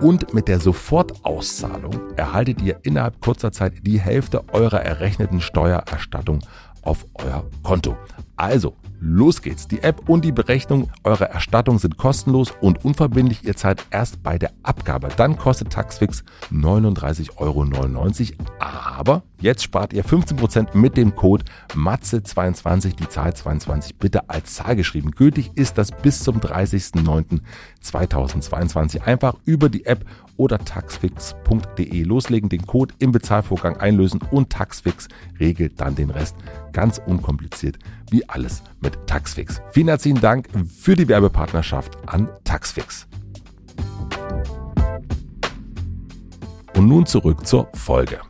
Und 0.00 0.34
mit 0.34 0.48
der 0.48 0.60
Sofortauszahlung 0.60 1.98
erhaltet 2.16 2.60
ihr 2.62 2.78
innerhalb 2.82 3.20
kurzer 3.20 3.52
Zeit 3.52 3.74
die 3.82 4.00
Hälfte 4.00 4.42
eurer 4.52 4.80
errechneten 4.80 5.40
Steuererstattung 5.40 6.40
auf 6.82 7.06
euer 7.14 7.44
Konto. 7.62 7.96
Also, 8.36 8.74
los 9.04 9.42
geht's. 9.42 9.68
Die 9.68 9.82
App 9.82 10.08
und 10.08 10.24
die 10.24 10.32
Berechnung 10.32 10.90
eurer 11.04 11.26
Erstattung 11.26 11.78
sind 11.78 11.98
kostenlos 11.98 12.52
und 12.60 12.84
unverbindlich. 12.84 13.44
Ihr 13.44 13.54
zahlt 13.54 13.86
erst 13.90 14.20
bei 14.22 14.38
der 14.38 14.52
Abgabe. 14.62 15.08
Dann 15.14 15.36
kostet 15.36 15.68
Taxfix 15.70 16.24
39,99 16.50 17.30
Euro. 17.36 17.66
Aber 18.58 19.22
jetzt 19.40 19.62
spart 19.62 19.92
ihr 19.92 20.04
15% 20.04 20.76
mit 20.76 20.96
dem 20.96 21.14
Code 21.14 21.44
MATZE22, 21.74 22.96
die 22.96 23.08
Zahl 23.08 23.34
22 23.34 23.96
bitte 23.96 24.30
als 24.30 24.54
Zahl 24.54 24.74
geschrieben. 24.74 25.10
Gültig 25.10 25.50
ist 25.54 25.76
das 25.76 25.92
bis 25.92 26.24
zum 26.24 26.40
30.09.2022. 26.40 29.02
Einfach 29.02 29.34
über 29.44 29.68
die 29.68 29.84
App 29.84 30.06
oder 30.36 30.58
taxfix.de 30.58 32.02
loslegen, 32.02 32.48
den 32.48 32.66
Code 32.66 32.94
im 32.98 33.12
Bezahlvorgang 33.12 33.76
einlösen 33.76 34.20
und 34.30 34.50
Taxfix 34.50 35.08
regelt 35.38 35.80
dann 35.80 35.94
den 35.94 36.10
Rest. 36.10 36.36
Ganz 36.72 37.00
unkompliziert 37.04 37.78
wie 38.10 38.28
alles 38.28 38.62
mit 38.80 39.06
Taxfix. 39.06 39.60
Vielen 39.72 39.88
herzlichen 39.88 40.20
Dank 40.20 40.48
für 40.68 40.94
die 40.94 41.08
Werbepartnerschaft 41.08 41.96
an 42.06 42.28
Taxfix. 42.44 43.06
Und 46.76 46.88
nun 46.88 47.06
zurück 47.06 47.46
zur 47.46 47.68
Folge. 47.74 48.20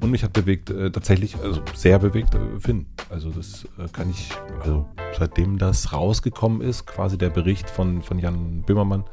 Und 0.00 0.12
mich 0.12 0.22
hat 0.22 0.32
bewegt, 0.32 0.70
äh, 0.70 0.90
tatsächlich, 0.90 1.36
also 1.42 1.60
sehr 1.74 1.98
bewegt, 1.98 2.34
äh, 2.34 2.60
Finn. 2.60 2.86
Also 3.10 3.30
das 3.30 3.66
äh, 3.78 3.88
kann 3.92 4.08
ich, 4.08 4.30
also 4.60 4.86
seitdem 5.18 5.58
das 5.58 5.92
rausgekommen 5.92 6.60
ist, 6.60 6.86
quasi 6.86 7.18
der 7.18 7.30
Bericht 7.30 7.68
von, 7.68 8.02
von 8.02 8.18
Jan 8.18 8.62
Böhmermann, 8.62 9.04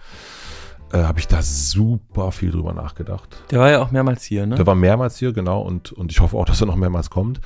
äh, 0.96 1.04
habe 1.04 1.20
ich 1.20 1.28
da 1.28 1.42
super 1.42 2.32
viel 2.32 2.52
drüber 2.52 2.74
nachgedacht. 2.74 3.44
Der 3.52 3.60
war 3.60 3.70
ja 3.70 3.82
auch 3.82 3.92
mehrmals 3.92 4.24
hier, 4.24 4.46
ne? 4.46 4.56
Der 4.56 4.66
war 4.66 4.76
mehrmals 4.76 5.18
hier, 5.18 5.34
genau, 5.34 5.62
und, 5.62 5.92
und 5.92 6.12
ich 6.12 6.20
hoffe 6.20 6.38
auch, 6.38 6.46
dass 6.50 6.62
er 6.62 6.68
noch 6.68 6.76
mehrmals 6.76 7.10
kommt. 7.10 7.42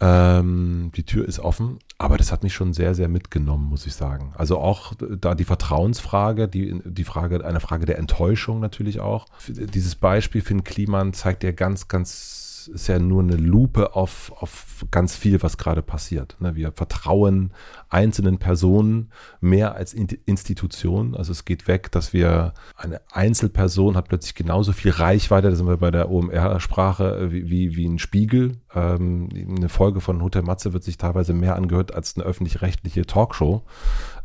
Ähm, 0.00 0.90
die 0.96 1.04
Tür 1.04 1.26
ist 1.26 1.38
offen, 1.38 1.78
aber 1.96 2.18
das 2.18 2.32
hat 2.32 2.42
mich 2.42 2.52
schon 2.52 2.72
sehr, 2.72 2.94
sehr 2.94 3.08
mitgenommen, 3.08 3.68
muss 3.68 3.86
ich 3.86 3.94
sagen. 3.94 4.32
Also 4.36 4.58
auch 4.58 4.94
da 4.98 5.36
die 5.36 5.44
Vertrauensfrage, 5.44 6.48
die, 6.48 6.80
die 6.84 7.04
Frage, 7.04 7.44
eine 7.44 7.60
Frage 7.60 7.86
der 7.86 7.98
Enttäuschung 7.98 8.58
natürlich 8.58 8.98
auch. 8.98 9.26
Dieses 9.46 9.94
Beispiel 9.94 10.40
Finn 10.40 10.64
Kliman 10.64 11.12
zeigt 11.12 11.44
ja 11.44 11.52
ganz, 11.52 11.86
ganz, 11.86 12.41
ist 12.68 12.86
ja 12.88 12.98
nur 12.98 13.22
eine 13.22 13.36
Lupe 13.36 13.94
auf, 13.94 14.32
auf 14.40 14.84
ganz 14.90 15.16
viel, 15.16 15.42
was 15.42 15.58
gerade 15.58 15.82
passiert. 15.82 16.36
Ne? 16.40 16.54
Wir 16.56 16.72
vertrauen 16.72 17.52
einzelnen 17.88 18.38
Personen 18.38 19.10
mehr 19.40 19.74
als 19.74 19.94
In- 19.94 20.18
Institutionen. 20.26 21.14
Also 21.14 21.32
es 21.32 21.44
geht 21.44 21.68
weg, 21.68 21.90
dass 21.92 22.12
wir 22.12 22.54
eine 22.76 23.00
Einzelperson 23.12 23.96
hat 23.96 24.08
plötzlich 24.08 24.34
genauso 24.34 24.72
viel 24.72 24.90
Reichweite, 24.90 25.50
da 25.50 25.56
sind 25.56 25.66
wir 25.66 25.76
bei 25.76 25.90
der 25.90 26.10
OMR-Sprache, 26.10 27.32
wie, 27.32 27.50
wie, 27.50 27.76
wie 27.76 27.86
ein 27.86 27.98
Spiegel. 27.98 28.58
Ähm, 28.74 29.28
eine 29.32 29.68
Folge 29.68 30.00
von 30.00 30.22
Hotel 30.22 30.42
Matze 30.42 30.72
wird 30.72 30.84
sich 30.84 30.96
teilweise 30.98 31.32
mehr 31.32 31.56
angehört, 31.56 31.94
als 31.94 32.16
eine 32.16 32.24
öffentlich-rechtliche 32.24 33.06
Talkshow 33.06 33.62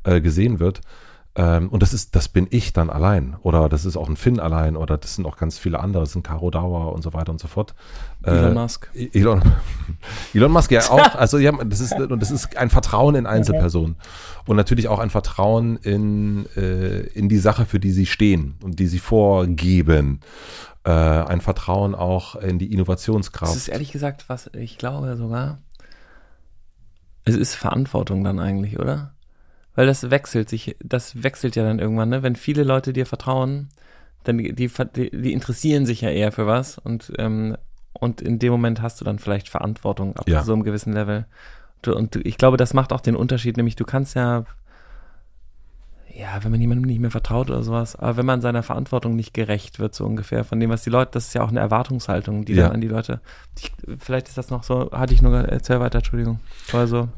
äh, 0.03 0.21
gesehen 0.21 0.59
wird. 0.59 0.81
Ähm, 1.37 1.69
und 1.69 1.83
das 1.83 1.93
ist, 1.93 2.15
das 2.15 2.29
bin 2.29 2.47
ich 2.49 2.73
dann 2.73 2.89
allein. 2.89 3.35
Oder 3.43 3.69
das 3.69 3.85
ist 3.85 3.95
auch 3.95 4.09
ein 4.09 4.17
Finn 4.17 4.39
allein. 4.39 4.75
Oder 4.75 4.97
das 4.97 5.15
sind 5.15 5.27
auch 5.27 5.37
ganz 5.37 5.59
viele 5.59 5.79
andere. 5.79 6.01
Das 6.03 6.13
sind 6.13 6.23
Caro 6.25 6.49
Dauer 6.49 6.91
und 6.93 7.03
so 7.03 7.13
weiter 7.13 7.31
und 7.31 7.39
so 7.39 7.47
fort. 7.47 7.75
Elon 8.23 8.51
Äh, 8.51 8.53
Musk. 8.55 8.89
Elon, 9.13 9.43
Elon 10.33 10.51
Musk 10.51 10.71
ja 10.71 10.81
auch. 10.89 11.13
Also 11.13 11.37
ja, 11.37 11.51
das 11.51 11.79
ist 11.79 11.93
und 11.93 12.19
das 12.19 12.31
ist 12.31 12.57
ein 12.57 12.71
Vertrauen 12.71 13.13
in 13.13 13.27
Einzelpersonen 13.27 13.97
und 14.47 14.55
natürlich 14.57 14.87
auch 14.87 14.97
ein 14.97 15.11
Vertrauen 15.11 15.77
in 15.77 16.47
äh, 16.55 17.01
in 17.01 17.29
die 17.29 17.37
Sache, 17.37 17.65
für 17.65 17.79
die 17.79 17.91
sie 17.91 18.07
stehen 18.07 18.55
und 18.63 18.79
die 18.79 18.87
sie 18.87 18.99
vorgeben. 18.99 20.21
Äh, 20.85 20.89
ein 20.89 21.41
Vertrauen 21.41 21.93
auch 21.93 22.35
in 22.35 22.57
die 22.57 22.73
Innovationskraft. 22.73 23.51
Das 23.51 23.57
ist 23.61 23.67
ehrlich 23.67 23.91
gesagt, 23.91 24.27
was 24.27 24.49
ich 24.53 24.79
glaube 24.79 25.15
sogar. 25.17 25.59
Es 27.25 27.35
ist 27.35 27.53
Verantwortung 27.53 28.23
dann 28.23 28.39
eigentlich, 28.39 28.79
oder? 28.79 29.13
Weil 29.77 29.85
das 29.85 30.09
wechselt 30.09 30.49
sich, 30.49 30.75
das 30.83 31.21
wechselt 31.21 31.55
ja 31.55 31.63
dann 31.63 31.77
irgendwann, 31.77 32.09
ne? 32.09 32.23
Wenn 32.23 32.35
viele 32.35 32.63
Leute 32.63 32.93
dir 32.93 33.05
vertrauen, 33.05 33.69
dann 34.23 34.39
die, 34.39 34.51
die, 34.53 34.71
die 35.11 35.31
interessieren 35.31 35.85
sich 35.85 36.01
ja 36.01 36.09
eher 36.09 36.31
für 36.31 36.47
was 36.47 36.79
und, 36.79 37.13
ähm, 37.19 37.55
und 37.93 38.19
in 38.19 38.39
dem 38.39 38.51
Moment 38.51 38.81
hast 38.81 38.99
du 38.99 39.05
dann 39.05 39.19
vielleicht 39.19 39.49
Verantwortung 39.49 40.15
ab 40.17 40.27
Ja. 40.27 40.43
so 40.43 40.53
einem 40.53 40.63
gewissen 40.63 40.93
Level. 40.93 41.27
Du, 41.83 41.95
und 41.95 42.15
du, 42.15 42.21
ich 42.21 42.39
glaube, 42.39 42.57
das 42.57 42.73
macht 42.73 42.91
auch 42.91 43.01
den 43.01 43.15
Unterschied, 43.15 43.55
nämlich 43.55 43.75
du 43.75 43.85
kannst 43.85 44.15
ja, 44.15 44.45
ja, 46.11 46.39
wenn 46.43 46.49
man 46.49 46.59
jemandem 46.59 46.87
nicht 46.87 46.99
mehr 46.99 47.11
vertraut 47.11 47.51
oder 47.51 47.61
sowas, 47.61 47.95
aber 47.95 48.17
wenn 48.17 48.25
man 48.25 48.41
seiner 48.41 48.63
Verantwortung 48.63 49.15
nicht 49.15 49.35
gerecht 49.35 49.77
wird, 49.77 49.93
so 49.93 50.05
ungefähr, 50.05 50.43
von 50.43 50.59
dem, 50.59 50.71
was 50.71 50.81
die 50.81 50.89
Leute, 50.89 51.11
das 51.13 51.27
ist 51.27 51.33
ja 51.35 51.43
auch 51.43 51.49
eine 51.49 51.59
Erwartungshaltung, 51.59 52.45
die 52.45 52.53
Ja. 52.53 52.63
dann 52.63 52.73
an 52.73 52.81
die 52.81 52.87
Leute, 52.87 53.21
ich, 53.59 53.71
vielleicht 53.99 54.27
ist 54.27 54.39
das 54.39 54.49
noch 54.49 54.63
so, 54.63 54.89
hatte 54.91 55.13
ich 55.13 55.21
nur, 55.21 55.37
erzähl 55.37 55.79
weiter, 55.79 55.99
Entschuldigung, 55.99 56.39
also, 56.73 57.09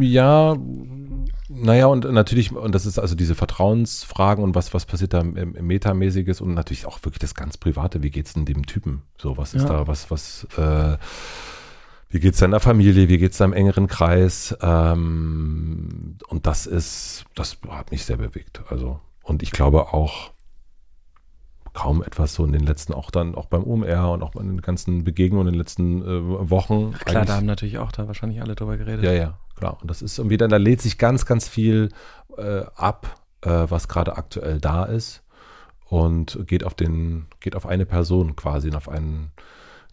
Ja, 0.00 0.56
naja, 1.48 1.86
und 1.86 2.10
natürlich, 2.10 2.52
und 2.52 2.74
das 2.74 2.86
ist 2.86 2.98
also 2.98 3.14
diese 3.14 3.34
Vertrauensfragen 3.34 4.44
und 4.44 4.54
was, 4.54 4.74
was 4.74 4.84
passiert 4.86 5.14
da 5.14 5.20
im, 5.20 5.36
im 5.36 5.66
Metamäßiges 5.66 6.40
und 6.40 6.54
natürlich 6.54 6.86
auch 6.86 6.98
wirklich 7.04 7.18
das 7.20 7.34
ganz 7.34 7.56
Private. 7.56 8.02
Wie 8.02 8.10
geht's 8.10 8.34
denn 8.34 8.44
dem 8.44 8.66
Typen? 8.66 9.02
So, 9.16 9.36
was 9.36 9.54
ist 9.54 9.62
Ja. 9.62 9.68
da, 9.68 9.86
was, 9.86 10.10
was, 10.10 10.46
äh, 10.56 10.98
wie 12.10 12.20
geht's 12.20 12.38
deiner 12.38 12.60
Familie? 12.60 13.08
Wie 13.08 13.18
geht's 13.18 13.38
deinem 13.38 13.52
engeren 13.54 13.86
Kreis? 13.86 14.56
Ähm, 14.60 16.16
und 16.28 16.46
das 16.46 16.66
ist, 16.66 17.24
das 17.34 17.58
hat 17.68 17.90
mich 17.90 18.04
sehr 18.04 18.18
bewegt. 18.18 18.62
Also, 18.68 19.00
und 19.22 19.42
ich 19.42 19.50
glaube 19.50 19.92
auch, 19.92 20.30
kaum 21.74 22.02
etwas 22.02 22.34
so 22.34 22.44
in 22.44 22.52
den 22.52 22.64
letzten, 22.66 22.92
auch 22.92 23.10
dann, 23.10 23.34
auch 23.34 23.46
beim 23.46 23.64
OMR 23.64 24.10
und 24.12 24.22
auch 24.22 24.34
in 24.36 24.48
den 24.48 24.60
ganzen 24.62 25.04
Begegnungen 25.04 25.46
in 25.48 25.52
den 25.52 25.58
letzten 25.58 26.02
äh, 26.02 26.50
Wochen. 26.50 26.92
klar, 27.04 27.24
da 27.24 27.36
haben 27.36 27.46
natürlich 27.46 27.78
auch 27.78 27.92
da 27.92 28.06
wahrscheinlich 28.06 28.42
alle 28.42 28.54
drüber 28.54 28.76
geredet. 28.76 29.04
ja, 29.04 29.12
ja, 29.12 29.38
klar. 29.58 29.78
Und 29.80 29.90
das 29.90 30.02
ist 30.02 30.18
irgendwie 30.18 30.36
dann, 30.36 30.50
da 30.50 30.56
lädt 30.56 30.80
sich 30.80 30.98
ganz, 30.98 31.26
ganz 31.26 31.48
viel 31.48 31.90
äh, 32.36 32.62
ab, 32.76 33.20
äh, 33.42 33.66
was 33.68 33.88
gerade 33.88 34.16
aktuell 34.16 34.60
da 34.60 34.84
ist. 34.84 35.22
und 35.88 36.38
geht 36.46 36.64
auf 36.64 36.74
den, 36.74 37.26
geht 37.40 37.56
auf 37.56 37.66
eine 37.66 37.86
Person 37.86 38.36
quasi, 38.36 38.70
auf 38.72 38.88
ein 38.88 39.32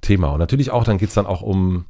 Thema. 0.01 0.29
Und 0.29 0.39
natürlich 0.39 0.71
auch, 0.71 0.83
dann 0.83 0.97
geht 0.97 1.09
es 1.09 1.15
dann 1.15 1.25
auch 1.25 1.41
um 1.41 1.85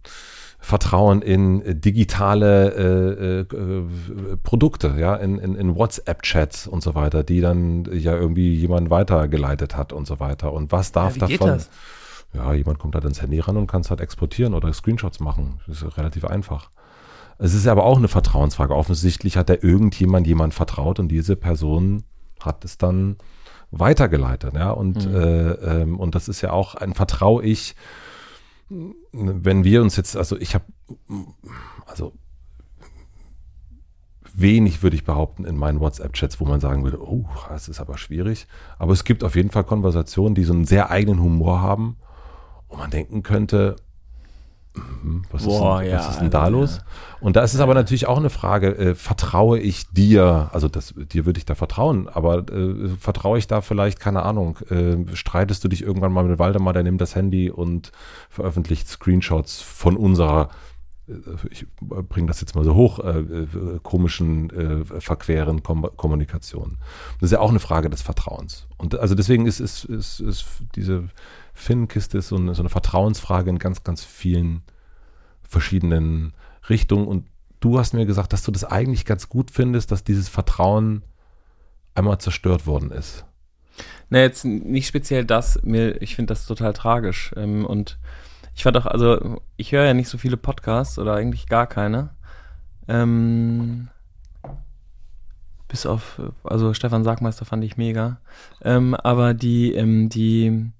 Vertrauen 0.59 1.21
in 1.21 1.81
digitale 1.81 2.71
äh, 2.73 3.39
äh, 3.41 4.37
Produkte, 4.43 4.95
ja, 4.97 5.15
in, 5.15 5.37
in, 5.37 5.55
in 5.55 5.75
WhatsApp-Chats 5.75 6.67
und 6.67 6.81
so 6.81 6.95
weiter, 6.95 7.23
die 7.23 7.41
dann 7.41 7.85
ja 7.91 8.15
irgendwie 8.15 8.53
jemand 8.55 8.89
weitergeleitet 8.89 9.75
hat 9.75 9.93
und 9.93 10.07
so 10.07 10.19
weiter. 10.19 10.53
Und 10.53 10.71
was 10.71 10.91
darf 10.91 11.17
ja, 11.17 11.27
davon? 11.27 11.59
Ja, 12.33 12.53
jemand 12.53 12.79
kommt 12.79 12.95
halt 12.95 13.05
ins 13.05 13.21
Handy 13.21 13.39
ran 13.39 13.57
und 13.57 13.67
kann 13.67 13.81
es 13.81 13.89
halt 13.89 14.01
exportieren 14.01 14.53
oder 14.53 14.71
Screenshots 14.73 15.19
machen. 15.19 15.61
Das 15.67 15.81
ist 15.81 15.97
relativ 15.97 16.25
einfach. 16.25 16.71
Es 17.37 17.53
ist 17.53 17.67
aber 17.67 17.83
auch 17.83 17.97
eine 17.97 18.07
Vertrauensfrage. 18.07 18.75
Offensichtlich 18.75 19.37
hat 19.37 19.49
da 19.49 19.55
irgendjemand 19.59 20.27
jemand 20.27 20.53
vertraut 20.53 20.99
und 20.99 21.09
diese 21.09 21.35
Person 21.35 22.03
hat 22.39 22.63
es 22.63 22.77
dann 22.77 23.17
weitergeleitet. 23.71 24.55
Ja? 24.55 24.71
Und, 24.71 25.05
mhm. 25.05 25.15
äh, 25.15 25.51
ähm, 25.51 25.99
und 25.99 26.15
das 26.15 26.27
ist 26.27 26.41
ja 26.41 26.51
auch 26.51 26.75
ein 26.75 26.93
Vertraue 26.93 27.43
ich, 27.43 27.75
wenn 28.69 29.63
wir 29.63 29.81
uns 29.81 29.95
jetzt, 29.95 30.17
also 30.17 30.37
ich 30.37 30.55
habe, 30.55 30.65
also 31.85 32.13
wenig, 34.33 34.83
würde 34.83 34.95
ich 34.95 35.05
behaupten, 35.05 35.45
in 35.45 35.57
meinen 35.57 35.79
WhatsApp-Chats, 35.79 36.39
wo 36.39 36.45
man 36.45 36.59
sagen 36.59 36.83
würde, 36.83 37.01
oh, 37.01 37.25
das 37.49 37.69
ist 37.69 37.79
aber 37.79 37.97
schwierig. 37.97 38.47
Aber 38.77 38.93
es 38.93 39.03
gibt 39.03 39.23
auf 39.23 39.35
jeden 39.35 39.51
Fall 39.51 39.63
Konversationen, 39.63 40.35
die 40.35 40.43
so 40.43 40.53
einen 40.53 40.65
sehr 40.65 40.89
eigenen 40.89 41.21
Humor 41.21 41.61
haben, 41.61 41.97
wo 42.67 42.77
man 42.77 42.91
denken 42.91 43.23
könnte, 43.23 43.75
was, 45.31 45.43
Boah, 45.43 45.81
ist, 45.81 45.89
denn, 45.89 45.97
was 45.97 46.09
ist 46.09 46.19
denn 46.21 46.29
da 46.29 46.43
also, 46.43 46.59
los? 46.59 46.79
Und 47.21 47.35
da 47.35 47.43
ist 47.43 47.53
es 47.53 47.59
aber 47.59 47.73
natürlich 47.73 48.07
auch 48.07 48.17
eine 48.17 48.29
Frage, 48.29 48.77
äh, 48.77 48.95
vertraue 48.95 49.59
ich 49.59 49.87
dir, 49.89 50.49
also 50.51 50.67
das, 50.67 50.93
dir 50.95 51.25
würde 51.25 51.37
ich 51.37 51.45
da 51.45 51.55
vertrauen, 51.55 52.07
aber 52.07 52.49
äh, 52.49 52.89
vertraue 52.99 53.37
ich 53.37 53.47
da 53.47 53.61
vielleicht, 53.61 53.99
keine 53.99 54.23
Ahnung, 54.23 54.57
äh, 54.69 55.15
streitest 55.15 55.63
du 55.63 55.67
dich 55.67 55.81
irgendwann 55.81 56.11
mal 56.11 56.23
mit 56.23 56.39
Waldemar, 56.39 56.73
der 56.73 56.83
nimmt 56.83 57.01
das 57.01 57.15
Handy 57.15 57.49
und 57.49 57.91
veröffentlicht 58.29 58.87
Screenshots 58.87 59.61
von 59.61 59.97
unserer 59.97 60.49
äh, 61.07 61.13
ich 61.51 61.65
bringe 61.79 62.27
das 62.27 62.41
jetzt 62.41 62.55
mal 62.55 62.63
so 62.63 62.75
hoch, 62.75 62.99
äh, 62.99 63.19
äh 63.19 63.79
komischen, 63.83 64.49
äh, 64.49 65.01
verqueren 65.01 65.63
Kom 65.63 65.89
Kommunikation. 65.95 66.77
Das 67.19 67.27
ist 67.27 67.31
ja 67.31 67.39
auch 67.39 67.49
eine 67.49 67.59
Frage 67.59 67.89
des 67.89 68.01
Vertrauens. 68.01 68.67
Und 68.77 68.97
also 68.97 69.15
deswegen 69.15 69.45
ist, 69.45 69.59
ist, 69.59 69.85
ist, 69.85 70.19
ist 70.19 70.45
diese 70.75 71.09
Finn-Kiste 71.55 72.21
so 72.21 72.35
eine, 72.35 72.53
so 72.53 72.61
eine 72.61 72.69
Vertrauensfrage 72.69 73.49
in 73.49 73.57
ganz, 73.57 73.83
ganz 73.83 74.03
vielen 74.03 74.61
verschiedenen 75.41 76.33
Richtungen. 76.69 77.07
Und 77.07 77.25
du 77.61 77.79
hast 77.79 77.93
mir 77.93 78.05
gesagt, 78.05 78.33
dass 78.33 78.43
du 78.43 78.51
das 78.51 78.65
eigentlich 78.65 79.05
ganz 79.05 79.29
gut 79.29 79.49
findest, 79.49 79.91
dass 79.91 80.03
dieses 80.03 80.29
Vertrauen 80.29 81.01
einmal 81.95 82.19
zerstört 82.19 82.67
worden 82.67 82.91
ist. 82.91 83.25
Na, 84.09 84.19
jetzt 84.19 84.45
nicht 84.45 84.87
speziell 84.87 85.25
das, 85.25 85.59
mir, 85.63 86.01
ich 86.01 86.15
finde 86.15 86.33
das 86.33 86.45
total 86.45 86.73
tragisch. 86.73 87.33
Ähm, 87.35 87.65
und 87.65 87.97
ich 88.53 88.63
fand 88.63 88.77
auch, 88.77 88.85
also 88.85 89.41
ich 89.57 89.71
höre 89.71 89.85
ja 89.85 89.93
nicht 89.93 90.09
so 90.09 90.17
viele 90.17 90.37
Podcasts 90.37 90.99
oder 90.99 91.15
eigentlich 91.15 91.47
gar 91.47 91.67
keine. 91.67 92.09
Ähm, 92.87 93.89
bis 95.67 95.85
auf, 95.85 96.21
also 96.43 96.73
Stefan 96.73 97.03
Sagmeister 97.03 97.45
fand 97.45 97.63
ich 97.63 97.77
mega. 97.77 98.19
Ähm, 98.61 98.93
aber 98.93 99.33
die, 99.33 99.73
ähm, 99.73 100.09
die, 100.09 100.71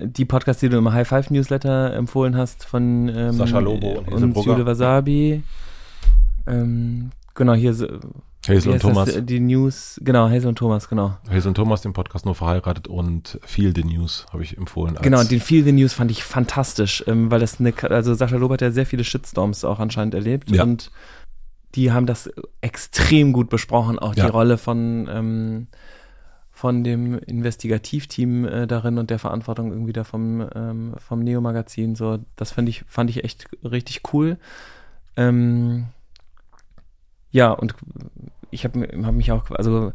die 0.00 0.24
Podcasts, 0.24 0.60
die 0.60 0.68
du 0.68 0.78
im 0.78 0.92
High 0.92 1.06
Five 1.06 1.30
Newsletter 1.30 1.92
empfohlen 1.94 2.36
hast 2.36 2.64
von 2.64 3.08
ähm, 3.08 3.32
Sascha 3.32 3.58
Lobo 3.58 4.04
und, 4.10 4.22
und 4.22 4.36
Jule 4.44 4.66
Wasabi. 4.66 5.42
Ähm, 6.46 7.10
genau, 7.34 7.54
hier 7.54 7.74
Hazel 8.48 8.72
und 8.72 8.82
Thomas. 8.82 9.12
Das, 9.12 9.26
die 9.26 9.40
News, 9.40 10.00
genau, 10.02 10.28
Hazel 10.28 10.48
und 10.48 10.56
Thomas, 10.56 10.88
genau. 10.88 11.16
Hazel 11.28 11.48
und 11.48 11.54
Thomas, 11.54 11.82
den 11.82 11.92
Podcast 11.92 12.24
nur 12.24 12.34
verheiratet 12.34 12.88
und 12.88 13.38
Feel 13.44 13.74
the 13.74 13.84
News 13.84 14.26
habe 14.32 14.42
ich 14.42 14.56
empfohlen. 14.56 14.96
Genau, 15.02 15.22
den 15.24 15.40
Feel 15.40 15.64
the 15.64 15.72
News 15.72 15.92
fand 15.92 16.10
ich 16.10 16.22
fantastisch, 16.22 17.04
ähm, 17.06 17.30
weil 17.30 17.40
das 17.40 17.60
eine, 17.60 17.72
also 17.90 18.14
Sascha 18.14 18.36
Lobo 18.36 18.54
hat 18.54 18.60
ja 18.60 18.70
sehr 18.70 18.86
viele 18.86 19.04
Shitstorms 19.04 19.64
auch 19.64 19.80
anscheinend 19.80 20.14
erlebt 20.14 20.50
ja. 20.50 20.62
und 20.62 20.90
die 21.74 21.92
haben 21.92 22.06
das 22.06 22.30
extrem 22.60 23.32
gut 23.32 23.50
besprochen, 23.50 23.98
auch 23.98 24.14
die 24.14 24.20
ja. 24.20 24.28
Rolle 24.28 24.56
von 24.56 25.08
ähm, 25.10 25.66
von 26.56 26.84
dem 26.84 27.18
Investigativteam 27.18 28.46
äh, 28.46 28.66
darin 28.66 28.96
und 28.96 29.10
der 29.10 29.18
Verantwortung 29.18 29.72
irgendwie 29.72 29.92
da 29.92 30.04
vom, 30.04 30.48
ähm, 30.54 30.94
vom 30.96 31.20
Neo-Magazin. 31.20 31.94
So, 31.96 32.20
das 32.34 32.50
fand 32.50 32.66
ich, 32.70 32.82
fand 32.88 33.10
ich 33.10 33.24
echt 33.24 33.46
richtig 33.62 34.00
cool. 34.14 34.38
Ähm, 35.18 35.88
ja, 37.30 37.50
und 37.50 37.74
ich 38.50 38.64
habe 38.64 38.88
hab 39.04 39.14
mich 39.14 39.32
auch, 39.32 39.50
also 39.50 39.92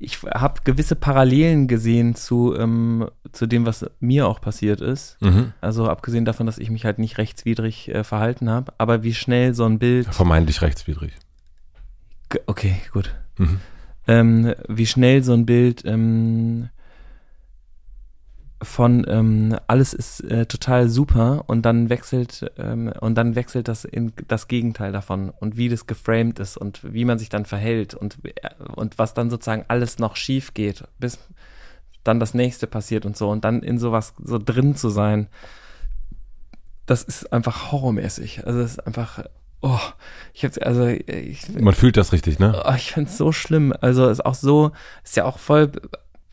ich 0.00 0.20
habe 0.24 0.62
gewisse 0.64 0.96
Parallelen 0.96 1.68
gesehen 1.68 2.16
zu, 2.16 2.56
ähm, 2.58 3.08
zu 3.30 3.46
dem, 3.46 3.64
was 3.64 3.88
mir 4.00 4.26
auch 4.26 4.40
passiert 4.40 4.80
ist. 4.80 5.16
Mhm. 5.22 5.52
Also 5.60 5.86
abgesehen 5.86 6.24
davon, 6.24 6.46
dass 6.46 6.58
ich 6.58 6.70
mich 6.70 6.84
halt 6.84 6.98
nicht 6.98 7.18
rechtswidrig 7.18 7.88
äh, 7.88 8.02
verhalten 8.02 8.50
habe, 8.50 8.72
aber 8.78 9.04
wie 9.04 9.14
schnell 9.14 9.54
so 9.54 9.64
ein 9.64 9.78
Bild. 9.78 10.12
Vermeintlich 10.12 10.60
rechtswidrig. 10.60 11.12
Okay, 12.48 12.80
gut. 12.92 13.14
Mhm 13.38 13.60
ähm, 14.10 14.54
wie 14.66 14.86
schnell 14.86 15.22
so 15.22 15.32
ein 15.32 15.46
Bild 15.46 15.84
ähm, 15.84 16.68
von 18.60 19.06
ähm, 19.08 19.56
alles 19.68 19.94
ist 19.94 20.20
äh, 20.24 20.46
total 20.46 20.88
super 20.88 21.44
und 21.46 21.62
dann 21.62 21.88
wechselt 21.90 22.52
ähm, 22.58 22.92
und 23.00 23.14
dann 23.14 23.36
wechselt 23.36 23.68
das 23.68 23.84
in 23.84 24.12
das 24.26 24.48
Gegenteil 24.48 24.90
davon 24.90 25.30
und 25.30 25.56
wie 25.56 25.68
das 25.68 25.86
geframed 25.86 26.40
ist 26.40 26.56
und 26.56 26.92
wie 26.92 27.04
man 27.04 27.20
sich 27.20 27.28
dann 27.28 27.46
verhält 27.46 27.94
und 27.94 28.18
äh, 28.24 28.50
und 28.74 28.98
was 28.98 29.14
dann 29.14 29.30
sozusagen 29.30 29.64
alles 29.68 30.00
noch 30.00 30.16
schief 30.16 30.54
geht, 30.54 30.84
bis 30.98 31.18
dann 32.02 32.18
das 32.18 32.34
nächste 32.34 32.66
passiert 32.66 33.06
und 33.06 33.16
so 33.16 33.30
und 33.30 33.44
dann 33.44 33.62
in 33.62 33.78
sowas 33.78 34.14
so 34.22 34.38
drin 34.38 34.74
zu 34.74 34.90
sein, 34.90 35.28
das 36.86 37.04
ist 37.04 37.32
einfach 37.32 37.70
horrormäßig. 37.70 38.44
Also 38.44 38.58
es 38.60 38.72
ist 38.72 38.86
einfach 38.86 39.24
Oh, 39.62 39.78
ich 40.32 40.44
hab's, 40.44 40.58
also 40.58 40.86
ich, 40.86 41.48
Man 41.58 41.74
fühlt 41.74 41.96
das 41.96 42.12
richtig, 42.12 42.38
ne? 42.38 42.62
Oh, 42.64 42.74
ich 42.74 42.92
find's 42.92 43.16
so 43.16 43.32
schlimm. 43.32 43.74
Also 43.80 44.08
ist 44.08 44.24
auch 44.24 44.34
so, 44.34 44.72
ist 45.04 45.16
ja 45.16 45.24
auch 45.24 45.38
voll 45.38 45.70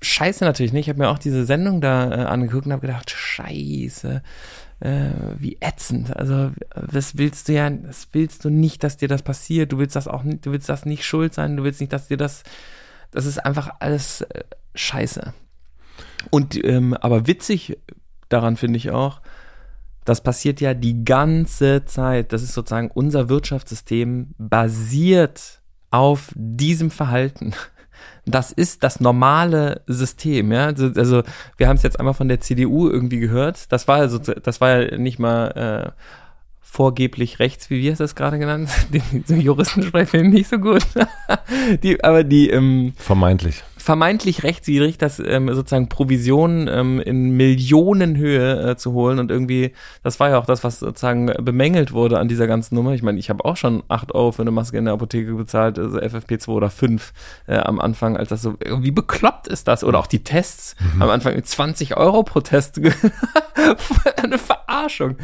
scheiße 0.02 0.44
natürlich, 0.46 0.74
ne? 0.74 0.80
Ich 0.80 0.90
habe 0.90 1.00
mir 1.00 1.10
auch 1.10 1.20
diese 1.20 1.46
Sendung 1.46 1.82
da 1.82 2.10
äh, 2.10 2.26
angeguckt 2.26 2.66
und 2.66 2.72
habe 2.72 2.86
gedacht, 2.88 3.10
scheiße, 3.10 4.22
äh, 4.80 5.10
wie 5.40 5.58
ätzend. 5.60 6.16
Also 6.16 6.52
das 6.92 7.18
willst 7.18 7.50
du 7.50 7.54
ja, 7.54 7.70
das 7.70 8.08
willst 8.14 8.46
du 8.46 8.50
nicht, 8.50 8.84
dass 8.84 8.98
dir 8.98 9.08
das 9.08 9.24
passiert. 9.24 9.72
Du 9.72 9.78
willst 9.78 9.96
das 9.96 10.08
auch 10.08 10.24
nicht, 10.24 10.46
du 10.46 10.52
willst 10.52 10.70
das 10.70 10.86
nicht 10.86 11.06
schuld 11.06 11.34
sein, 11.34 11.58
du 11.58 11.64
willst 11.64 11.82
nicht, 11.82 11.94
dass 11.94 12.08
dir 12.08 12.18
das, 12.18 12.44
das 13.12 13.26
ist 13.26 13.44
einfach 13.44 13.72
alles 13.80 14.22
äh, 14.22 14.44
scheiße. 14.76 15.34
Und 16.30 16.64
ähm, 16.64 16.94
aber 16.94 17.28
witzig 17.28 17.78
daran 18.30 18.58
finde 18.58 18.78
ich 18.78 18.92
auch, 18.92 19.22
das 20.08 20.22
passiert 20.22 20.62
ja 20.62 20.74
die 20.74 21.04
ganze 21.04 21.84
Zeit. 21.84 22.32
Das 22.32 22.42
ist 22.42 22.54
sozusagen 22.54 22.90
unser 22.94 23.28
Wirtschaftssystem 23.28 24.30
basiert 24.38 25.62
auf 25.92 26.32
diesem 26.34 26.92
Verhalten. 26.92 27.54
Das 28.26 28.54
ist 28.54 28.84
das 28.84 29.02
normale 29.02 29.82
System, 29.86 30.54
ja. 30.54 30.68
Also, 30.68 30.92
also 30.96 31.24
wir 31.58 31.68
haben 31.68 31.76
es 31.76 31.84
jetzt 31.84 32.00
einmal 32.00 32.14
von 32.14 32.30
der 32.30 32.40
CDU 32.40 32.90
irgendwie 32.90 33.20
gehört. 33.20 33.70
Das 33.74 33.90
war 33.90 33.98
also, 33.98 34.18
das 34.18 34.62
war 34.62 34.82
ja 34.82 34.98
nicht 34.98 35.20
mal 35.20 35.94
äh, 35.96 36.02
vorgeblich 36.62 37.40
rechts, 37.40 37.70
wie 37.70 37.82
wir 37.82 37.92
es 37.92 37.98
das 37.98 38.16
gerade 38.16 38.40
genannt? 38.40 38.70
Die, 38.94 39.02
so 39.26 39.34
Juristen 39.34 39.84
sprechen 39.84 40.30
nicht 40.30 40.48
so 40.48 40.58
gut. 40.58 40.86
die, 41.84 42.02
aber 42.02 42.24
die 42.24 42.50
ähm, 42.50 42.94
vermeintlich 42.96 43.64
vermeintlich 43.88 44.44
rechtswidrig, 44.44 44.98
das 44.98 45.18
ähm, 45.18 45.48
sozusagen 45.56 45.88
Provisionen 45.88 46.68
ähm, 46.68 47.00
in 47.00 47.38
Millionenhöhe 47.38 48.72
äh, 48.72 48.76
zu 48.76 48.92
holen 48.92 49.18
und 49.18 49.32
irgendwie, 49.32 49.72
das 50.04 50.20
war 50.20 50.30
ja 50.30 50.40
auch 50.40 50.46
das, 50.46 50.66
was 50.66 50.80
sozusagen 50.80 51.28
bemängelt 51.40 51.94
wurde 51.94 52.20
an 52.20 52.28
dieser 52.28 52.48
ganzen 52.48 52.76
Nummer. 52.76 52.92
Ich 52.92 53.02
meine, 53.02 53.18
ich 53.18 53.30
habe 53.30 53.46
auch 53.46 53.56
schon 53.56 53.84
acht 53.88 54.14
Euro 54.14 54.34
für 54.34 54.42
eine 54.42 54.52
Maske 54.52 54.78
in 54.78 54.84
der 54.84 54.94
Apotheke 54.94 55.34
bezahlt, 55.36 55.80
also 55.80 56.00
FFP2 56.00 56.50
oder 56.50 56.70
5 56.70 57.14
äh, 57.48 57.60
am 57.60 57.80
Anfang, 57.80 58.18
als 58.18 58.28
das 58.28 58.42
so, 58.42 58.56
wie 58.60 58.92
bekloppt 58.92 59.48
ist 59.48 59.70
das? 59.70 59.86
Oder 59.86 60.00
auch 60.00 60.08
die 60.08 60.22
Tests 60.22 60.76
mhm. 60.94 61.04
am 61.04 61.10
Anfang 61.10 61.36
mit 61.36 61.48
20 61.48 61.96
Euro 61.96 62.24
pro 62.24 62.42
Test. 62.42 62.82
eine 64.22 64.38
Verarschung. 64.38 65.16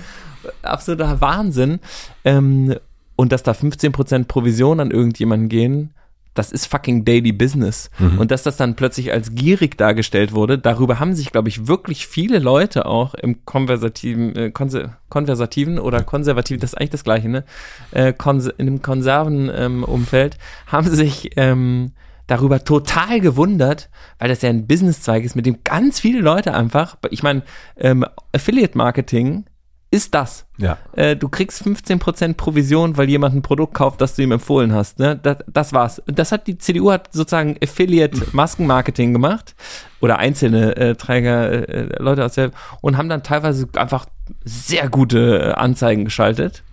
Absoluter 0.61 1.20
Wahnsinn. 1.20 1.82
Ähm, 2.24 2.76
und 3.18 3.34
dass 3.34 3.43
da 3.43 3.51
15% 3.51 4.24
Provision 4.24 4.80
an 4.80 4.89
irgendjemanden 4.89 5.49
gehen, 5.49 5.93
das 6.34 6.52
ist 6.52 6.66
fucking 6.66 7.06
Daily 7.06 7.32
Business. 7.32 7.90
Mhm. 8.00 8.20
Und 8.20 8.32
dass 8.32 8.44
das 8.44 8.58
dann 8.58 8.76
plötzlich 8.76 9.12
als 9.12 9.36
gierig 9.36 9.78
dargestellt 9.78 10.34
wurde, 10.34 10.58
darüber 10.58 11.00
haben 11.00 11.14
sich, 11.14 11.32
glaube 11.32 11.50
ich, 11.50 11.68
wirklich 11.68 12.08
viele 12.08 12.40
Leute 12.40 12.86
auch 12.86 13.14
im 13.14 13.46
konversativen, 13.46 14.36
äh, 14.36 14.52
konser 14.52 14.98
konversativen 15.10 15.78
oder 15.78 16.02
konservativen, 16.02 16.60
das 16.60 16.72
ist 16.72 16.78
eigentlich 16.80 16.90
das 16.90 17.04
Gleiche, 17.04 17.30
ne? 17.30 17.44
Äh, 17.92 18.14
in 18.58 18.66
dem 18.66 18.82
konserven 18.82 19.52
ähm, 19.54 19.84
Umfeld, 19.84 20.38
haben 20.66 20.90
sich 20.90 21.32
ähm, 21.36 21.92
darüber 22.26 22.64
total 22.64 23.20
gewundert, 23.20 23.90
weil 24.18 24.30
das 24.30 24.42
ja 24.42 24.50
ein 24.50 24.66
Businesszweig 24.66 25.24
ist, 25.24 25.36
mit 25.36 25.46
dem 25.46 25.60
ganz 25.64 26.00
viele 26.00 26.20
Leute 26.20 26.54
einfach, 26.54 26.98
ich 27.12 27.22
meine, 27.22 27.44
ähm, 27.78 28.06
Affiliate 28.32 28.78
Marketing 28.78 29.46
ist 29.94 30.16
das. 30.16 30.48
Ja. 30.58 30.80
Äh, 30.94 31.16
du 31.16 31.30
kriegst 31.30 31.62
15% 31.62 32.34
Provision, 32.34 32.98
weil 32.98 33.08
jemand 33.10 33.36
ein 33.36 33.44
Produkt 33.44 33.76
kauft, 33.76 34.02
das 34.02 34.16
du 34.16 34.24
ihm 34.24 34.32
empfohlen 34.32 34.74
hast. 34.74 34.98
Ne? 34.98 35.20
Das, 35.22 35.38
das 35.46 35.72
war's. 35.72 36.02
Das 36.08 36.32
hat 36.32 36.48
die 36.48 36.58
CDU 36.58 36.91
hat 36.91 37.14
sozusagen 37.14 37.58
Affiliate-Maskenmarketing 37.64 39.14
gemacht 39.14 39.54
oder 40.02 40.18
einzelne 40.18 40.76
äh, 40.78 40.96
Träger, 40.96 41.70
äh, 41.70 42.02
Leute 42.02 42.26
aus 42.26 42.34
der 42.34 42.50
und 42.82 42.98
haben 42.98 43.08
dann 43.08 43.22
teilweise 43.22 43.70
einfach 43.76 44.08
sehr 44.44 44.89
gute 44.89 45.39
äh, 45.39 45.52
Anzeigen 45.52 46.06
geschaltet, 46.06 46.64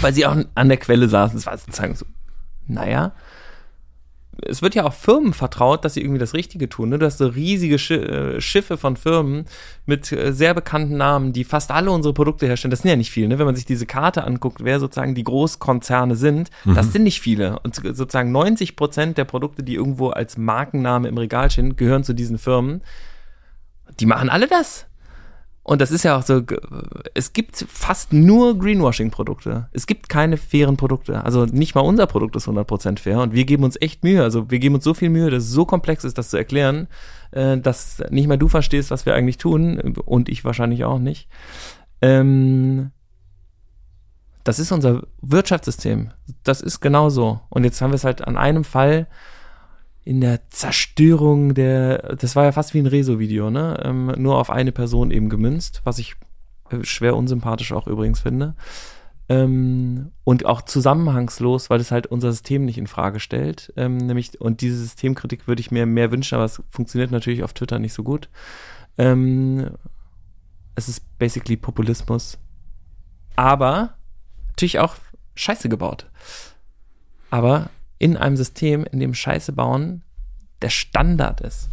weil 0.00 0.14
sie 0.14 0.24
auch 0.24 0.36
an 0.54 0.68
der 0.70 0.78
Quelle 0.78 1.10
saßen. 1.10 1.36
Das 1.36 1.44
war 1.44 1.58
sozusagen 1.58 1.94
so, 1.94 2.06
naja, 2.66 3.12
es 4.46 4.62
wird 4.62 4.74
ja 4.74 4.84
auch 4.84 4.92
Firmen 4.92 5.32
vertraut, 5.32 5.84
dass 5.84 5.94
sie 5.94 6.00
irgendwie 6.00 6.18
das 6.18 6.34
Richtige 6.34 6.68
tun. 6.68 6.88
Ne? 6.88 6.98
Du 6.98 7.06
hast 7.06 7.18
so 7.18 7.26
riesige 7.26 7.78
Sch 7.78 7.90
äh, 7.90 8.40
Schiffe 8.40 8.76
von 8.76 8.96
Firmen 8.96 9.44
mit 9.86 10.10
äh, 10.12 10.32
sehr 10.32 10.54
bekannten 10.54 10.96
Namen, 10.96 11.32
die 11.32 11.44
fast 11.44 11.70
alle 11.70 11.90
unsere 11.90 12.14
Produkte 12.14 12.46
herstellen. 12.46 12.70
Das 12.70 12.80
sind 12.80 12.90
ja 12.90 12.96
nicht 12.96 13.10
viele. 13.10 13.28
Ne? 13.28 13.38
Wenn 13.38 13.46
man 13.46 13.56
sich 13.56 13.66
diese 13.66 13.86
Karte 13.86 14.24
anguckt, 14.24 14.64
wer 14.64 14.80
sozusagen 14.80 15.14
die 15.14 15.24
Großkonzerne 15.24 16.16
sind, 16.16 16.50
mhm. 16.64 16.74
das 16.74 16.92
sind 16.92 17.02
nicht 17.02 17.20
viele. 17.20 17.58
Und 17.60 17.74
sozusagen 17.74 18.32
90 18.32 18.76
Prozent 18.76 19.18
der 19.18 19.24
Produkte, 19.24 19.62
die 19.62 19.74
irgendwo 19.74 20.08
als 20.08 20.36
Markenname 20.36 21.08
im 21.08 21.18
Regal 21.18 21.50
stehen, 21.50 21.76
gehören 21.76 22.04
zu 22.04 22.14
diesen 22.14 22.38
Firmen. 22.38 22.82
Die 23.98 24.06
machen 24.06 24.30
alle 24.30 24.46
das. 24.46 24.86
Und 25.70 25.80
das 25.80 25.92
ist 25.92 26.02
ja 26.02 26.18
auch 26.18 26.24
so, 26.24 26.42
es 27.14 27.32
gibt 27.32 27.64
fast 27.68 28.12
nur 28.12 28.58
Greenwashing-Produkte. 28.58 29.68
Es 29.70 29.86
gibt 29.86 30.08
keine 30.08 30.36
fairen 30.36 30.76
Produkte. 30.76 31.24
Also 31.24 31.44
nicht 31.44 31.76
mal 31.76 31.82
unser 31.82 32.08
Produkt 32.08 32.34
ist 32.34 32.48
100% 32.48 32.98
fair 32.98 33.20
und 33.20 33.34
wir 33.34 33.44
geben 33.44 33.62
uns 33.62 33.80
echt 33.80 34.02
Mühe. 34.02 34.20
Also 34.24 34.50
wir 34.50 34.58
geben 34.58 34.74
uns 34.74 34.82
so 34.82 34.94
viel 34.94 35.10
Mühe, 35.10 35.30
dass 35.30 35.44
es 35.44 35.50
so 35.50 35.64
komplex 35.64 36.02
ist, 36.02 36.18
das 36.18 36.30
zu 36.30 36.36
erklären, 36.36 36.88
äh, 37.30 37.56
dass 37.56 38.02
nicht 38.10 38.26
mal 38.26 38.36
du 38.36 38.48
verstehst, 38.48 38.90
was 38.90 39.06
wir 39.06 39.14
eigentlich 39.14 39.38
tun 39.38 39.78
und 40.04 40.28
ich 40.28 40.44
wahrscheinlich 40.44 40.82
auch 40.82 40.98
nicht. 40.98 41.28
Ähm, 42.02 42.90
das 44.42 44.58
ist 44.58 44.72
unser 44.72 45.04
Wirtschaftssystem. 45.22 46.10
Das 46.42 46.62
ist 46.62 46.80
genau 46.80 47.10
so. 47.10 47.42
Und 47.48 47.62
jetzt 47.62 47.80
haben 47.80 47.92
wir 47.92 47.94
es 47.94 48.02
halt 48.02 48.26
an 48.26 48.36
einem 48.36 48.64
Fall 48.64 49.06
in 50.04 50.20
der 50.20 50.48
Zerstörung 50.50 51.54
der, 51.54 52.16
das 52.16 52.36
war 52.36 52.44
ja 52.44 52.52
fast 52.52 52.74
wie 52.74 52.78
ein 52.78 52.86
Rezo-Video, 52.86 53.50
ne? 53.50 53.80
Ähm, 53.84 54.06
nur 54.16 54.38
auf 54.38 54.50
eine 54.50 54.72
Person 54.72 55.10
eben 55.10 55.28
gemünzt, 55.28 55.82
was 55.84 55.98
ich 55.98 56.16
äh, 56.70 56.82
schwer 56.84 57.16
unsympathisch 57.16 57.72
auch 57.72 57.86
übrigens 57.86 58.20
finde. 58.20 58.54
Ähm, 59.28 60.10
und 60.24 60.46
auch 60.46 60.62
zusammenhangslos, 60.62 61.70
weil 61.70 61.80
es 61.80 61.92
halt 61.92 62.08
unser 62.08 62.32
System 62.32 62.64
nicht 62.64 62.78
in 62.78 62.88
Frage 62.88 63.20
stellt. 63.20 63.72
Ähm, 63.76 63.98
nämlich, 63.98 64.40
und 64.40 64.60
diese 64.60 64.76
Systemkritik 64.76 65.46
würde 65.46 65.60
ich 65.60 65.70
mir 65.70 65.86
mehr 65.86 66.10
wünschen, 66.10 66.34
aber 66.34 66.44
es 66.44 66.62
funktioniert 66.68 67.12
natürlich 67.12 67.44
auf 67.44 67.52
Twitter 67.52 67.78
nicht 67.78 67.92
so 67.92 68.02
gut. 68.02 68.28
Ähm, 68.98 69.70
es 70.74 70.88
ist 70.88 71.18
basically 71.18 71.56
Populismus. 71.56 72.38
Aber 73.36 73.94
natürlich 74.48 74.78
auch 74.78 74.96
Scheiße 75.34 75.68
gebaut. 75.68 76.06
Aber 77.30 77.70
in 78.00 78.16
einem 78.16 78.36
System, 78.36 78.84
in 78.90 78.98
dem 78.98 79.14
Scheiße 79.14 79.52
bauen 79.52 80.02
der 80.62 80.70
Standard 80.70 81.40
ist. 81.40 81.70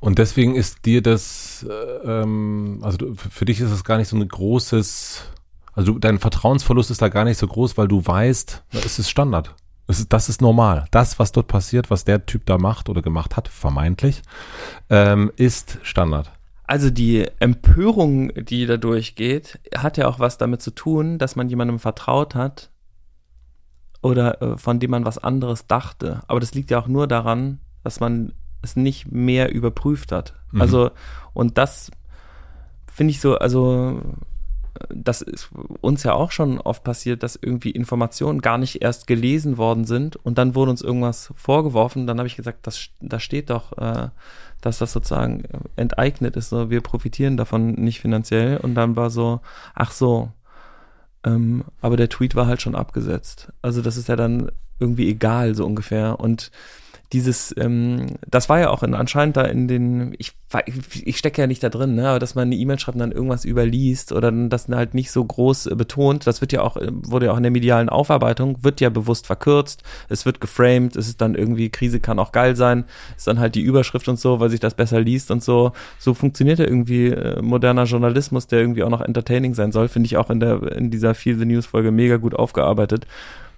Und 0.00 0.18
deswegen 0.18 0.54
ist 0.54 0.84
dir 0.84 1.02
das, 1.02 1.64
äh, 1.68 1.72
ähm, 1.72 2.80
also 2.82 3.14
für 3.14 3.44
dich 3.44 3.60
ist 3.60 3.70
es 3.70 3.84
gar 3.84 3.98
nicht 3.98 4.08
so 4.08 4.16
ein 4.16 4.26
großes, 4.26 5.22
also 5.72 5.98
dein 5.98 6.18
Vertrauensverlust 6.18 6.90
ist 6.90 7.00
da 7.00 7.08
gar 7.08 7.24
nicht 7.24 7.38
so 7.38 7.46
groß, 7.46 7.78
weil 7.78 7.88
du 7.88 8.04
weißt, 8.04 8.64
es 8.84 8.98
ist 8.98 9.10
Standard. 9.10 9.54
Es 9.86 10.00
ist, 10.00 10.12
das 10.12 10.28
ist 10.28 10.42
normal. 10.42 10.86
Das, 10.90 11.18
was 11.18 11.32
dort 11.32 11.46
passiert, 11.46 11.90
was 11.90 12.04
der 12.04 12.26
Typ 12.26 12.44
da 12.46 12.58
macht 12.58 12.88
oder 12.88 13.02
gemacht 13.02 13.36
hat, 13.36 13.48
vermeintlich, 13.48 14.22
ähm, 14.90 15.30
ist 15.36 15.78
Standard. 15.82 16.32
Also 16.64 16.90
die 16.90 17.26
Empörung, 17.38 18.32
die 18.34 18.66
da 18.66 18.76
durchgeht, 18.76 19.60
hat 19.76 19.96
ja 19.96 20.08
auch 20.08 20.18
was 20.18 20.38
damit 20.38 20.60
zu 20.60 20.72
tun, 20.72 21.18
dass 21.18 21.36
man 21.36 21.48
jemandem 21.48 21.78
vertraut 21.78 22.34
hat, 22.34 22.70
oder 24.02 24.42
äh, 24.42 24.56
von 24.56 24.80
dem 24.80 24.90
man 24.90 25.04
was 25.04 25.18
anderes 25.18 25.66
dachte. 25.66 26.22
Aber 26.28 26.40
das 26.40 26.54
liegt 26.54 26.70
ja 26.70 26.78
auch 26.78 26.88
nur 26.88 27.06
daran, 27.06 27.60
dass 27.84 28.00
man 28.00 28.32
es 28.62 28.76
nicht 28.76 29.10
mehr 29.10 29.52
überprüft 29.52 30.12
hat. 30.12 30.34
Mhm. 30.52 30.60
Also, 30.60 30.90
und 31.32 31.58
das 31.58 31.90
finde 32.86 33.10
ich 33.10 33.20
so, 33.20 33.36
also 33.36 34.00
das 34.88 35.22
ist 35.22 35.50
uns 35.80 36.02
ja 36.02 36.12
auch 36.12 36.30
schon 36.30 36.58
oft 36.60 36.84
passiert, 36.84 37.22
dass 37.22 37.38
irgendwie 37.40 37.70
Informationen 37.70 38.40
gar 38.40 38.58
nicht 38.58 38.82
erst 38.82 39.06
gelesen 39.06 39.58
worden 39.58 39.84
sind 39.84 40.16
und 40.16 40.38
dann 40.38 40.54
wurde 40.54 40.70
uns 40.70 40.82
irgendwas 40.82 41.32
vorgeworfen. 41.36 42.06
Dann 42.06 42.18
habe 42.18 42.26
ich 42.26 42.36
gesagt, 42.36 42.66
das, 42.66 42.88
da 43.00 43.20
steht 43.20 43.50
doch, 43.50 43.76
äh, 43.78 44.08
dass 44.60 44.78
das 44.78 44.92
sozusagen 44.92 45.44
enteignet 45.76 46.36
ist. 46.36 46.48
So, 46.48 46.70
wir 46.70 46.80
profitieren 46.80 47.36
davon 47.36 47.72
nicht 47.72 48.00
finanziell. 48.00 48.58
Und 48.58 48.74
dann 48.74 48.96
war 48.96 49.10
so, 49.10 49.40
ach 49.74 49.92
so, 49.92 50.30
ähm, 51.26 51.64
aber 51.80 51.96
der 51.96 52.08
Tweet 52.08 52.34
war 52.36 52.46
halt 52.46 52.62
schon 52.62 52.76
abgesetzt. 52.76 53.52
Also 53.60 53.82
das 53.82 53.96
ist 53.96 54.08
ja 54.08 54.16
dann 54.16 54.50
irgendwie 54.78 55.08
egal, 55.08 55.54
so 55.54 55.66
ungefähr. 55.66 56.20
Und 56.20 56.50
dieses, 57.12 57.54
ähm, 57.58 58.16
das 58.28 58.48
war 58.48 58.58
ja 58.58 58.70
auch 58.70 58.82
in, 58.82 58.94
anscheinend 58.94 59.36
da 59.36 59.42
in 59.42 59.68
den, 59.68 60.14
ich, 60.18 60.32
ich 61.04 61.18
stecke 61.18 61.42
ja 61.42 61.46
nicht 61.46 61.62
da 61.62 61.68
drin, 61.68 61.94
ne, 61.94 62.08
aber 62.08 62.18
dass 62.18 62.34
man 62.34 62.48
eine 62.48 62.56
E-Mail 62.56 62.78
schreibt 62.78 62.96
und 62.96 63.00
dann 63.00 63.12
irgendwas 63.12 63.44
überliest 63.44 64.12
oder 64.12 64.32
das 64.32 64.68
halt 64.68 64.94
nicht 64.94 65.10
so 65.10 65.24
groß 65.24 65.66
äh, 65.66 65.74
betont, 65.76 66.26
das 66.26 66.40
wird 66.40 66.52
ja 66.52 66.62
auch, 66.62 66.76
äh, 66.76 66.88
wurde 66.90 67.26
ja 67.26 67.32
auch 67.32 67.36
in 67.36 67.44
der 67.44 67.52
medialen 67.52 67.88
Aufarbeitung, 67.88 68.62
wird 68.62 68.80
ja 68.80 68.90
bewusst 68.90 69.26
verkürzt, 69.26 69.82
es 70.08 70.26
wird 70.26 70.40
geframed, 70.40 70.96
es 70.96 71.08
ist 71.08 71.20
dann 71.20 71.34
irgendwie, 71.34 71.70
Krise 71.70 72.00
kann 72.00 72.18
auch 72.18 72.32
geil 72.32 72.56
sein, 72.56 72.84
ist 73.16 73.26
dann 73.26 73.38
halt 73.38 73.54
die 73.54 73.62
Überschrift 73.62 74.08
und 74.08 74.18
so, 74.18 74.40
weil 74.40 74.50
sich 74.50 74.60
das 74.60 74.74
besser 74.74 75.00
liest 75.00 75.30
und 75.30 75.42
so. 75.42 75.72
So 75.98 76.14
funktioniert 76.14 76.58
ja 76.58 76.66
irgendwie 76.66 77.08
äh, 77.08 77.40
moderner 77.40 77.84
Journalismus, 77.84 78.48
der 78.48 78.60
irgendwie 78.60 78.82
auch 78.82 78.90
noch 78.90 79.00
entertaining 79.00 79.54
sein 79.54 79.70
soll, 79.72 79.88
finde 79.88 80.06
ich 80.06 80.16
auch 80.16 80.30
in 80.30 80.40
der, 80.40 80.72
in 80.72 80.90
dieser 80.90 81.14
Feel 81.14 81.38
the 81.38 81.44
News 81.44 81.66
Folge 81.66 81.92
mega 81.92 82.16
gut 82.16 82.34
aufgearbeitet. 82.34 83.06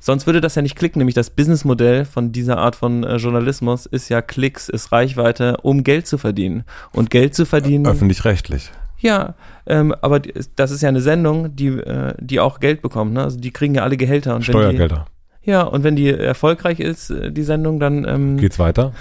Sonst 0.00 0.26
würde 0.26 0.40
das 0.40 0.54
ja 0.54 0.62
nicht 0.62 0.76
klicken, 0.76 1.00
nämlich 1.00 1.14
das 1.14 1.30
Businessmodell 1.30 2.04
von 2.04 2.32
dieser 2.32 2.58
Art 2.58 2.76
von 2.76 3.04
äh, 3.04 3.16
Journalismus 3.16 3.86
ist 3.86 4.08
ja 4.08 4.22
Klicks, 4.22 4.68
ist 4.68 4.92
Reichweite, 4.92 5.56
um 5.62 5.84
Geld 5.84 6.06
zu 6.06 6.18
verdienen. 6.18 6.64
Und 6.92 7.10
Geld 7.10 7.34
zu 7.34 7.44
verdienen. 7.44 7.86
Öffentlich-rechtlich. 7.86 8.70
Ja, 8.98 9.34
ähm, 9.66 9.94
aber 10.00 10.20
das 10.56 10.70
ist 10.70 10.82
ja 10.82 10.88
eine 10.88 11.00
Sendung, 11.00 11.54
die, 11.54 11.68
äh, 11.68 12.14
die 12.18 12.40
auch 12.40 12.60
Geld 12.60 12.82
bekommt. 12.82 13.12
Ne? 13.12 13.22
Also 13.22 13.38
die 13.38 13.50
kriegen 13.50 13.74
ja 13.74 13.82
alle 13.82 13.96
Gehälter. 13.96 14.34
Und 14.34 14.44
Steuergelder. 14.44 15.06
Die, 15.44 15.50
ja, 15.50 15.62
und 15.62 15.84
wenn 15.84 15.96
die 15.96 16.08
erfolgreich 16.10 16.80
ist, 16.80 17.10
äh, 17.10 17.32
die 17.32 17.42
Sendung, 17.42 17.80
dann 17.80 18.06
ähm, 18.06 18.36
geht's 18.36 18.58
weiter. 18.58 18.92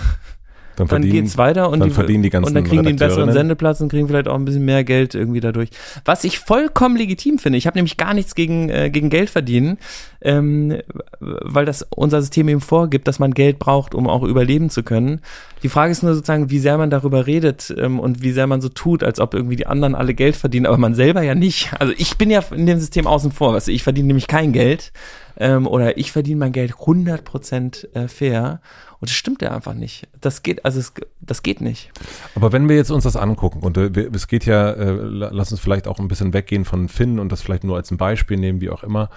Dann, 0.77 0.87
dann 0.87 1.01
geht's 1.01 1.39
weiter 1.39 1.71
und 1.71 1.79
dann 1.79 1.89
die, 1.89 1.95
verdienen 1.95 2.21
die 2.21 2.29
ganzen 2.29 2.49
und 2.49 2.53
dann 2.53 2.63
kriegen 2.63 2.83
die 2.83 2.89
einen 2.89 2.99
besseren 2.99 3.31
Sendeplatz 3.31 3.81
und 3.81 3.89
kriegen 3.89 4.07
vielleicht 4.07 4.27
auch 4.27 4.35
ein 4.35 4.45
bisschen 4.45 4.63
mehr 4.63 4.83
Geld 4.83 5.15
irgendwie 5.15 5.39
dadurch. 5.39 5.69
Was 6.05 6.23
ich 6.23 6.37
vollkommen 6.37 6.95
legitim 6.95 7.39
finde. 7.39 7.57
Ich 7.57 7.65
habe 7.65 7.79
nämlich 7.79 7.97
gar 7.97 8.13
nichts 8.13 8.35
gegen 8.35 8.69
äh, 8.69 8.91
gegen 8.91 9.09
Geld 9.09 9.31
verdienen, 9.31 9.79
ähm, 10.21 10.77
weil 11.19 11.65
das 11.65 11.83
unser 11.89 12.21
System 12.21 12.47
eben 12.47 12.61
vorgibt, 12.61 13.07
dass 13.07 13.17
man 13.17 13.33
Geld 13.33 13.57
braucht, 13.57 13.95
um 13.95 14.07
auch 14.07 14.21
überleben 14.21 14.69
zu 14.69 14.83
können. 14.83 15.21
Die 15.63 15.69
Frage 15.69 15.91
ist 15.91 16.03
nur 16.03 16.13
sozusagen, 16.13 16.51
wie 16.51 16.59
sehr 16.59 16.77
man 16.77 16.91
darüber 16.91 17.25
redet 17.25 17.73
ähm, 17.75 17.99
und 17.99 18.21
wie 18.21 18.31
sehr 18.31 18.45
man 18.45 18.61
so 18.61 18.69
tut, 18.69 19.03
als 19.03 19.19
ob 19.19 19.33
irgendwie 19.33 19.55
die 19.55 19.65
anderen 19.65 19.95
alle 19.95 20.13
Geld 20.13 20.35
verdienen, 20.35 20.67
aber 20.67 20.77
man 20.77 20.93
selber 20.93 21.23
ja 21.23 21.33
nicht. 21.33 21.71
Also 21.79 21.91
ich 21.97 22.17
bin 22.17 22.29
ja 22.29 22.43
in 22.51 22.67
dem 22.67 22.79
System 22.79 23.07
außen 23.07 23.31
vor. 23.31 23.53
Weißt 23.53 23.67
du, 23.67 23.71
ich 23.71 23.81
verdiene 23.81 24.07
nämlich 24.07 24.27
kein 24.27 24.53
Geld 24.53 24.91
ähm, 25.39 25.65
oder 25.65 25.97
ich 25.97 26.11
verdiene 26.11 26.39
mein 26.39 26.51
Geld 26.51 26.73
100% 26.73 27.95
äh, 27.95 28.07
fair 28.07 28.61
und 28.99 29.09
das 29.09 29.15
stimmt 29.15 29.41
ja 29.41 29.51
einfach 29.51 29.73
nicht. 29.73 30.07
Das 30.19 30.41
geht, 30.41 30.65
also 30.65 30.79
es, 30.79 30.93
das 31.19 31.43
geht 31.43 31.61
nicht. 31.61 31.91
Aber 32.35 32.51
wenn 32.51 32.67
wir 32.67 32.75
jetzt 32.75 32.89
uns 32.89 33.03
das 33.03 33.15
angucken 33.15 33.59
und 33.61 33.77
äh, 33.77 34.09
es 34.13 34.27
geht 34.27 34.45
ja, 34.45 34.71
äh, 34.71 34.91
lass 34.91 35.51
uns 35.51 35.61
vielleicht 35.61 35.87
auch 35.87 35.99
ein 35.99 36.07
bisschen 36.07 36.33
weggehen 36.33 36.65
von 36.65 36.89
Finn 36.89 37.19
und 37.19 37.31
das 37.31 37.41
vielleicht 37.41 37.63
nur 37.63 37.75
als 37.75 37.91
ein 37.91 37.97
Beispiel 37.97 38.37
nehmen, 38.37 38.59
wie 38.59 38.69
auch 38.69 38.83
immer. 38.83 39.09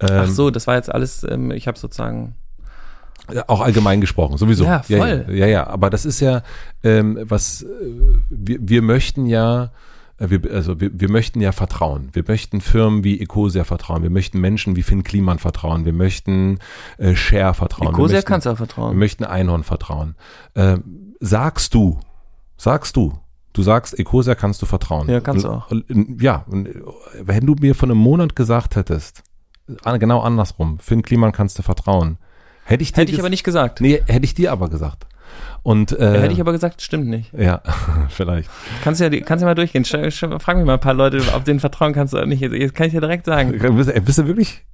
Ähm, 0.00 0.08
Ach 0.10 0.28
so, 0.28 0.50
das 0.50 0.66
war 0.66 0.76
jetzt 0.76 0.92
alles, 0.92 1.22
ähm, 1.24 1.50
ich 1.50 1.68
habe 1.68 1.78
sozusagen 1.78 2.34
auch 3.46 3.60
allgemein 3.60 4.00
gesprochen, 4.00 4.38
sowieso. 4.38 4.64
Ja, 4.64 4.82
voll. 4.82 5.26
Ja, 5.28 5.34
ja, 5.34 5.46
ja, 5.46 5.66
aber 5.66 5.90
das 5.90 6.04
ist 6.04 6.20
ja, 6.20 6.42
ähm, 6.82 7.18
was, 7.22 7.62
äh, 7.62 7.66
wir, 8.30 8.58
wir 8.60 8.82
möchten 8.82 9.26
ja, 9.26 9.70
wir, 10.18 10.40
also 10.52 10.80
wir, 10.80 10.90
wir 10.98 11.10
möchten 11.10 11.40
ja 11.40 11.52
vertrauen. 11.52 12.08
Wir 12.12 12.24
möchten 12.26 12.60
Firmen 12.60 13.04
wie 13.04 13.20
Ecosia 13.20 13.64
vertrauen. 13.64 14.02
Wir 14.02 14.10
möchten 14.10 14.40
Menschen 14.40 14.76
wie 14.76 14.82
Finn 14.82 15.04
Kliman 15.04 15.38
vertrauen. 15.38 15.84
Wir 15.84 15.92
möchten 15.92 16.58
äh, 16.98 17.14
Share 17.14 17.54
vertrauen. 17.54 17.94
Ecosia 17.94 18.22
kannst 18.22 18.46
du 18.46 18.50
auch 18.50 18.56
vertrauen. 18.56 18.92
Wir 18.92 18.98
möchten 18.98 19.24
Einhorn 19.24 19.62
vertrauen. 19.62 20.14
Äh, 20.54 20.78
sagst 21.20 21.74
du, 21.74 22.00
sagst 22.56 22.96
du, 22.96 23.12
du 23.52 23.62
sagst, 23.62 23.98
Ecosia 23.98 24.34
kannst 24.34 24.62
du 24.62 24.66
vertrauen. 24.66 25.08
Ja, 25.08 25.20
kannst 25.20 25.44
du 25.44 25.50
auch. 25.50 25.70
Ja, 26.18 26.44
und 26.48 26.68
wenn 27.20 27.44
du 27.44 27.54
mir 27.54 27.74
von 27.74 27.90
einem 27.90 28.00
Monat 28.00 28.36
gesagt 28.36 28.76
hättest, 28.76 29.22
genau 29.66 30.20
andersrum, 30.20 30.78
Finn 30.78 31.02
Kliman 31.02 31.32
kannst 31.32 31.58
du 31.58 31.62
vertrauen, 31.62 32.18
hätte 32.64 32.82
ich 32.82 32.92
dir 32.92 33.02
Hätte 33.02 33.12
ich 33.12 33.18
aber 33.18 33.30
nicht 33.30 33.44
gesagt. 33.44 33.80
Nee, 33.80 34.02
hätte 34.06 34.24
ich 34.24 34.34
dir 34.34 34.52
aber 34.52 34.70
gesagt. 34.70 35.06
Und, 35.66 35.90
äh, 35.90 36.14
ja, 36.14 36.20
hätte 36.20 36.32
ich 36.32 36.40
aber 36.40 36.52
gesagt, 36.52 36.80
stimmt 36.80 37.08
nicht. 37.08 37.32
Ja, 37.36 37.60
vielleicht. 38.08 38.48
Kannst 38.84 39.00
du 39.00 39.04
ja, 39.04 39.20
kannst 39.22 39.42
ja 39.42 39.48
mal 39.48 39.56
durchgehen. 39.56 39.84
Frag 39.84 40.56
mich 40.56 40.64
mal 40.64 40.74
ein 40.74 40.78
paar 40.80 40.94
Leute, 40.94 41.20
ob 41.34 41.44
denen 41.44 41.58
vertrauen 41.58 41.92
kannst 41.92 42.12
du 42.12 42.18
oder 42.18 42.26
nicht. 42.26 42.40
Jetzt 42.40 42.72
kann 42.76 42.86
ich 42.86 42.92
dir 42.92 43.00
direkt 43.00 43.26
sagen. 43.26 43.50
Bist, 43.76 43.90
äh, 43.90 44.00
bist 44.00 44.16
du 44.16 44.28
wirklich? 44.28 44.64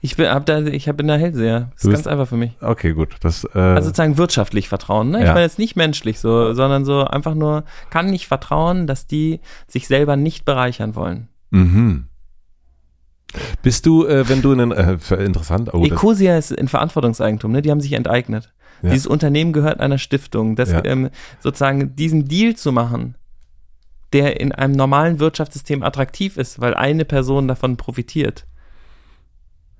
Ich 0.00 0.14
bin, 0.14 0.30
hab 0.30 0.46
da, 0.46 0.60
ich 0.60 0.84
bin 0.84 1.08
da 1.08 1.16
Hellseher. 1.16 1.72
Das 1.74 1.86
ist 1.86 1.90
ganz 1.90 2.06
einfach 2.06 2.28
für 2.28 2.36
mich. 2.36 2.52
Okay, 2.60 2.92
gut. 2.92 3.16
Das, 3.20 3.48
äh, 3.52 3.58
also 3.58 3.88
sozusagen 3.88 4.16
wirtschaftlich 4.16 4.68
vertrauen. 4.68 5.10
Ne? 5.10 5.18
Ich 5.18 5.24
ja. 5.24 5.32
meine 5.32 5.42
jetzt 5.42 5.58
nicht 5.58 5.74
menschlich 5.74 6.20
so, 6.20 6.54
sondern 6.54 6.84
so 6.84 7.02
einfach 7.02 7.34
nur, 7.34 7.64
kann 7.90 8.06
nicht 8.06 8.28
vertrauen, 8.28 8.86
dass 8.86 9.08
die 9.08 9.40
sich 9.66 9.88
selber 9.88 10.14
nicht 10.14 10.44
bereichern 10.44 10.94
wollen. 10.94 11.26
Mhm. 11.50 12.04
Bist 13.62 13.86
du, 13.86 14.06
äh, 14.06 14.28
wenn 14.28 14.40
du 14.40 14.52
einen, 14.52 14.70
äh, 14.70 14.98
interessant, 15.16 15.74
oh, 15.74 15.84
Ecosia 15.84 16.38
ist 16.38 16.52
in 16.52 16.68
Verantwortungseigentum, 16.68 17.50
ne? 17.50 17.60
Die 17.60 17.72
haben 17.72 17.80
sich 17.80 17.94
enteignet. 17.94 18.54
Ja. 18.82 18.90
Dieses 18.90 19.06
Unternehmen 19.06 19.52
gehört 19.52 19.80
einer 19.80 19.98
Stiftung. 19.98 20.56
Das, 20.56 20.70
ja. 20.70 20.84
ähm, 20.84 21.10
sozusagen 21.40 21.96
diesen 21.96 22.26
Deal 22.26 22.54
zu 22.54 22.72
machen, 22.72 23.16
der 24.12 24.40
in 24.40 24.52
einem 24.52 24.74
normalen 24.74 25.18
Wirtschaftssystem 25.18 25.82
attraktiv 25.82 26.36
ist, 26.36 26.60
weil 26.60 26.74
eine 26.74 27.04
Person 27.04 27.48
davon 27.48 27.76
profitiert. 27.76 28.46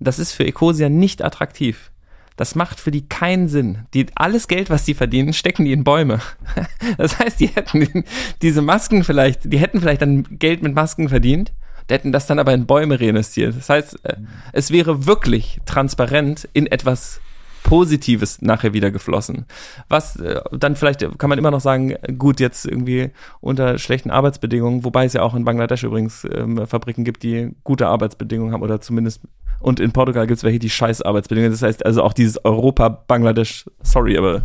Das 0.01 0.19
ist 0.19 0.33
für 0.33 0.45
Ecosia 0.45 0.89
nicht 0.89 1.23
attraktiv. 1.23 1.91
Das 2.37 2.55
macht 2.55 2.79
für 2.79 2.93
die 2.93 3.09
keinen 3.09 3.49
Sinn. 3.49 3.87
Die, 3.95 4.07
alles 4.15 4.47
Geld, 4.47 4.71
was 4.71 4.87
sie 4.87 4.95
verdienen, 4.95 5.33
stecken 5.33 5.65
die 5.65 5.73
in 5.73 5.85
Bäume. 5.85 6.21
Das 6.97 7.19
heißt, 7.19 7.41
die 7.41 7.49
hätten 7.49 8.05
diese 8.41 8.63
Masken 8.63 9.05
vielleicht, 9.05 9.53
die 9.53 9.59
hätten 9.59 9.81
vielleicht 9.81 10.01
dann 10.01 10.23
Geld 10.39 10.63
mit 10.63 10.75
Masken 10.75 11.09
verdient, 11.09 11.53
hätten 11.89 12.13
das 12.13 12.27
dann 12.27 12.39
aber 12.39 12.55
in 12.55 12.67
Bäume 12.67 13.01
reinvestiert. 13.01 13.57
Das 13.57 13.69
heißt, 13.69 14.05
äh, 14.05 14.17
es 14.53 14.71
wäre 14.71 15.07
wirklich 15.07 15.61
transparent 15.67 16.49
in 16.53 16.67
etwas 16.67 17.21
Positives 17.69 18.41
nachher 18.41 18.73
wieder 18.73 18.91
geflossen. 18.91 19.45
Was 19.91 20.17
äh, 20.17 20.41
dann 20.53 20.75
vielleicht 20.75 21.01
kann 21.19 21.29
man 21.29 21.39
immer 21.39 21.51
noch 21.51 21.61
sagen, 21.61 21.95
gut, 22.17 22.41
jetzt 22.41 22.65
irgendwie 22.65 23.11
unter 23.41 23.77
schlechten 23.77 24.11
Arbeitsbedingungen, 24.11 24.85
wobei 24.85 25.05
es 25.05 25.13
ja 25.13 25.23
auch 25.23 25.35
in 25.35 25.45
Bangladesch 25.45 25.85
übrigens 25.85 26.27
ähm, 26.33 26.67
Fabriken 26.67 27.05
gibt, 27.05 27.23
die 27.23 27.51
gute 27.65 27.87
Arbeitsbedingungen 27.89 28.55
haben 28.55 28.63
oder 28.63 28.81
zumindest 28.81 29.21
und 29.61 29.81
in 29.81 29.93
Portugal 29.93 30.27
gibt 30.27 30.39
es 30.39 30.45
welche, 30.45 30.59
die 30.59 30.71
scheiß 30.71 31.03
Arbeitsbedingungen. 31.03 31.53
Das 31.53 31.61
heißt 31.61 31.85
also 31.85 32.03
auch 32.03 32.15
dieses 32.15 32.43
Europa, 32.43 32.89
Bangladesch, 32.89 33.67
sorry, 33.83 34.17
aber 34.17 34.43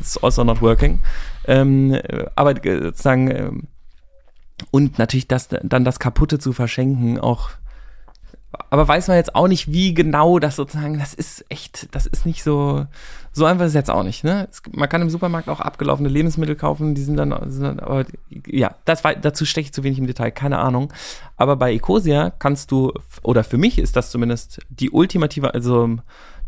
it's 0.00 0.16
also 0.22 0.42
not 0.42 0.62
working. 0.62 1.00
Ähm, 1.46 1.98
aber 2.36 2.54
sozusagen, 2.54 3.30
ähm, 3.30 3.62
und 4.70 4.98
natürlich 4.98 5.28
das, 5.28 5.48
dann 5.62 5.84
das 5.84 5.98
Kaputte 5.98 6.38
zu 6.38 6.54
verschenken, 6.54 7.18
auch 7.18 7.50
aber 8.70 8.86
weiß 8.86 9.08
man 9.08 9.16
jetzt 9.16 9.34
auch 9.34 9.48
nicht, 9.48 9.72
wie 9.72 9.94
genau 9.94 10.38
das 10.38 10.56
sozusagen, 10.56 10.98
das 10.98 11.14
ist 11.14 11.44
echt, 11.48 11.88
das 11.94 12.06
ist 12.06 12.26
nicht 12.26 12.42
so, 12.42 12.86
so 13.32 13.46
einfach 13.46 13.64
ist 13.64 13.70
es 13.70 13.74
jetzt 13.74 13.90
auch 13.90 14.02
nicht, 14.02 14.24
ne? 14.24 14.46
Es, 14.50 14.62
man 14.72 14.88
kann 14.88 15.00
im 15.00 15.10
Supermarkt 15.10 15.48
auch 15.48 15.60
abgelaufene 15.60 16.08
Lebensmittel 16.08 16.54
kaufen, 16.54 16.94
die 16.94 17.02
sind 17.02 17.16
dann, 17.16 17.34
sind 17.50 17.64
dann 17.64 17.80
aber, 17.80 18.04
ja, 18.46 18.74
das 18.84 19.04
war, 19.04 19.14
dazu 19.14 19.46
steche 19.46 19.66
ich 19.66 19.72
zu 19.72 19.84
wenig 19.84 19.98
im 19.98 20.06
Detail, 20.06 20.30
keine 20.30 20.58
Ahnung. 20.58 20.92
Aber 21.36 21.56
bei 21.56 21.72
Ecosia 21.72 22.30
kannst 22.30 22.70
du, 22.70 22.92
oder 23.22 23.42
für 23.42 23.58
mich 23.58 23.78
ist 23.78 23.96
das 23.96 24.10
zumindest 24.10 24.60
die 24.68 24.90
ultimative, 24.90 25.54
also, 25.54 25.96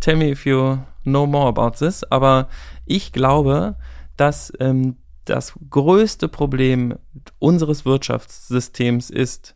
tell 0.01 0.17
me 0.17 0.31
if 0.31 0.45
you 0.45 0.79
know 1.05 1.27
more 1.27 1.49
about 1.49 1.79
this, 1.79 2.05
aber 2.05 2.49
ich 2.85 3.13
glaube, 3.13 3.77
dass 4.17 4.53
ähm, 4.61 4.97
das 5.25 5.55
größte 5.71 6.29
Problem 6.29 6.97
unseres 7.39 7.87
Wirtschaftssystems 7.87 9.09
ist, 9.09 9.55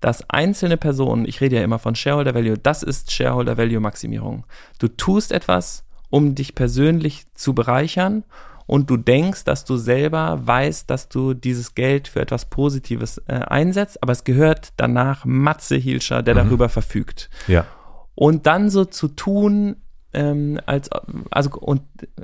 dass 0.00 0.28
einzelne 0.30 0.76
Personen, 0.76 1.26
ich 1.26 1.40
rede 1.40 1.56
ja 1.56 1.62
immer 1.62 1.78
von 1.78 1.94
Shareholder 1.94 2.34
Value, 2.34 2.58
das 2.58 2.82
ist 2.82 3.12
Shareholder 3.12 3.58
Value 3.58 3.80
Maximierung. 3.80 4.44
Du 4.78 4.88
tust 4.88 5.32
etwas, 5.32 5.84
um 6.08 6.34
dich 6.34 6.54
persönlich 6.54 7.26
zu 7.34 7.54
bereichern 7.54 8.24
und 8.66 8.88
du 8.88 8.96
denkst, 8.96 9.44
dass 9.44 9.64
du 9.64 9.76
selber 9.76 10.40
weißt, 10.44 10.88
dass 10.88 11.08
du 11.08 11.34
dieses 11.34 11.74
Geld 11.74 12.08
für 12.08 12.20
etwas 12.20 12.44
Positives 12.44 13.18
äh, 13.26 13.34
einsetzt, 13.34 14.02
aber 14.02 14.12
es 14.12 14.24
gehört 14.24 14.72
danach 14.76 15.24
Matze 15.24 15.76
Hilscher, 15.76 16.22
der 16.22 16.34
mhm. 16.34 16.38
darüber 16.48 16.68
verfügt. 16.68 17.30
Ja. 17.46 17.66
Und 18.14 18.46
dann 18.46 18.70
so 18.70 18.84
zu 18.84 19.08
tun, 19.08 19.76
ähm, 20.12 20.60
als 20.66 20.90
also 21.30 21.50
und 21.58 21.82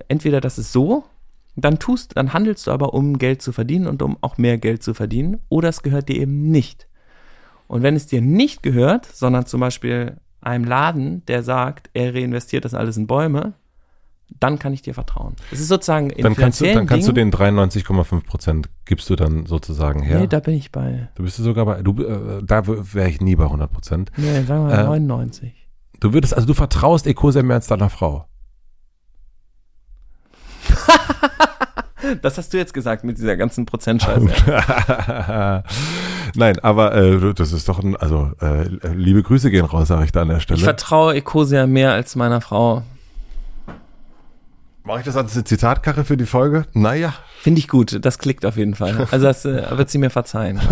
entweder 0.09 0.41
das 0.41 0.59
ist 0.59 0.73
so, 0.73 1.05
dann 1.57 1.79
tust, 1.79 2.17
dann 2.17 2.33
handelst 2.33 2.67
du 2.67 2.71
aber, 2.71 2.95
um 2.95 3.19
Geld 3.19 3.43
zu 3.43 3.53
verdienen 3.53 3.87
und 3.87 4.03
um 4.03 4.19
auch 4.21 4.39
mehr 4.39 4.59
Geld 4.59 4.83
zu 4.83 4.95
verdienen, 4.95 5.41
oder 5.49 5.69
es 5.71 5.83
gehört 5.83 6.09
dir 6.09 6.17
eben 6.17 6.51
nicht. 6.51 6.87
Und 7.69 7.83
wenn 7.83 7.97
es 7.97 8.07
dir 8.07 8.21
nicht 8.21 8.63
gehört, 8.63 9.07
sondern 9.07 9.47
zum 9.47 9.61
Beispiel 9.61 10.17
einem 10.41 10.65
Laden, 10.65 11.25
der 11.27 11.43
sagt, 11.43 11.91
er 11.95 12.15
reinvestiert 12.15 12.65
das 12.65 12.75
alles 12.75 12.97
in 12.97 13.07
Bäume, 13.07 13.55
dann 14.41 14.59
kann 14.59 14.73
ich 14.73 14.83
dir 14.83 14.95
vertrauen. 14.95 15.35
Es 15.53 15.61
ist 15.61 15.69
sozusagen 15.69 16.11
in 16.11 16.23
dann 16.23 16.35
kannst 16.35 16.61
du, 16.61 16.65
dann 16.65 16.87
kannst 16.87 17.07
Dingen, 17.09 17.31
du 17.31 17.39
den 17.39 17.57
93,5 17.57 18.25
Prozent 18.25 18.69
gibst 18.85 19.09
du 19.09 19.17
dann 19.17 19.47
sozusagen 19.47 20.03
her. 20.03 20.21
Nee, 20.21 20.27
da 20.27 20.41
bin 20.41 20.55
ich 20.55 20.73
bei. 20.73 21.09
Du 21.15 21.23
bist 21.23 21.37
sogar 21.37 21.65
bei, 21.65 21.83
du, 21.83 22.03
äh, 22.03 22.43
da 22.45 22.67
wäre 22.67 23.09
ich 23.09 23.21
nie 23.21 23.37
bei 23.37 23.45
100 23.45 23.71
Prozent. 23.71 24.11
Nee, 24.17 24.43
sagen 24.43 24.69
wir 24.69 24.75
mal 24.77 24.97
äh, 24.97 25.01
99. 25.01 25.53
Du 26.01 26.13
würdest, 26.13 26.35
also 26.35 26.47
du 26.47 26.55
vertraust 26.55 27.07
Ecosia 27.07 27.43
mehr 27.43 27.57
als 27.57 27.67
deiner 27.67 27.91
Frau. 27.91 28.27
Das 32.23 32.39
hast 32.39 32.53
du 32.53 32.59
jetzt 32.59 32.73
gesagt 32.73 33.03
mit 33.03 33.19
dieser 33.19 33.37
ganzen 33.37 33.67
Prozentscheiße. 33.67 34.29
Nein, 36.37 36.59
aber 36.61 36.95
äh, 36.95 37.35
das 37.35 37.53
ist 37.53 37.69
doch 37.69 37.83
ein, 37.83 37.97
also 37.97 38.33
äh, 38.41 38.69
liebe 38.95 39.23
Grüße 39.23 39.51
gehen 39.51 39.65
raus, 39.65 39.89
sage 39.89 40.05
ich 40.05 40.13
da 40.13 40.23
an 40.23 40.29
der 40.29 40.41
Stelle. 40.41 40.59
Ich 40.59 40.65
vertraue 40.65 41.15
Ecosia 41.15 41.67
mehr 41.67 41.93
als 41.93 42.17
meiner 42.17 42.41
Frau. 42.41 42.83
Mache 44.85 45.01
ich 45.01 45.05
das 45.05 45.17
als 45.17 45.33
Zitatkarre 45.33 46.05
für 46.05 46.17
die 46.17 46.27
Folge? 46.27 46.67
Naja. 46.73 47.15
Finde 47.41 47.59
ich 47.59 47.69
gut, 47.69 48.05
das 48.05 48.19
klickt 48.19 48.45
auf 48.45 48.57
jeden 48.57 48.75
Fall. 48.75 49.09
Also 49.11 49.27
das 49.27 49.45
äh, 49.45 49.77
wird 49.77 49.91
sie 49.91 49.99
mir 49.99 50.11
verzeihen. 50.11 50.61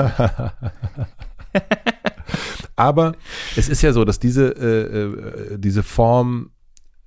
aber 2.76 3.14
es 3.56 3.68
ist 3.68 3.82
ja 3.82 3.92
so, 3.92 4.04
dass 4.04 4.18
diese, 4.18 4.50
äh, 4.50 5.54
äh 5.54 5.58
diese 5.58 5.82
Form 5.82 6.50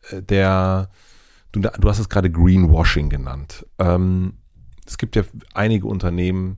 äh, 0.09 0.21
der 0.21 0.89
Du, 1.51 1.61
du 1.61 1.89
hast 1.89 1.99
es 1.99 2.09
gerade 2.09 2.29
Greenwashing 2.29 3.09
genannt. 3.09 3.65
Ähm, 3.79 4.33
es 4.85 4.97
gibt 4.97 5.15
ja 5.15 5.23
einige 5.53 5.87
Unternehmen, 5.87 6.57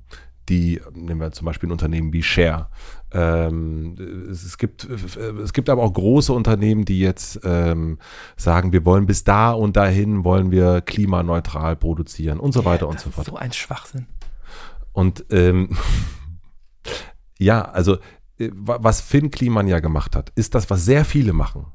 die, 0.50 0.82
nehmen 0.94 1.22
wir 1.22 1.32
zum 1.32 1.46
Beispiel 1.46 1.70
ein 1.70 1.72
Unternehmen 1.72 2.12
wie 2.12 2.24
Share. 2.24 2.68
Ähm, 3.12 3.96
es, 4.30 4.58
gibt, 4.58 4.86
es 4.86 5.54
gibt 5.54 5.70
aber 5.70 5.84
auch 5.84 5.94
große 5.94 6.34
Unternehmen, 6.34 6.86
die 6.86 7.00
jetzt 7.00 7.40
ähm, 7.44 8.00
sagen, 8.36 8.74
wir 8.74 8.86
wollen 8.86 9.06
bis 9.06 9.24
da 9.24 9.52
und 9.52 9.78
dahin 9.78 10.24
wollen 10.24 10.52
wir 10.52 10.82
klimaneutral 10.82 11.76
produzieren 11.76 12.40
und 12.40 12.52
so 12.52 12.66
weiter 12.66 12.86
ja, 12.86 12.92
und 12.92 13.00
so 13.00 13.10
fort. 13.12 13.28
so 13.28 13.36
ein 13.36 13.54
Schwachsinn. 13.54 14.08
Und 14.92 15.26
ähm, 15.30 15.78
ja, 17.38 17.62
also 17.62 17.98
äh, 18.40 18.50
was 18.54 19.02
Finn 19.02 19.32
Kliman 19.32 19.68
ja 19.68 19.80
gemacht 19.80 20.16
hat, 20.16 20.32
ist 20.36 20.56
das, 20.56 20.70
was 20.70 20.84
sehr 20.84 21.06
viele 21.06 21.34
machen 21.34 21.68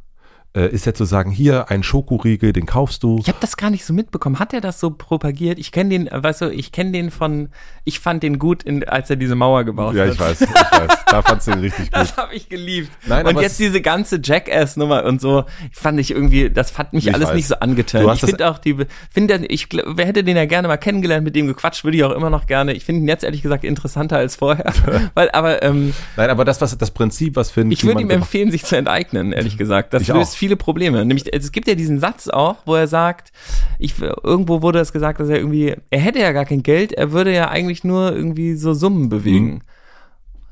äh, 0.54 0.68
ist 0.68 0.86
ja 0.86 0.94
zu 0.94 1.04
sagen, 1.04 1.30
hier 1.30 1.68
ein 1.70 1.82
Schokoriegel, 1.82 2.52
den 2.52 2.64
kaufst 2.66 3.02
du. 3.02 3.18
Ich 3.18 3.28
habe 3.28 3.38
das 3.40 3.56
gar 3.56 3.70
nicht 3.70 3.84
so 3.84 3.92
mitbekommen. 3.92 4.38
Hat 4.38 4.52
er 4.52 4.60
das 4.60 4.78
so 4.78 4.90
propagiert? 4.90 5.58
Ich 5.58 5.72
kenne 5.72 5.90
den, 5.90 6.08
weißt 6.10 6.42
du, 6.42 6.50
ich 6.50 6.70
kenne 6.70 6.92
den 6.92 7.10
von, 7.10 7.48
ich 7.82 7.98
fand 7.98 8.22
den 8.22 8.38
gut, 8.38 8.62
in, 8.62 8.88
als 8.88 9.10
er 9.10 9.16
diese 9.16 9.34
Mauer 9.34 9.64
gebaut 9.64 9.94
ja, 9.94 10.02
hat. 10.02 10.08
Ja, 10.08 10.12
ich 10.14 10.20
weiß, 10.20 10.40
ich 10.42 10.48
weiß. 10.48 11.04
Da 11.06 11.22
fandst 11.22 11.48
du 11.48 11.52
ihn 11.52 11.58
richtig 11.58 11.84
gut. 11.92 11.94
Das 11.94 12.16
habe 12.16 12.34
ich 12.34 12.48
geliebt. 12.48 12.90
Nein, 13.06 13.26
und 13.26 13.40
jetzt 13.40 13.58
diese 13.58 13.80
ganze 13.80 14.20
Jackass-Nummer 14.22 15.04
und 15.04 15.20
so, 15.20 15.44
fand 15.72 15.98
ich 15.98 16.12
irgendwie, 16.12 16.50
das 16.50 16.70
fand 16.70 16.92
mich 16.92 17.12
alles 17.12 17.28
weiß. 17.28 17.34
nicht 17.34 17.48
so 17.48 17.56
angetönt. 17.56 18.08
Ich 18.14 18.20
finde 18.20 18.48
auch 18.48 18.58
die, 18.58 18.76
finde, 19.10 19.44
ich 19.46 19.68
wer 19.72 20.06
hätte 20.06 20.22
den 20.22 20.36
ja 20.36 20.44
gerne 20.46 20.68
mal 20.68 20.76
kennengelernt, 20.76 21.24
mit 21.24 21.34
dem 21.34 21.48
gequatscht, 21.48 21.82
würde 21.82 21.96
ich 21.96 22.04
auch 22.04 22.12
immer 22.12 22.30
noch 22.30 22.46
gerne. 22.46 22.74
Ich 22.74 22.84
finde 22.84 23.02
ihn 23.02 23.08
jetzt 23.08 23.24
ehrlich 23.24 23.42
gesagt 23.42 23.64
interessanter 23.64 24.18
als 24.18 24.36
vorher. 24.36 24.72
Weil, 25.14 25.30
aber, 25.32 25.64
ähm, 25.64 25.94
Nein, 26.16 26.30
aber 26.30 26.44
das, 26.44 26.60
was, 26.60 26.76
das 26.78 26.92
Prinzip, 26.92 27.34
was 27.34 27.50
finde 27.50 27.74
ich 27.74 27.84
würde 27.84 28.02
ihm 28.02 28.10
empfehlen, 28.10 28.52
sich 28.52 28.64
zu 28.64 28.76
enteignen, 28.76 29.32
ehrlich 29.32 29.58
gesagt. 29.58 29.92
Das 29.94 30.02
ich 30.02 30.08
löst 30.08 30.34
auch 30.34 30.36
viele 30.44 30.56
Probleme. 30.56 31.06
Nämlich, 31.06 31.32
es 31.32 31.52
gibt 31.52 31.68
ja 31.68 31.74
diesen 31.74 32.00
Satz 32.00 32.28
auch, 32.28 32.56
wo 32.66 32.74
er 32.74 32.86
sagt, 32.86 33.32
ich, 33.78 33.94
irgendwo 34.00 34.60
wurde 34.60 34.78
es 34.78 34.92
gesagt, 34.92 35.18
dass 35.18 35.30
er 35.30 35.38
irgendwie, 35.38 35.74
er 35.88 36.00
hätte 36.00 36.18
ja 36.18 36.32
gar 36.32 36.44
kein 36.44 36.62
Geld, 36.62 36.92
er 36.92 37.12
würde 37.12 37.32
ja 37.32 37.48
eigentlich 37.48 37.82
nur 37.82 38.14
irgendwie 38.14 38.56
so 38.56 38.74
Summen 38.74 39.08
bewegen. 39.08 39.46
Mhm. 39.46 39.60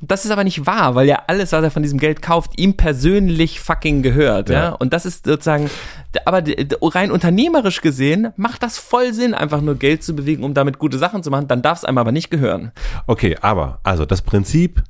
Das 0.01 0.25
ist 0.25 0.31
aber 0.31 0.45
nicht 0.45 0.65
wahr, 0.65 0.95
weil 0.95 1.07
ja 1.07 1.25
alles, 1.27 1.53
was 1.53 1.63
er 1.63 1.71
von 1.71 1.83
diesem 1.83 1.99
Geld 1.99 2.23
kauft, 2.23 2.59
ihm 2.59 2.75
persönlich 2.75 3.61
fucking 3.61 4.03
gehört, 4.03 4.49
ja. 4.49 4.55
ja? 4.55 4.69
Und 4.71 4.95
das 4.95 5.05
ist 5.05 5.27
sozusagen, 5.27 5.69
aber 6.25 6.43
rein 6.81 7.13
unternehmerisch 7.13 7.83
gesehen 7.83 8.33
macht 8.37 8.63
das 8.63 8.79
voll 8.79 9.13
Sinn, 9.13 9.35
einfach 9.35 9.61
nur 9.61 9.75
Geld 9.75 10.03
zu 10.03 10.17
bewegen, 10.17 10.43
um 10.43 10.55
damit 10.55 10.79
gute 10.79 10.97
Sachen 10.97 11.23
zu 11.23 11.31
machen. 11.31 11.49
Dann 11.49 11.61
darf 11.61 11.79
es 11.79 11.85
einem 11.85 11.99
aber 11.99 12.13
nicht 12.13 12.31
gehören. 12.31 12.73
Okay, 13.07 13.37
aber 13.43 13.79
also 13.85 14.07
das 14.07 14.23
Prinzip, 14.23 14.83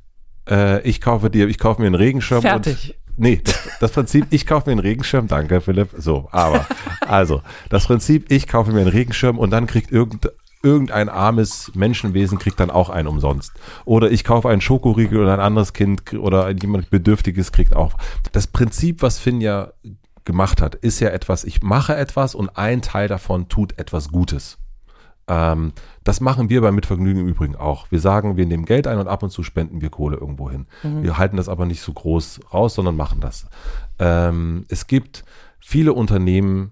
äh, 0.49 0.81
ich 0.81 1.01
kaufe 1.01 1.29
dir, 1.29 1.49
ich 1.49 1.59
kaufe 1.59 1.81
mir 1.81 1.87
einen 1.87 1.95
Regenschirm 1.95 2.41
Fertig. 2.41 2.95
Nee, 3.15 3.41
das, 3.43 3.69
das 3.79 3.91
Prinzip, 3.91 4.27
ich 4.31 4.45
kaufe 4.45 4.69
mir 4.69 4.73
einen 4.73 4.79
Regenschirm, 4.79 5.27
danke 5.27 5.61
Philipp. 5.61 5.89
So, 5.97 6.27
aber, 6.31 6.65
also, 7.01 7.41
das 7.69 7.85
Prinzip, 7.85 8.31
ich 8.31 8.47
kaufe 8.47 8.71
mir 8.71 8.81
einen 8.81 8.89
Regenschirm 8.89 9.37
und 9.37 9.51
dann 9.51 9.67
kriegt 9.67 9.91
irgend, 9.91 10.31
irgendein 10.63 11.09
armes 11.09 11.71
Menschenwesen 11.75 12.39
kriegt 12.39 12.59
dann 12.59 12.71
auch 12.71 12.89
einen 12.89 13.07
umsonst. 13.07 13.51
Oder 13.85 14.09
ich 14.09 14.23
kaufe 14.23 14.49
einen 14.49 14.61
Schokoriegel 14.61 15.19
oder 15.19 15.33
ein 15.33 15.39
anderes 15.39 15.73
Kind 15.73 16.13
oder 16.13 16.49
jemand 16.51 16.89
Bedürftiges 16.89 17.51
kriegt 17.51 17.75
auch. 17.75 17.95
Das 18.31 18.47
Prinzip, 18.47 19.01
was 19.01 19.19
Finn 19.19 19.41
ja 19.41 19.73
gemacht 20.25 20.61
hat, 20.61 20.75
ist 20.75 21.01
ja 21.01 21.09
etwas, 21.09 21.43
ich 21.43 21.61
mache 21.61 21.95
etwas 21.95 22.33
und 22.33 22.57
ein 22.57 22.81
Teil 22.81 23.09
davon 23.09 23.49
tut 23.49 23.77
etwas 23.77 24.09
Gutes. 24.09 24.57
Ähm, 25.27 25.71
das 26.03 26.19
machen 26.19 26.49
wir 26.49 26.61
beim 26.61 26.75
Mitvergnügen 26.75 27.21
im 27.21 27.27
Übrigen 27.27 27.55
auch. 27.55 27.89
Wir 27.91 27.99
sagen, 27.99 28.35
wir 28.35 28.45
nehmen 28.45 28.65
Geld 28.65 28.87
ein 28.87 28.99
und 28.99 29.07
ab 29.07 29.23
und 29.23 29.29
zu 29.29 29.43
spenden 29.43 29.81
wir 29.81 29.89
Kohle 29.89 30.17
irgendwo 30.17 30.49
hin. 30.49 30.67
Mhm. 30.83 31.03
Wir 31.03 31.17
halten 31.17 31.37
das 31.37 31.49
aber 31.49 31.65
nicht 31.65 31.81
so 31.81 31.93
groß 31.93 32.41
raus, 32.53 32.75
sondern 32.75 32.95
machen 32.95 33.21
das. 33.21 33.47
Ähm, 33.99 34.65
es 34.69 34.87
gibt 34.87 35.23
viele 35.59 35.93
Unternehmen, 35.93 36.71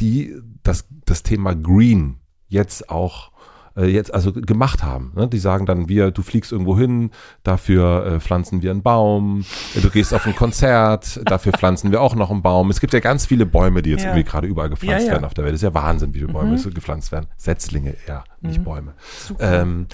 die 0.00 0.36
das, 0.62 0.86
das 1.04 1.22
Thema 1.22 1.54
Green 1.54 2.20
jetzt 2.46 2.90
auch 2.90 3.32
äh, 3.78 3.86
jetzt 3.86 4.12
also 4.12 4.32
gemacht 4.32 4.82
haben. 4.82 5.12
Ne? 5.14 5.28
Die 5.28 5.38
sagen 5.38 5.64
dann, 5.66 5.88
wir, 5.88 6.10
du 6.10 6.22
fliegst 6.22 6.50
irgendwo 6.52 6.76
hin, 6.76 7.10
dafür 7.44 8.04
äh, 8.06 8.20
pflanzen 8.20 8.60
wir 8.62 8.70
einen 8.72 8.82
Baum, 8.82 9.44
äh, 9.74 9.80
du 9.80 9.88
gehst 9.90 10.12
auf 10.12 10.26
ein 10.26 10.34
Konzert, 10.34 11.20
dafür 11.24 11.52
pflanzen 11.52 11.90
wir 11.92 12.00
auch 12.02 12.14
noch 12.14 12.30
einen 12.30 12.42
Baum. 12.42 12.70
Es 12.70 12.80
gibt 12.80 12.92
ja 12.92 13.00
ganz 13.00 13.24
viele 13.26 13.46
Bäume, 13.46 13.82
die 13.82 13.90
jetzt 13.90 14.02
Ja. 14.02 14.10
irgendwie 14.10 14.24
gerade 14.28 14.46
überall 14.48 14.68
gepflanzt 14.68 15.02
Ja, 15.02 15.06
ja. 15.06 15.12
werden 15.12 15.24
auf 15.24 15.34
der 15.34 15.44
Welt. 15.44 15.52
Das 15.54 15.60
ist 15.60 15.64
ja 15.64 15.74
Wahnsinn, 15.74 16.12
wie 16.14 16.18
viele 16.20 16.32
Bäume 16.32 16.52
Mhm. 16.52 16.58
so 16.58 16.70
gepflanzt 16.70 17.12
werden. 17.12 17.28
Setzlinge 17.36 17.94
eher, 18.06 18.24
nicht 18.40 18.58
Mhm. 18.60 18.64
Bäume. 18.64 18.94
Ähm, 19.38 19.86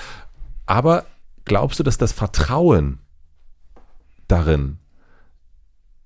aber 0.67 1.05
glaubst 1.45 1.79
du, 1.79 1.83
dass 1.83 1.99
das 1.99 2.13
Vertrauen 2.13 3.01
darin 4.29 4.79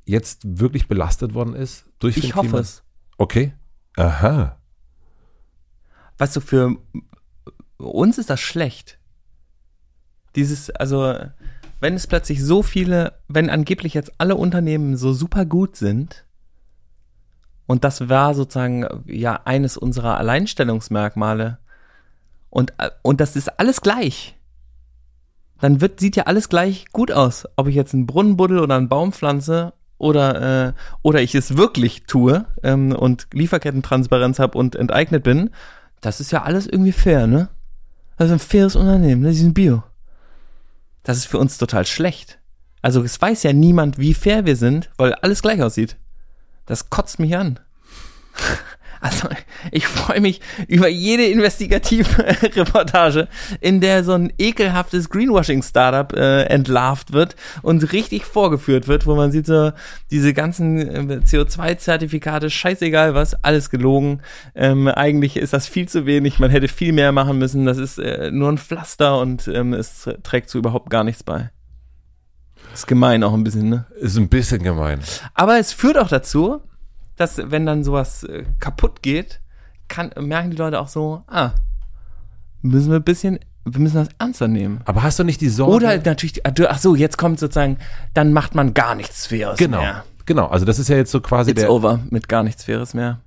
jetzt 0.05 0.41
wirklich 0.59 0.89
belastet 0.89 1.35
worden 1.35 1.55
ist 1.55 1.85
durch 1.99 2.15
den 2.15 2.25
Ich 2.25 2.35
hoffe 2.35 2.49
Klima- 2.49 2.61
es. 2.61 2.83
Okay. 3.19 3.53
Aha. 3.97 4.57
Weißt 6.19 6.35
du, 6.37 6.41
für 6.41 6.77
uns 7.79 8.19
ist 8.19 8.31
das 8.31 8.41
schlecht. 8.41 8.99
Dieses, 10.37 10.71
also, 10.71 11.15
wenn 11.81 11.95
es 11.95 12.07
plötzlich 12.07 12.45
so 12.45 12.63
viele, 12.63 13.15
wenn 13.29 13.51
angeblich 13.51 13.95
jetzt 13.95 14.13
alle 14.19 14.37
Unternehmen 14.37 14.97
so 14.97 15.13
super 15.13 15.47
gut 15.47 15.77
sind, 15.77 16.25
und 17.67 17.85
das 17.85 18.09
war 18.09 18.35
sozusagen 18.35 18.87
ja 19.07 19.43
eines 19.45 19.77
unserer 19.77 20.17
Alleinstellungsmerkmale, 20.19 21.59
und, 22.51 22.73
und 23.03 23.21
das 23.21 23.37
ist 23.37 23.61
alles 23.61 23.81
gleich. 23.81 24.37
Dann 25.61 25.81
wird, 25.81 26.01
sieht 26.01 26.17
ja 26.17 26.25
alles 26.25 26.49
gleich 26.49 26.87
gut 26.93 27.13
aus. 27.13 27.47
Ob 27.57 27.69
ich 27.69 27.75
jetzt 27.75 27.93
einen 27.93 28.07
Brunnen 28.07 28.37
buddel 28.37 28.61
oder 28.61 28.77
einen 28.77 28.89
Baum 28.89 29.13
pflanze 29.13 29.75
oder, 29.99 30.69
äh, 30.69 30.73
oder 31.03 31.21
ich 31.21 31.35
es 31.35 31.57
wirklich 31.57 32.05
tue 32.05 32.47
ähm, 32.63 32.93
und 32.93 33.27
Lieferkettentransparenz 33.33 34.39
habe 34.39 34.57
und 34.57 34.77
enteignet 34.77 35.25
bin, 35.25 35.51
das 36.01 36.21
ist 36.21 36.31
ja 36.31 36.43
alles 36.43 36.67
irgendwie 36.67 36.93
fair, 36.93 37.27
ne? 37.27 37.49
Also 38.19 38.35
ein 38.35 38.41
faires 38.41 38.77
Unternehmen, 38.77 39.23
ne? 39.23 39.31
Die 39.31 39.37
sind 39.37 39.55
Bio. 39.55 39.85
Das 41.05 41.17
ist 41.17 41.27
für 41.27 41.39
uns 41.39 41.57
total 41.57 41.87
schlecht. 41.87 42.39
Also 42.83 43.03
es 43.03 43.21
weiß 43.21 43.45
ja 43.45 43.53
niemand, 43.53 43.99
wie 43.99 44.13
fair 44.13 44.45
wir 44.45 44.57
sind, 44.57 44.91
weil 44.97 45.15
alles 45.15 45.41
gleich 45.41 45.63
aussieht. 45.63 45.97
Das 46.67 46.91
kotzt 46.91 47.19
mich 47.19 47.37
an. 47.37 47.59
Also 49.01 49.29
ich 49.71 49.87
freue 49.87 50.21
mich 50.21 50.41
über 50.67 50.89
jede 50.89 51.27
Investigativreportage, 51.27 53.29
in 53.61 53.81
der 53.81 54.05
so 54.05 54.13
ein 54.13 54.33
ekelhaftes 54.39 55.11
Greenwashing-Startup 55.11 56.13
äh, 56.13 56.45
entlarvt 56.45 57.13
wird 57.13 57.37
und 57.63 57.93
richtig 57.93 58.25
vorgeführt 58.25 58.89
wird, 58.89 59.07
wo 59.07 59.15
man 59.15 59.31
sieht 59.31 59.47
so 59.47 59.73
diese 60.11 60.35
ganzen 60.35 61.11
äh, 61.11 61.21
CO2-Zertifikate, 61.25 62.51
scheißegal 62.51 63.15
was, 63.15 63.43
alles 63.45 63.71
gelogen. 63.71 64.21
Ähm, 64.55 64.89
eigentlich 64.89 65.37
ist 65.37 65.53
das 65.53 65.69
viel 65.69 65.89
zu 65.89 66.07
wenig, 66.07 66.39
man 66.39 66.51
hätte 66.51 66.69
viel 66.69 66.93
mehr 66.93 67.13
machen 67.13 67.39
müssen. 67.39 67.67
Das 67.67 67.79
ist 67.79 67.99
äh, 67.99 68.31
nur 68.31 68.51
ein 68.51 68.59
Pflaster 68.59 69.21
und 69.21 69.49
ähm, 69.49 69.75
es 69.75 70.09
trägt 70.23 70.51
zu 70.51 70.59
überhaupt 70.59 70.91
gar 70.91 71.05
nichts 71.05 71.23
bei. 71.23 71.51
Ist 72.75 72.87
gemein 72.87 73.25
auch 73.25 73.33
ein 73.33 73.45
bisschen, 73.45 73.71
ne? 73.71 73.87
Ist 74.01 74.17
ein 74.17 74.29
bisschen 74.29 74.63
gemein. 74.63 75.01
Aber 75.35 75.59
es 75.59 75.73
führt 75.73 75.99
auch 75.99 76.09
dazu, 76.09 76.61
dass 77.19 77.39
wenn 77.51 77.67
dann 77.67 77.85
sowas 77.85 78.25
äh, 78.25 78.45
kaputt 78.61 79.03
geht, 79.03 79.41
kann, 79.89 80.11
merken 80.19 80.51
die 80.51 80.57
Leute 80.57 80.81
auch 80.81 80.89
so, 80.89 81.23
ah, 81.27 81.51
müssen 82.63 82.91
wir 82.91 82.97
ein 82.97 83.05
bisschen, 83.05 83.39
wir 83.65 83.81
müssen 83.81 83.97
das 83.97 84.09
ernster 84.19 84.49
nehmen. 84.49 84.81
Aber 84.85 85.03
hast 85.03 85.19
du 85.19 85.25
nicht 85.25 85.41
die 85.41 85.49
Sorge? 85.49 85.75
Oder 85.75 85.97
natürlich, 85.99 86.43
ach 86.47 86.79
so, 86.79 86.95
jetzt 86.95 87.19
kommt 87.19 87.39
sozusagen, 87.39 87.79
dann 88.15 88.33
macht 88.33 88.55
man 88.55 88.75
gar 88.75 88.95
nichts 88.95 89.27
Faires 89.27 89.59
genau. 89.59 89.81
mehr. 89.81 90.05
Genau. 90.27 90.47
Also 90.47 90.65
das 90.65 90.79
ist 90.79 90.89
ja 90.89 90.97
jetzt 90.97 91.11
so 91.11 91.21
quasi 91.21 91.51
It's 91.51 91.61
der. 91.61 91.71
over 91.71 92.01
mit 92.11 92.29
gar 92.29 92.43
nichts 92.43 92.65
Faires 92.65 92.95
mehr. 92.95 93.21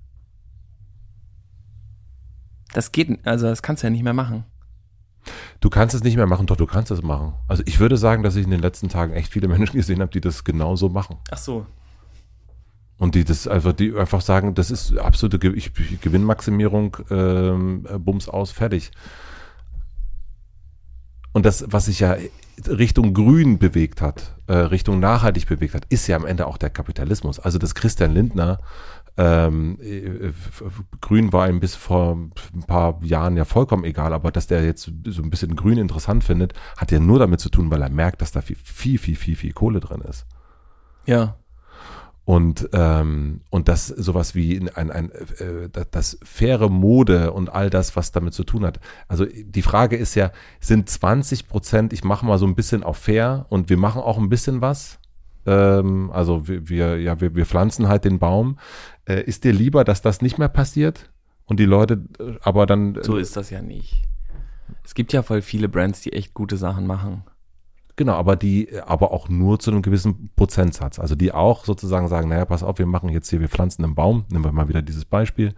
Das 2.74 2.92
geht, 2.92 3.20
also 3.26 3.48
das 3.48 3.62
kannst 3.62 3.84
du 3.84 3.88
ja 3.88 3.92
nicht 3.92 4.04
mehr 4.04 4.14
machen. 4.14 4.46
Du 5.60 5.70
kannst 5.70 5.94
es 5.94 6.04
nicht 6.04 6.16
mehr 6.16 6.26
machen, 6.26 6.48
doch 6.48 6.58
du 6.58 6.66
kannst 6.66 6.89
es 6.89 7.02
machen. 7.02 7.34
Also 7.48 7.64
ich 7.66 7.80
würde 7.80 7.98
sagen, 7.98 8.24
dass 8.24 8.36
ich 8.36 8.46
in 8.46 8.52
den 8.52 8.62
letzten 8.62 8.89
Tagen 8.89 9.14
echt 9.14 9.32
viele 9.32 9.48
Menschen 9.50 9.78
gesehen 9.78 10.02
habe, 10.02 10.12
die 10.12 10.22
das 10.22 10.44
genauso 10.44 10.89
machen. 10.89 11.18
Ach 11.30 11.38
so. 11.38 11.66
Und 13.02 13.16
die 13.16 13.24
das 13.24 13.47
einfach, 13.47 13.74
die 13.74 13.95
einfach 13.95 14.22
sagen, 14.22 14.54
das 14.54 14.70
ist 14.70 14.95
absolute 14.95 15.39
Ge 15.39 15.54
ich, 15.54 15.72
Gewinnmaximierung, 16.02 16.97
ähm, 17.10 17.88
Bums 17.97 18.30
aus, 18.30 18.52
fertig. 18.52 18.91
Und 21.34 21.47
das, 21.47 21.66
was 21.68 21.86
sich 21.86 22.02
ja 22.02 22.16
Richtung 22.68 23.16
Grün 23.16 23.58
bewegt 23.58 24.04
hat, 24.04 24.36
äh, 24.45 24.54
Richtung 24.54 24.99
nachhaltig 24.99 25.47
bewegt 25.47 25.74
hat, 25.74 25.86
ist 25.89 26.06
ja 26.06 26.16
am 26.16 26.28
Ende 26.28 26.45
auch 26.45 26.60
der 26.60 26.70
Kapitalismus. 26.70 27.39
Also 27.39 27.58
dass 27.58 27.74
Christian 27.74 28.14
Lindner 28.14 28.60
ähm, 29.18 29.80
äh, 29.82 30.32
Grün 31.02 31.34
war 31.34 31.49
ihm 31.49 31.60
bis 31.60 31.74
vor 31.74 32.14
ein 32.14 32.64
paar 32.68 33.04
Jahren 33.04 33.36
ja 33.36 33.45
vollkommen 33.45 33.84
egal, 33.84 34.14
aber 34.14 34.32
dass 34.32 34.45
der 34.45 34.64
jetzt 34.64 34.91
so 35.06 35.24
ein 35.24 35.32
bisschen 35.32 35.56
Grün 35.56 35.80
interessant 35.80 36.24
findet, 36.24 36.54
hat 36.78 36.91
ja 36.91 36.99
nur 36.99 37.18
damit 37.18 37.39
zu 37.39 37.49
tun, 37.49 37.72
weil 37.72 37.82
er 37.82 37.89
merkt, 37.89 38.22
dass 38.22 38.32
da 38.32 38.41
viel, 38.41 38.58
viel, 38.64 38.99
viel, 38.99 39.16
viel, 39.16 39.36
viel 39.36 39.54
Kohle 39.54 39.80
drin 39.80 40.02
ist. 40.02 40.28
Ja. 41.08 41.41
Und, 42.32 42.70
ähm, 42.72 43.42
und 43.50 43.68
das 43.68 43.88
sowas 43.88 44.36
wie 44.36 44.58
ein, 44.58 44.90
ein, 44.90 45.12
äh, 45.12 45.68
das, 45.92 46.18
faire 46.24 46.70
Mode 46.70 47.34
und 47.34 47.50
all 47.50 47.70
das, 47.70 47.98
was 47.98 48.14
damit 48.14 48.34
zu 48.34 48.46
tun 48.46 48.64
hat. 48.64 48.80
Also 49.10 49.26
die 49.26 49.62
Frage 49.62 49.98
ist 49.98 50.16
ja, 50.16 50.32
sind 50.62 50.90
20 50.90 51.50
Prozent, 51.50 51.92
ich 51.92 52.06
mache 52.06 52.26
mal 52.26 52.38
so 52.38 52.48
ein 52.48 52.56
bisschen 52.56 52.84
auf 52.84 53.00
fair 53.00 53.48
und 53.50 53.70
wir 53.70 53.76
machen 53.76 54.02
auch 54.02 54.18
ein 54.18 54.30
bisschen 54.30 54.62
was. 54.62 54.98
Ähm, 55.46 56.10
also 56.14 56.48
wir, 56.48 56.70
wir, 56.70 57.02
ja, 57.02 57.20
wir, 57.20 57.36
wir 57.36 57.46
pflanzen 57.46 57.90
halt 57.90 58.06
den 58.06 58.18
Baum. 58.18 58.60
Äh, 59.04 59.24
ist 59.24 59.44
dir 59.44 59.52
lieber, 59.52 59.84
dass 59.84 60.02
das 60.02 60.22
nicht 60.22 60.38
mehr 60.38 60.48
passiert? 60.48 61.12
Und 61.48 61.60
die 61.60 61.66
Leute 61.66 62.02
äh, 62.18 62.38
aber 62.44 62.66
dann. 62.66 62.98
So 63.02 63.18
ist 63.18 63.36
das 63.36 63.50
ja 63.50 63.62
nicht. 63.62 64.06
Es 64.86 64.94
gibt 64.94 65.12
ja 65.12 65.22
voll 65.22 65.42
viele 65.42 65.68
Brands, 65.68 66.00
die 66.00 66.14
echt 66.14 66.34
gute 66.34 66.56
Sachen 66.56 66.88
machen. 66.88 67.26
Genau, 68.02 68.14
aber 68.14 68.36
die, 68.36 68.82
aber 68.82 69.12
auch 69.12 69.30
nur 69.30 69.60
zu 69.60 69.70
einem 69.70 69.84
gewissen 69.84 70.32
Prozentsatz. 70.36 70.97
Also 70.97 71.14
die 71.14 71.32
auch 71.32 71.66
sozusagen 71.66 72.08
sagen, 72.08 72.30
naja, 72.30 72.45
pass 72.45 72.64
auf, 72.64 72.80
wir 72.80 72.88
machen 72.88 73.10
jetzt 73.10 73.30
hier, 73.30 73.41
wir 73.41 73.47
pflanzen 73.47 73.84
einen 73.84 73.93
Baum. 73.93 74.26
Nehmen 74.32 74.43
wir 74.43 74.52
mal 74.52 74.68
wieder 74.70 74.82
dieses 74.82 75.06
Beispiel. 75.06 75.54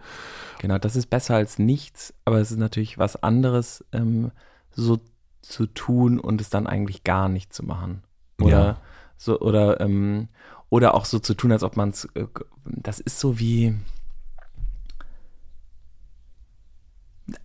Genau, 0.58 0.76
das 0.76 0.94
ist 0.94 1.06
besser 1.06 1.36
als 1.36 1.58
nichts, 1.58 2.12
aber 2.26 2.40
es 2.40 2.50
ist 2.50 2.58
natürlich 2.58 2.98
was 2.98 3.22
anderes, 3.22 3.82
ähm, 3.92 4.30
so 4.72 4.98
zu 5.40 5.64
tun 5.64 6.20
und 6.20 6.38
es 6.42 6.50
dann 6.50 6.66
eigentlich 6.66 7.02
gar 7.02 7.30
nicht 7.30 7.50
zu 7.54 7.64
machen. 7.64 8.02
Oder 8.38 8.50
Ja. 8.50 8.76
so, 9.16 9.40
oder, 9.40 9.80
ähm, 9.80 10.28
oder 10.68 10.92
auch 10.92 11.06
so 11.06 11.20
zu 11.20 11.32
tun, 11.32 11.50
als 11.50 11.62
ob 11.62 11.78
man 11.78 11.88
es, 11.88 12.04
äh, 12.14 12.26
das 12.66 13.00
ist 13.00 13.20
so 13.20 13.38
wie, 13.38 13.74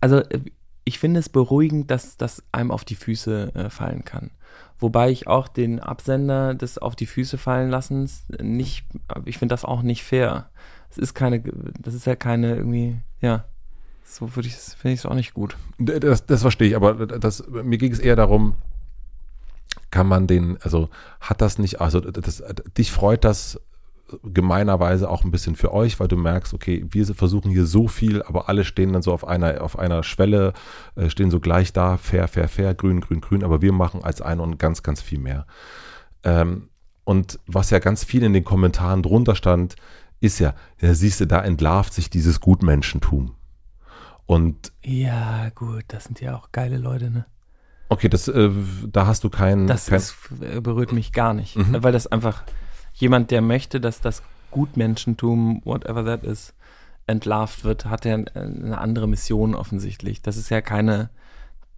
also 0.02 0.18
äh, 0.18 0.40
ich 0.84 0.98
finde 0.98 1.20
es 1.20 1.28
beruhigend, 1.28 1.90
dass 1.90 2.16
das 2.16 2.42
einem 2.52 2.70
auf 2.70 2.84
die 2.84 2.94
Füße 2.94 3.54
äh, 3.54 3.70
fallen 3.70 4.04
kann. 4.04 4.30
Wobei 4.78 5.10
ich 5.10 5.26
auch 5.26 5.46
den 5.48 5.78
Absender 5.78 6.54
des 6.54 6.78
auf 6.78 6.96
die 6.96 7.06
Füße 7.06 7.36
fallen 7.38 7.70
lassens 7.70 8.24
nicht, 8.40 8.86
ich 9.26 9.38
finde 9.38 9.52
das 9.52 9.64
auch 9.64 9.82
nicht 9.82 10.02
fair. 10.02 10.48
Es 10.90 10.98
ist 10.98 11.14
keine, 11.14 11.42
das 11.78 11.94
ist 11.94 12.06
ja 12.06 12.16
keine 12.16 12.56
irgendwie, 12.56 12.96
ja, 13.20 13.44
so 14.04 14.34
würde 14.34 14.48
ich, 14.48 14.54
finde 14.54 14.94
ich 14.94 15.00
es 15.00 15.06
auch 15.06 15.14
nicht 15.14 15.34
gut. 15.34 15.56
Das, 15.78 16.26
das 16.26 16.40
verstehe 16.40 16.68
ich, 16.68 16.76
aber 16.76 17.06
das, 17.06 17.46
mir 17.48 17.78
ging 17.78 17.92
es 17.92 17.98
eher 17.98 18.16
darum, 18.16 18.54
kann 19.90 20.06
man 20.06 20.26
den, 20.26 20.56
also 20.62 20.88
hat 21.20 21.42
das 21.42 21.58
nicht, 21.58 21.80
also 21.80 22.00
das, 22.00 22.42
dich 22.76 22.90
freut 22.90 23.24
das 23.24 23.60
gemeinerweise 24.22 25.08
auch 25.08 25.24
ein 25.24 25.30
bisschen 25.30 25.56
für 25.56 25.72
euch, 25.72 26.00
weil 26.00 26.08
du 26.08 26.16
merkst, 26.16 26.54
okay, 26.54 26.84
wir 26.88 27.06
versuchen 27.06 27.50
hier 27.50 27.66
so 27.66 27.88
viel, 27.88 28.22
aber 28.22 28.48
alle 28.48 28.64
stehen 28.64 28.92
dann 28.92 29.02
so 29.02 29.12
auf 29.12 29.26
einer, 29.26 29.62
auf 29.62 29.78
einer 29.78 30.02
Schwelle, 30.02 30.52
äh, 30.96 31.10
stehen 31.10 31.30
so 31.30 31.40
gleich 31.40 31.72
da, 31.72 31.96
fair, 31.96 32.28
fair, 32.28 32.48
fair, 32.48 32.74
grün, 32.74 33.00
grün, 33.00 33.20
grün, 33.20 33.44
aber 33.44 33.62
wir 33.62 33.72
machen 33.72 34.02
als 34.04 34.20
eine 34.22 34.42
und 34.42 34.58
ganz, 34.58 34.82
ganz 34.82 35.00
viel 35.02 35.18
mehr. 35.18 35.46
Ähm, 36.24 36.68
und 37.04 37.38
was 37.46 37.70
ja 37.70 37.78
ganz 37.78 38.04
viel 38.04 38.22
in 38.22 38.32
den 38.32 38.44
Kommentaren 38.44 39.02
drunter 39.02 39.34
stand, 39.34 39.76
ist 40.20 40.38
ja, 40.38 40.54
ja 40.80 40.94
siehst 40.94 41.20
du, 41.20 41.26
da 41.26 41.40
entlarvt 41.40 41.92
sich 41.92 42.10
dieses 42.10 42.40
Gutmenschentum. 42.40 43.34
Und 44.26 44.72
Ja, 44.82 45.48
gut, 45.54 45.84
das 45.88 46.04
sind 46.04 46.20
ja 46.20 46.36
auch 46.36 46.52
geile 46.52 46.78
Leute, 46.78 47.10
ne? 47.10 47.26
Okay, 47.88 48.08
das, 48.08 48.28
äh, 48.28 48.50
da 48.86 49.06
hast 49.06 49.24
du 49.24 49.30
keinen. 49.30 49.66
Das 49.66 49.86
kein, 49.86 49.96
ist, 49.98 50.14
äh, 50.40 50.60
berührt 50.60 50.92
mich 50.92 51.12
gar 51.12 51.34
nicht, 51.34 51.56
Mhm. 51.56 51.82
weil 51.82 51.90
das 51.90 52.06
einfach 52.06 52.44
jemand, 53.00 53.30
der 53.30 53.40
möchte, 53.40 53.80
dass 53.80 54.00
das 54.00 54.22
Gutmenschentum, 54.50 55.62
whatever 55.64 56.04
that 56.04 56.24
is, 56.24 56.54
entlarvt 57.06 57.64
wird, 57.64 57.86
hat 57.86 58.04
ja 58.04 58.14
eine 58.14 58.78
andere 58.78 59.08
Mission 59.08 59.54
offensichtlich. 59.54 60.22
Das 60.22 60.36
ist 60.36 60.48
ja 60.50 60.60
keine, 60.60 61.10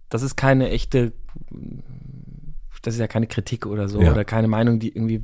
das 0.09 0.21
ist 0.21 0.35
keine 0.35 0.69
echte, 0.69 1.13
das 2.81 2.93
ist 2.95 2.99
ja 2.99 3.07
keine 3.07 3.27
Kritik 3.27 3.65
oder 3.65 3.87
so 3.87 4.01
Ja. 4.01 4.11
oder 4.11 4.25
keine 4.25 4.47
Meinung, 4.47 4.79
die 4.79 4.89
irgendwie, 4.95 5.23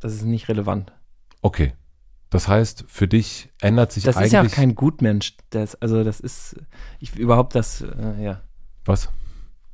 das 0.00 0.12
ist 0.14 0.24
nicht 0.24 0.48
relevant. 0.48 0.92
okay. 1.42 1.72
Das 2.32 2.46
heißt, 2.46 2.84
für 2.86 3.08
dich 3.08 3.50
ändert 3.60 3.90
sich 3.90 4.04
Das 4.04 4.16
eigentlich. 4.16 4.26
ist 4.28 4.32
ja 4.34 4.44
kein 4.46 4.76
Gutmensch. 4.76 5.36
Das, 5.50 5.74
also 5.82 6.04
das 6.04 6.20
ist, 6.20 6.54
ich 7.00 7.16
überhaupt 7.16 7.56
das, 7.56 7.80
äh, 7.80 8.22
ja. 8.22 8.40
was? 8.84 9.08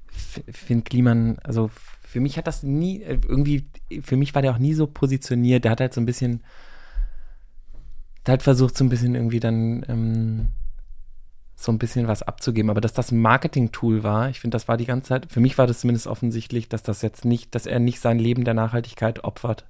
F- 0.08 0.42
Finn 0.52 0.82
Kliman, 0.82 1.38
also 1.44 1.70
für 2.16 2.20
mich 2.22 2.38
hat 2.38 2.46
das 2.46 2.62
nie, 2.62 3.02
äh, 3.02 3.18
irgendwie, 3.28 3.68
für 4.00 4.16
mich 4.16 4.34
war 4.34 4.40
der 4.40 4.52
auch 4.52 4.58
nie 4.58 4.72
so 4.72 4.86
positioniert. 4.86 5.64
Der 5.64 5.72
hat 5.72 5.80
halt 5.80 5.92
so 5.92 6.00
ein 6.00 6.06
bisschen, 6.06 6.42
der 8.24 8.32
hat 8.32 8.42
versucht, 8.42 8.74
so 8.74 8.84
ein 8.84 8.88
bisschen 8.88 9.14
irgendwie 9.14 9.38
dann 9.38 9.84
ähm, 9.86 10.48
so 11.56 11.70
ein 11.70 11.76
bisschen 11.76 12.08
was 12.08 12.22
abzugeben. 12.22 12.70
Aber 12.70 12.80
dass 12.80 12.94
das 12.94 13.12
ein 13.12 13.20
Marketing-Tool 13.20 14.02
war, 14.02 14.30
ich 14.30 14.40
finde, 14.40 14.54
das 14.54 14.66
war 14.66 14.78
die 14.78 14.86
ganze 14.86 15.08
Zeit, 15.08 15.30
für 15.30 15.40
mich 15.40 15.58
war 15.58 15.66
das 15.66 15.80
zumindest 15.80 16.06
offensichtlich, 16.06 16.70
dass 16.70 16.82
das 16.82 17.02
jetzt 17.02 17.26
nicht, 17.26 17.54
dass 17.54 17.66
er 17.66 17.80
nicht 17.80 18.00
sein 18.00 18.18
Leben 18.18 18.46
der 18.46 18.54
Nachhaltigkeit 18.54 19.22
opfert. 19.22 19.66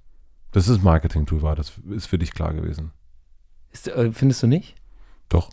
Das 0.53 0.69
ist 0.69 0.85
Marketing-Tool 0.85 1.43
war, 1.43 1.57
das 1.57 1.73
ist 1.91 2.07
für 2.07 2.19
dich 2.19 2.33
klar 2.33 2.55
gewesen. 2.55 2.93
Ist, 3.73 3.89
äh, 3.89 4.13
findest 4.13 4.41
du 4.45 4.47
nicht? 4.47 4.77
Doch. 5.29 5.51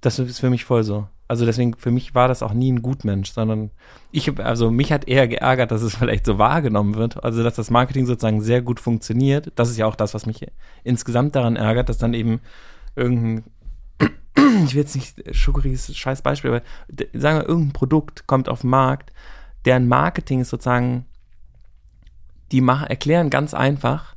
Das 0.00 0.20
ist 0.20 0.38
für 0.38 0.50
mich 0.50 0.64
voll 0.64 0.84
so. 0.84 1.08
Also 1.26 1.46
deswegen, 1.46 1.74
für 1.76 1.90
mich 1.90 2.14
war 2.14 2.28
das 2.28 2.42
auch 2.42 2.52
nie 2.52 2.70
ein 2.70 2.82
Gutmensch, 2.82 3.32
sondern 3.32 3.70
ich, 4.12 4.38
also 4.38 4.70
mich 4.70 4.92
hat 4.92 5.08
eher 5.08 5.26
geärgert, 5.26 5.70
dass 5.70 5.82
es 5.82 5.96
vielleicht 5.96 6.26
so 6.26 6.38
wahrgenommen 6.38 6.96
wird. 6.96 7.24
Also, 7.24 7.42
dass 7.42 7.54
das 7.54 7.70
Marketing 7.70 8.06
sozusagen 8.06 8.42
sehr 8.42 8.60
gut 8.60 8.78
funktioniert. 8.78 9.52
Das 9.54 9.70
ist 9.70 9.78
ja 9.78 9.86
auch 9.86 9.96
das, 9.96 10.12
was 10.14 10.26
mich 10.26 10.46
insgesamt 10.82 11.34
daran 11.34 11.56
ärgert, 11.56 11.88
dass 11.88 11.98
dann 11.98 12.12
eben 12.12 12.40
irgendein, 12.94 13.44
ich 14.66 14.74
will 14.74 14.82
jetzt 14.82 14.94
nicht, 14.94 15.26
ein 15.26 15.94
scheiß 15.94 16.22
Beispiel, 16.22 16.50
aber 16.50 16.62
sagen 17.18 17.38
wir, 17.38 17.48
irgendein 17.48 17.72
Produkt 17.72 18.26
kommt 18.26 18.48
auf 18.48 18.60
den 18.60 18.70
Markt, 18.70 19.12
deren 19.64 19.88
Marketing 19.88 20.40
ist 20.40 20.50
sozusagen, 20.50 21.06
die 22.52 22.60
machen, 22.60 22.86
erklären 22.86 23.30
ganz 23.30 23.54
einfach, 23.54 24.14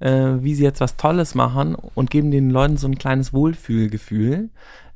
äh, 0.00 0.34
wie 0.40 0.54
sie 0.54 0.64
jetzt 0.64 0.80
was 0.80 0.96
Tolles 0.96 1.34
machen 1.34 1.74
und 1.74 2.10
geben 2.10 2.30
den 2.30 2.50
Leuten 2.50 2.76
so 2.76 2.88
ein 2.88 2.98
kleines 2.98 3.32
Wohlfühlgefühl. 3.32 4.50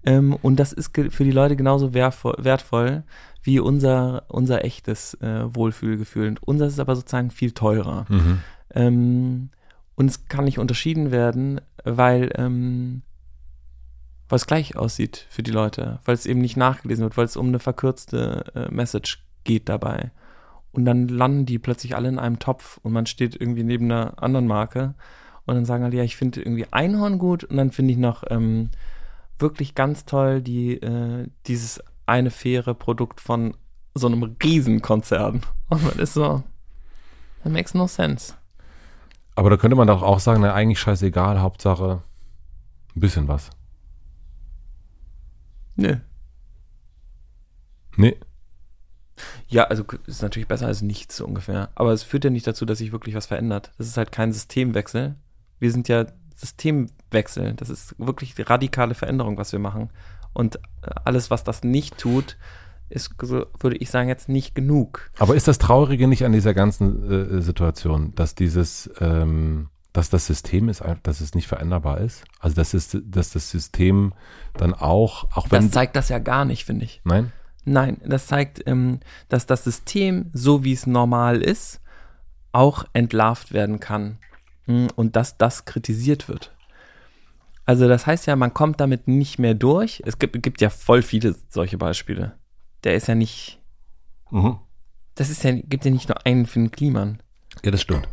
Ähm, 0.06 0.36
und 0.40 0.56
das 0.56 0.72
ist 0.72 0.96
für 0.96 1.24
die 1.24 1.32
Leute 1.32 1.56
genauso 1.56 1.92
wertvoll, 1.92 3.02
wie 3.42 3.60
unser, 3.60 4.24
unser 4.28 4.64
echtes 4.64 5.14
äh, 5.14 5.54
Wohlfühlgefühl. 5.54 6.28
Und 6.28 6.42
unser 6.42 6.66
ist 6.66 6.80
aber 6.80 6.96
sozusagen 6.96 7.30
viel 7.30 7.50
teurer. 7.50 8.06
Mhm. 8.08 8.38
Ähm, 8.74 9.50
und 9.96 10.06
es 10.10 10.28
kann 10.28 10.44
nicht 10.44 10.58
unterschieden 10.58 11.10
werden, 11.10 11.60
weil 11.84 12.30
ähm, 12.36 13.02
es 14.30 14.46
gleich 14.46 14.76
aussieht 14.76 15.26
für 15.28 15.42
die 15.42 15.50
Leute, 15.50 15.98
weil 16.04 16.14
es 16.14 16.26
eben 16.26 16.40
nicht 16.40 16.56
nachgelesen 16.56 17.02
wird, 17.02 17.16
weil 17.16 17.24
es 17.24 17.36
um 17.36 17.48
eine 17.48 17.58
verkürzte 17.58 18.44
äh, 18.54 18.72
Message 18.72 19.24
geht 19.44 19.68
dabei. 19.68 20.10
Und 20.72 20.84
dann 20.84 21.08
landen 21.08 21.46
die 21.46 21.58
plötzlich 21.58 21.96
alle 21.96 22.08
in 22.08 22.18
einem 22.18 22.38
Topf 22.38 22.78
und 22.82 22.92
man 22.92 23.06
steht 23.06 23.40
irgendwie 23.40 23.64
neben 23.64 23.86
einer 23.86 24.22
anderen 24.22 24.46
Marke 24.46 24.94
und 25.46 25.54
dann 25.54 25.64
sagen 25.64 25.84
alle, 25.84 25.96
ja, 25.96 26.02
ich 26.02 26.16
finde 26.16 26.40
irgendwie 26.40 26.66
Einhorn 26.70 27.18
gut 27.18 27.44
und 27.44 27.56
dann 27.56 27.70
finde 27.70 27.92
ich 27.92 27.98
noch 27.98 28.24
ähm, 28.28 28.70
wirklich 29.38 29.74
ganz 29.74 30.04
toll, 30.04 30.42
die, 30.42 30.74
äh, 30.74 31.28
dieses 31.46 31.82
eine 32.06 32.30
faire 32.30 32.74
Produkt 32.74 33.20
von 33.20 33.56
so 33.94 34.06
einem 34.06 34.36
Riesenkonzern. 34.42 35.42
Und 35.68 35.84
man 35.84 35.98
ist 35.98 36.14
so, 36.14 36.42
that 37.42 37.52
makes 37.52 37.74
no 37.74 37.86
sense. 37.86 38.34
Aber 39.34 39.50
da 39.50 39.56
könnte 39.56 39.76
man 39.76 39.88
doch 39.88 40.02
auch 40.02 40.20
sagen, 40.20 40.40
na, 40.40 40.54
eigentlich 40.54 40.80
scheißegal, 40.80 41.40
Hauptsache 41.40 42.02
ein 42.94 43.00
bisschen 43.00 43.28
was. 43.28 43.50
Nö. 45.76 45.96
Nee. 47.96 48.16
Ja, 49.48 49.64
also 49.64 49.84
ist 50.06 50.22
natürlich 50.22 50.48
besser 50.48 50.66
als 50.66 50.82
nichts 50.82 51.16
so 51.16 51.26
ungefähr. 51.26 51.70
Aber 51.74 51.92
es 51.92 52.02
führt 52.02 52.24
ja 52.24 52.30
nicht 52.30 52.46
dazu, 52.46 52.64
dass 52.64 52.78
sich 52.78 52.92
wirklich 52.92 53.14
was 53.14 53.26
verändert. 53.26 53.72
Das 53.78 53.86
ist 53.86 53.96
halt 53.96 54.12
kein 54.12 54.32
Systemwechsel. 54.32 55.16
Wir 55.58 55.72
sind 55.72 55.88
ja 55.88 56.06
Systemwechsel. 56.36 57.54
Das 57.54 57.70
ist 57.70 57.94
wirklich 57.98 58.34
die 58.34 58.42
radikale 58.42 58.94
Veränderung, 58.94 59.38
was 59.38 59.52
wir 59.52 59.58
machen. 59.58 59.90
Und 60.32 60.56
äh, 60.56 60.90
alles, 61.04 61.30
was 61.30 61.44
das 61.44 61.64
nicht 61.64 61.98
tut, 61.98 62.36
ist, 62.88 63.14
würde 63.20 63.76
ich 63.76 63.90
sagen, 63.90 64.08
jetzt 64.08 64.28
nicht 64.28 64.54
genug. 64.54 65.10
Aber 65.18 65.34
ist 65.34 65.48
das 65.48 65.58
Traurige 65.58 66.06
nicht 66.06 66.24
an 66.24 66.32
dieser 66.32 66.54
ganzen 66.54 67.38
äh, 67.38 67.42
Situation, 67.42 68.14
dass 68.14 68.34
dieses, 68.34 68.90
ähm, 69.00 69.70
dass 69.92 70.10
das 70.10 70.26
System 70.26 70.68
ist, 70.68 70.84
dass 71.02 71.20
es 71.20 71.34
nicht 71.34 71.48
veränderbar 71.48 72.00
ist? 72.00 72.24
Also 72.38 72.54
dass, 72.54 72.74
es, 72.74 72.96
dass 73.04 73.30
das 73.30 73.50
System 73.50 74.12
dann 74.54 74.74
auch, 74.74 75.24
auch 75.32 75.50
wenn. 75.50 75.62
Das 75.62 75.72
zeigt 75.72 75.96
das 75.96 76.10
ja 76.10 76.18
gar 76.18 76.44
nicht, 76.44 76.64
finde 76.64 76.84
ich. 76.84 77.00
Nein? 77.04 77.32
Nein, 77.64 78.00
das 78.06 78.28
zeigt, 78.28 78.62
ähm, 78.66 79.00
dass 79.28 79.46
das 79.46 79.64
System, 79.64 80.30
so 80.32 80.62
wie 80.62 80.72
es 80.72 80.86
normal 80.86 81.42
ist, 81.42 81.80
auch 82.52 82.84
entlarvt 82.92 83.52
werden 83.52 83.80
kann. 83.80 84.18
Hm, 84.66 84.88
und 84.96 85.16
dass 85.16 85.38
das 85.38 85.64
kritisiert 85.64 86.28
wird. 86.28 86.52
Also 87.64 87.88
das 87.88 88.06
heißt 88.06 88.26
ja, 88.26 88.36
man 88.36 88.54
kommt 88.54 88.80
damit 88.80 89.08
nicht 89.08 89.38
mehr 89.38 89.54
durch. 89.54 90.02
Es 90.06 90.18
gibt, 90.18 90.40
gibt 90.42 90.60
ja 90.60 90.70
voll 90.70 91.02
viele 91.02 91.34
solche 91.48 91.78
Beispiele. 91.78 92.36
Der 92.84 92.94
ist 92.94 93.08
ja 93.08 93.16
nicht. 93.16 93.60
Mhm. 94.30 94.58
Das 95.16 95.30
ist 95.30 95.42
ja, 95.42 95.52
gibt 95.52 95.84
ja 95.84 95.90
nicht 95.90 96.08
nur 96.08 96.24
einen 96.24 96.46
Finn 96.46 96.70
Kliman. 96.70 97.20
Ja, 97.64 97.72
das 97.72 97.82
stimmt. 97.82 98.08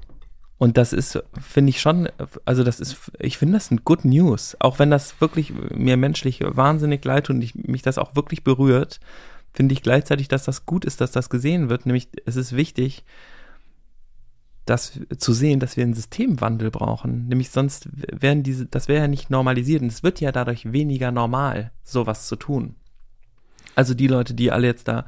Und 0.57 0.77
das 0.77 0.93
ist, 0.93 1.21
finde 1.41 1.71
ich 1.71 1.81
schon, 1.81 2.07
also 2.45 2.63
das 2.63 2.79
ist, 2.79 3.11
ich 3.19 3.37
finde 3.37 3.55
das 3.55 3.69
ein 3.69 3.83
Good 3.83 4.05
News. 4.05 4.55
Auch 4.59 4.79
wenn 4.79 4.89
das 4.89 5.19
wirklich 5.19 5.51
mir 5.53 5.97
menschlich 5.97 6.39
wahnsinnig 6.41 7.03
leid 7.03 7.25
tut 7.25 7.35
und 7.35 7.41
ich, 7.41 7.53
mich 7.53 7.81
das 7.81 7.97
auch 7.97 8.15
wirklich 8.15 8.43
berührt, 8.43 8.99
finde 9.53 9.73
ich 9.73 9.83
gleichzeitig, 9.83 10.29
dass 10.29 10.45
das 10.45 10.65
gut 10.65 10.85
ist, 10.85 11.01
dass 11.01 11.11
das 11.11 11.29
gesehen 11.29 11.69
wird. 11.69 11.85
Nämlich, 11.85 12.07
es 12.25 12.37
ist 12.37 12.55
wichtig, 12.55 13.03
das 14.66 14.99
zu 15.18 15.34
sehen, 15.34 15.59
dass 15.59 15.76
wir 15.76 15.84
einen 15.84 15.93
Systemwandel 15.93 16.72
brauchen. 16.72 17.28
Nämlich 17.28 17.49
sonst 17.49 17.89
wären 17.93 18.43
diese, 18.43 18.66
das 18.66 18.88
wäre 18.88 19.01
ja 19.01 19.07
nicht 19.07 19.30
normalisiert 19.30 19.82
und 19.82 19.89
es 19.89 20.03
wird 20.03 20.22
ja 20.22 20.32
dadurch 20.32 20.72
weniger 20.72 21.11
normal, 21.11 21.72
sowas 21.84 22.28
zu 22.28 22.36
tun. 22.36 22.76
Also 23.76 23.93
die 23.93 24.07
Leute, 24.07 24.34
die 24.34 24.51
alle 24.51 24.68
jetzt 24.68 24.88
da 24.88 25.05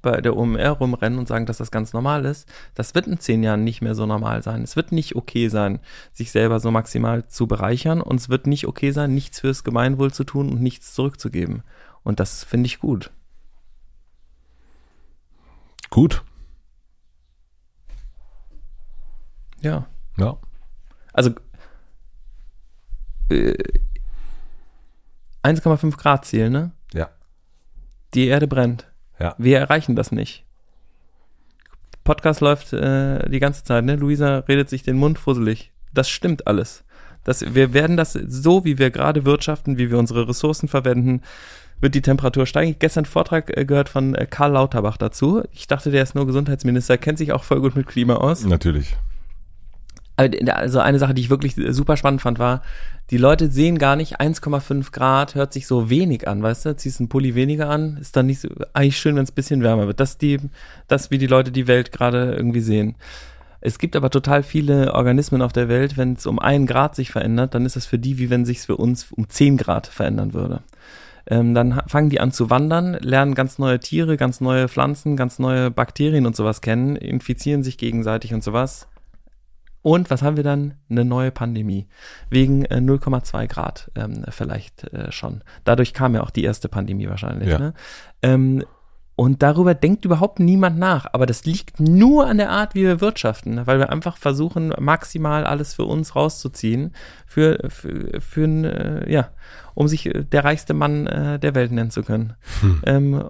bei 0.00 0.20
der 0.20 0.36
OMR 0.36 0.70
rumrennen 0.70 1.18
und 1.18 1.28
sagen, 1.28 1.44
dass 1.44 1.58
das 1.58 1.70
ganz 1.70 1.92
normal 1.92 2.24
ist, 2.24 2.48
das 2.74 2.94
wird 2.94 3.06
in 3.06 3.18
zehn 3.18 3.42
Jahren 3.42 3.64
nicht 3.64 3.82
mehr 3.82 3.94
so 3.94 4.06
normal 4.06 4.42
sein. 4.42 4.62
Es 4.62 4.76
wird 4.76 4.92
nicht 4.92 5.16
okay 5.16 5.48
sein, 5.48 5.80
sich 6.12 6.30
selber 6.30 6.60
so 6.60 6.70
maximal 6.70 7.26
zu 7.26 7.46
bereichern 7.46 8.00
und 8.00 8.18
es 8.18 8.28
wird 8.28 8.46
nicht 8.46 8.66
okay 8.66 8.92
sein, 8.92 9.12
nichts 9.12 9.40
fürs 9.40 9.64
Gemeinwohl 9.64 10.12
zu 10.12 10.24
tun 10.24 10.48
und 10.50 10.62
nichts 10.62 10.94
zurückzugeben. 10.94 11.62
Und 12.02 12.20
das 12.20 12.44
finde 12.44 12.66
ich 12.66 12.78
gut. 12.78 13.10
Gut. 15.90 16.22
Ja. 19.62 19.86
Ja. 20.18 20.36
Also 21.12 21.30
äh, 23.30 23.54
1,5 25.42 25.96
Grad 25.96 26.24
Ziel, 26.24 26.50
ne? 26.50 26.72
Ja. 26.92 27.10
Die 28.14 28.26
Erde 28.26 28.46
brennt. 28.46 28.86
Ja. 29.18 29.34
Wir 29.38 29.58
erreichen 29.58 29.96
das 29.96 30.12
nicht. 30.12 30.44
Podcast 32.04 32.40
läuft 32.40 32.72
äh, 32.72 33.28
die 33.28 33.40
ganze 33.40 33.64
Zeit, 33.64 33.84
ne? 33.84 33.96
Luisa 33.96 34.38
redet 34.38 34.68
sich 34.68 34.82
den 34.82 34.96
Mund 34.96 35.18
fusselig. 35.18 35.72
Das 35.92 36.08
stimmt 36.08 36.46
alles. 36.46 36.84
Das, 37.24 37.54
wir 37.54 37.72
werden 37.72 37.96
das 37.96 38.12
so, 38.12 38.64
wie 38.64 38.78
wir 38.78 38.90
gerade 38.90 39.24
wirtschaften, 39.24 39.78
wie 39.78 39.90
wir 39.90 39.98
unsere 39.98 40.28
Ressourcen 40.28 40.68
verwenden, 40.68 41.22
wird 41.80 41.94
die 41.94 42.02
Temperatur 42.02 42.46
steigen. 42.46 42.72
Ich 42.72 42.78
gestern 42.78 43.04
einen 43.04 43.12
Vortrag 43.12 43.56
äh, 43.56 43.64
gehört 43.64 43.88
von 43.88 44.14
äh, 44.14 44.26
Karl 44.26 44.52
Lauterbach 44.52 44.96
dazu. 44.96 45.42
Ich 45.52 45.66
dachte, 45.66 45.90
der 45.90 46.02
ist 46.02 46.14
nur 46.14 46.26
Gesundheitsminister, 46.26 46.98
kennt 46.98 47.18
sich 47.18 47.32
auch 47.32 47.44
voll 47.44 47.60
gut 47.60 47.76
mit 47.76 47.86
Klima 47.86 48.16
aus. 48.16 48.44
Natürlich. 48.44 48.96
Also 50.16 50.80
eine 50.80 50.98
Sache, 50.98 51.14
die 51.14 51.22
ich 51.22 51.30
wirklich 51.30 51.54
super 51.70 51.96
spannend 51.96 52.20
fand, 52.20 52.38
war, 52.38 52.62
die 53.10 53.16
Leute 53.18 53.50
sehen 53.50 53.78
gar 53.78 53.96
nicht, 53.96 54.20
1,5 54.20 54.92
Grad 54.92 55.34
hört 55.34 55.52
sich 55.52 55.66
so 55.66 55.90
wenig 55.90 56.28
an, 56.28 56.42
weißt 56.42 56.66
du? 56.66 56.76
Ziehst 56.76 57.00
einen 57.00 57.08
Pulli 57.08 57.34
weniger 57.34 57.68
an, 57.68 57.98
ist 58.00 58.16
dann 58.16 58.26
nicht 58.26 58.40
so, 58.40 58.48
eigentlich 58.72 58.98
schön, 58.98 59.16
wenn 59.16 59.24
es 59.24 59.32
ein 59.32 59.34
bisschen 59.34 59.62
wärmer 59.62 59.86
wird. 59.86 60.00
Das 60.00 60.18
die, 60.18 60.38
das, 60.88 61.10
wie 61.10 61.18
die 61.18 61.26
Leute 61.26 61.50
die 61.50 61.66
Welt 61.66 61.92
gerade 61.92 62.34
irgendwie 62.34 62.60
sehen. 62.60 62.94
Es 63.60 63.78
gibt 63.78 63.96
aber 63.96 64.10
total 64.10 64.42
viele 64.42 64.94
Organismen 64.94 65.42
auf 65.42 65.52
der 65.52 65.68
Welt, 65.68 65.96
wenn 65.96 66.14
es 66.14 66.26
um 66.26 66.38
einen 66.38 66.66
Grad 66.66 66.96
sich 66.96 67.10
verändert, 67.10 67.54
dann 67.54 67.64
ist 67.64 67.76
das 67.76 67.86
für 67.86 67.98
die, 67.98 68.18
wie 68.18 68.28
wenn 68.28 68.44
sich 68.44 68.58
es 68.58 68.66
für 68.66 68.76
uns 68.76 69.12
um 69.12 69.28
10 69.28 69.56
Grad 69.56 69.86
verändern 69.86 70.32
würde. 70.32 70.62
Ähm, 71.26 71.54
dann 71.54 71.82
fangen 71.86 72.10
die 72.10 72.18
an 72.18 72.32
zu 72.32 72.50
wandern, 72.50 72.94
lernen 72.94 73.34
ganz 73.34 73.58
neue 73.58 73.78
Tiere, 73.78 74.16
ganz 74.16 74.40
neue 74.40 74.68
Pflanzen, 74.68 75.16
ganz 75.16 75.38
neue 75.38 75.70
Bakterien 75.70 76.26
und 76.26 76.34
sowas 76.34 76.60
kennen, 76.60 76.96
infizieren 76.96 77.62
sich 77.62 77.78
gegenseitig 77.78 78.34
und 78.34 78.42
sowas 78.42 78.88
und 79.82 80.10
was 80.10 80.22
haben 80.22 80.36
wir 80.36 80.44
dann? 80.44 80.74
Eine 80.88 81.04
neue 81.04 81.32
Pandemie. 81.32 81.88
Wegen 82.30 82.64
äh, 82.66 82.76
0,2 82.76 83.48
Grad 83.48 83.90
ähm, 83.96 84.24
vielleicht 84.28 84.84
äh, 84.92 85.10
schon. 85.10 85.42
Dadurch 85.64 85.92
kam 85.92 86.14
ja 86.14 86.22
auch 86.22 86.30
die 86.30 86.44
erste 86.44 86.68
Pandemie 86.68 87.08
wahrscheinlich. 87.08 87.48
Ja. 87.48 87.58
Ne? 87.58 87.74
Ähm, 88.22 88.64
und 89.14 89.42
darüber 89.42 89.74
denkt 89.74 90.04
überhaupt 90.04 90.40
niemand 90.40 90.78
nach. 90.78 91.06
Aber 91.12 91.26
das 91.26 91.44
liegt 91.44 91.80
nur 91.80 92.26
an 92.26 92.38
der 92.38 92.50
Art, 92.50 92.74
wie 92.74 92.82
wir 92.82 93.00
wirtschaften, 93.00 93.66
weil 93.66 93.78
wir 93.78 93.90
einfach 93.90 94.16
versuchen, 94.16 94.72
maximal 94.78 95.44
alles 95.44 95.74
für 95.74 95.84
uns 95.84 96.16
rauszuziehen, 96.16 96.94
für, 97.26 97.58
für, 97.68 98.20
für 98.20 98.46
äh, 98.46 99.12
ja, 99.12 99.30
um 99.74 99.86
sich 99.88 100.06
äh, 100.06 100.24
der 100.24 100.44
reichste 100.44 100.74
Mann 100.74 101.06
äh, 101.06 101.38
der 101.38 101.54
Welt 101.54 101.72
nennen 101.72 101.90
zu 101.90 102.02
können. 102.02 102.34
Hm. 102.60 102.82
Ähm, 102.86 103.24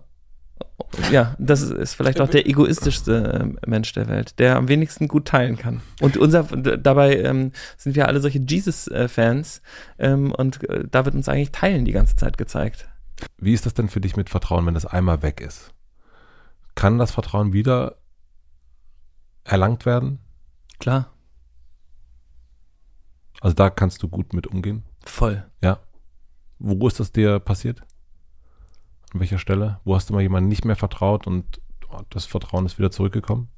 ja, 1.11 1.35
das 1.39 1.63
ist 1.63 1.95
vielleicht 1.95 2.21
auch 2.21 2.29
der 2.29 2.47
egoistischste 2.47 3.57
äh, 3.63 3.69
Mensch 3.69 3.93
der 3.93 4.09
Welt, 4.09 4.39
der 4.39 4.57
am 4.57 4.69
wenigsten 4.69 5.09
gut 5.09 5.27
teilen 5.27 5.57
kann. 5.57 5.81
Und 6.01 6.17
unser, 6.17 6.45
dabei 6.45 7.17
ähm, 7.19 7.53
sind 7.77 7.97
wir 7.97 8.09
alle 8.09 8.21
solche 8.21 8.41
Jesus-Fans 8.41 9.63
ähm, 9.99 10.33
und 10.33 10.69
äh, 10.69 10.85
da 10.91 11.05
wird 11.05 11.15
uns 11.15 11.29
eigentlich 11.29 11.53
Teilen 11.53 11.85
die 11.85 11.93
ganze 11.93 12.17
Zeit 12.17 12.37
gezeigt. 12.39 12.89
Wie 13.39 13.53
ist 13.53 13.67
das 13.67 13.75
denn 13.75 13.89
für 13.89 14.01
dich 14.01 14.17
mit 14.17 14.31
Vertrauen, 14.31 14.67
wenn 14.67 14.75
das 14.75 14.87
einmal 14.87 15.23
weg 15.23 15.41
ist? 15.41 15.73
Kann 16.75 16.99
das 16.99 17.13
Vertrauen 17.13 17.53
wieder 17.53 17.97
erlangt 19.45 19.87
werden? 19.87 20.19
Klar. 20.79 21.13
Also 23.41 23.55
da 23.55 23.71
kannst 23.71 24.03
du 24.03 24.09
gut 24.09 24.33
mit 24.35 24.47
umgehen? 24.47 24.85
Voll. 25.05 25.45
Ja. 25.61 25.81
Wo 26.59 26.87
ist 26.87 27.01
das 27.01 27.13
dir 27.13 27.41
passiert? 27.41 27.83
An 29.13 29.21
welcher 29.21 29.39
Stelle? 29.39 29.81
Wo 29.85 29.95
hast 29.95 30.09
du 30.09 30.15
mal 30.15 30.23
jemandem 30.23 30.49
nicht 30.49 30.65
mehr 30.65 30.77
vertraut 30.77 31.27
und 31.27 31.61
oh, 31.91 32.01
das 32.11 32.25
Vertrauen 32.25 32.65
ist 32.67 32.79
wieder 32.79 32.91
zurückgekommen? 32.91 33.49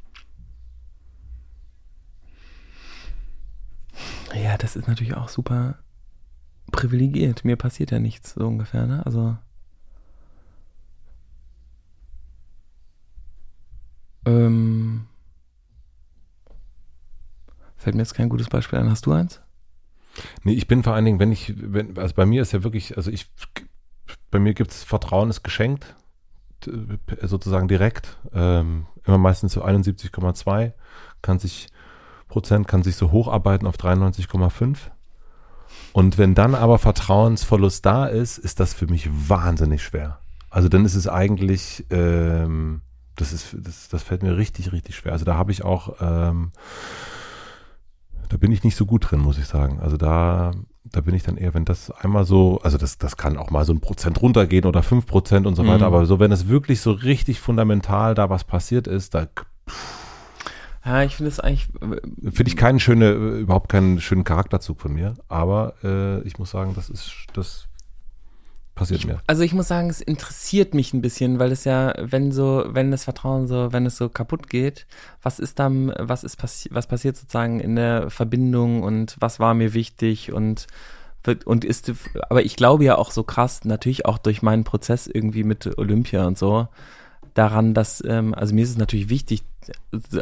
Ja, 4.35 4.59
das 4.59 4.75
ist 4.75 4.89
natürlich 4.89 5.15
auch 5.15 5.29
super 5.29 5.79
privilegiert. 6.73 7.45
Mir 7.45 7.57
passiert 7.57 7.93
ja 7.93 8.01
nichts, 8.01 8.35
so 8.35 8.47
ungefähr, 8.47 8.87
ne? 8.87 9.07
Also. 9.07 9.37
Ähm, 14.27 15.07
fällt 17.77 17.95
mir 17.95 18.03
jetzt 18.03 18.15
kein 18.15 18.29
gutes 18.29 18.49
Beispiel 18.49 18.79
ein. 18.81 18.91
Hast 18.91 19.07
du 19.07 19.13
eins? 19.13 19.41
Nee, 20.43 20.55
ich 20.55 20.67
bin 20.67 20.83
vor 20.83 20.95
allen 20.95 21.05
Dingen, 21.05 21.19
wenn 21.21 21.31
ich, 21.31 21.55
wenn, 21.57 21.97
also 21.99 22.15
bei 22.15 22.27
mir 22.27 22.43
ist 22.43 22.53
ja 22.53 22.65
wirklich, 22.65 22.97
also 22.97 23.11
ich, 23.11 23.31
bei 24.35 24.41
mir 24.41 24.53
gibt 24.53 24.73
es 24.73 24.83
Vertrauen 24.83 25.31
ist 25.31 25.45
geschenkt, 25.45 25.95
sozusagen 27.23 27.69
direkt, 27.69 28.17
ähm, 28.35 28.87
immer 29.05 29.17
meistens 29.17 29.53
so 29.53 29.63
71,2, 29.63 30.73
kann 31.23 31.39
sich, 31.39 31.69
Prozent 32.27 32.67
kann 32.67 32.83
sich 32.83 32.97
so 32.97 33.13
hocharbeiten 33.13 33.69
auf 33.69 33.77
93,5. 33.77 34.91
Und 35.93 36.19
wenn 36.19 36.35
dann 36.35 36.57
aber 36.57 36.81
Vertrauensverlust 36.81 37.87
da 37.87 38.07
ist, 38.07 38.39
ist 38.39 38.59
das 38.59 38.75
für 38.75 38.89
mich 38.89 39.09
wahnsinnig 39.09 39.85
schwer. 39.85 40.19
Also 40.51 40.69
dann 40.69 40.85
ist 40.85 40.97
es 40.97 41.07
eigentlich, 41.07 41.87
ähm, 41.91 42.81
das 43.15 43.33
ist, 43.33 43.55
das, 43.57 43.89
das 43.89 44.03
fällt 44.03 44.25
mir 44.25 44.37
richtig, 44.37 44.73
richtig 44.73 44.97
schwer. 44.97 45.13
Also 45.13 45.25
da 45.25 45.37
habe 45.37 45.53
ich 45.53 45.63
auch, 45.63 45.95
ähm, 46.01 46.51
da 48.35 48.39
bin 48.39 48.51
ich 48.51 48.65
nicht 48.65 48.75
so 48.75 48.85
gut 48.85 49.09
drin, 49.09 49.21
muss 49.21 49.39
ich 49.39 49.47
sagen. 49.47 49.79
Also 49.81 49.97
da, 49.97 50.51
da 50.83 51.01
bin 51.03 51.15
ich 51.15 51.23
dann 51.23 51.37
eher, 51.37 51.55
wenn 51.55 51.65
das 51.65 51.93
einmal 51.93 52.25
so, 52.25 52.59
also 52.65 52.77
das, 52.77 52.99
das 52.99 53.17
kann 53.17 53.37
auch 53.37 53.51
mal 53.51 53.65
so 53.65 53.73
ein 53.73 53.79
Prozent 53.79 54.21
runtergehen 54.21 54.65
oder 54.65 54.83
fünf 54.83 55.07
Prozent 55.07 55.47
und 55.47 55.55
so 55.55 55.65
weiter, 55.65 55.89
mhm. 55.89 55.95
aber 55.95 56.07
so, 56.07 56.19
wenn 56.19 56.33
es 56.33 56.49
wirklich 56.49 56.81
so 56.81 56.91
richtig 56.91 57.39
fundamental 57.39 58.17
da 58.17 58.31
was 58.31 58.43
passiert 58.43 58.89
ist, 58.89 59.15
da, 59.15 59.29
ja, 60.85 61.05
ich 61.05 61.15
finde 61.15 61.29
es 61.29 61.39
eigentlich. 61.39 61.69
Finde 61.79 62.49
ich 62.49 62.57
keinen 62.57 62.81
schöne, 62.81 63.13
überhaupt 63.13 63.69
keinen 63.69 64.01
schönen 64.01 64.25
Charakterzug 64.25 64.81
von 64.81 64.93
mir, 64.93 65.15
aber 65.29 65.75
äh, 65.85 66.21
ich 66.23 66.37
muss 66.37 66.51
sagen, 66.51 66.73
das 66.75 66.91
ist, 66.91 67.13
das 67.35 67.69
passiert 68.75 69.01
ich, 69.01 69.07
mir. 69.07 69.21
Also 69.27 69.43
ich 69.43 69.53
muss 69.53 69.69
sagen, 69.69 69.91
es 69.91 70.01
interessiert 70.01 70.75
mich 70.75 70.93
ein 70.93 71.03
bisschen, 71.03 71.39
weil 71.39 71.53
es 71.53 71.65
ja, 71.65 71.95
wenn 71.99 72.33
so, 72.33 72.65
wenn 72.69 72.91
das 72.91 73.05
Vertrauen 73.05 73.47
so, 73.47 73.73
wenn 73.73 73.87
es 73.87 73.97
so 73.97 74.09
kaputt 74.09 74.49
geht, 74.49 74.87
was 75.23 75.39
ist 75.39 75.59
dann, 75.59 75.93
was 75.99 76.25
ist 76.25 76.37
passi 76.37 76.69
was 76.73 76.87
passiert 76.87 77.17
sozusagen 77.17 77.61
in 77.61 77.77
der 77.77 78.11
Verbindung 78.11 78.83
und 78.83 79.17
was 79.21 79.41
war 79.41 79.55
mir 79.55 79.75
wichtig 79.75 80.33
und 80.33 80.67
und 81.47 81.65
ist, 81.65 81.91
aber 82.29 82.45
ich 82.45 82.55
glaube 82.55 82.85
ja 82.85 82.97
auch 82.99 83.11
so 83.11 83.23
krass, 83.23 83.65
natürlich 83.65 84.05
auch 84.05 84.19
durch 84.19 84.43
meinen 84.43 84.65
Prozess 84.65 85.07
irgendwie 85.07 85.43
mit 85.43 85.79
Olympia 85.79 86.27
und 86.27 86.37
so, 86.37 86.69
daran, 87.35 87.75
dass, 87.75 88.03
ähm, 88.07 88.35
also 88.35 88.55
mir 88.55 88.63
ist 88.63 88.71
es 88.71 88.79
natürlich 88.79 89.09
wichtig, 89.09 89.43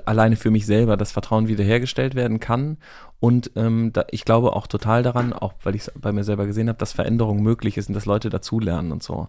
alleine 0.05 0.37
für 0.37 0.51
mich 0.51 0.67
selber, 0.67 0.97
dass 0.97 1.13
Vertrauen 1.13 1.49
wiederhergestellt 1.49 2.15
werden 2.15 2.41
kann. 2.41 2.79
Und 3.21 3.53
ähm, 3.55 3.93
da, 3.93 4.05
ich 4.11 4.25
glaube 4.25 4.55
auch 4.55 4.67
total 4.67 5.03
daran, 5.03 5.33
auch 5.33 5.55
weil 5.63 5.75
ich 5.75 5.83
es 5.83 5.93
bei 5.95 6.13
mir 6.13 6.25
selber 6.25 6.47
gesehen 6.47 6.69
habe, 6.69 6.79
dass 6.79 6.93
Veränderung 6.93 7.43
möglich 7.43 7.77
ist 7.77 7.89
und 7.89 7.95
dass 7.95 8.07
Leute 8.07 8.31
dazulernen 8.31 8.93
und 8.93 9.03
so. 9.03 9.29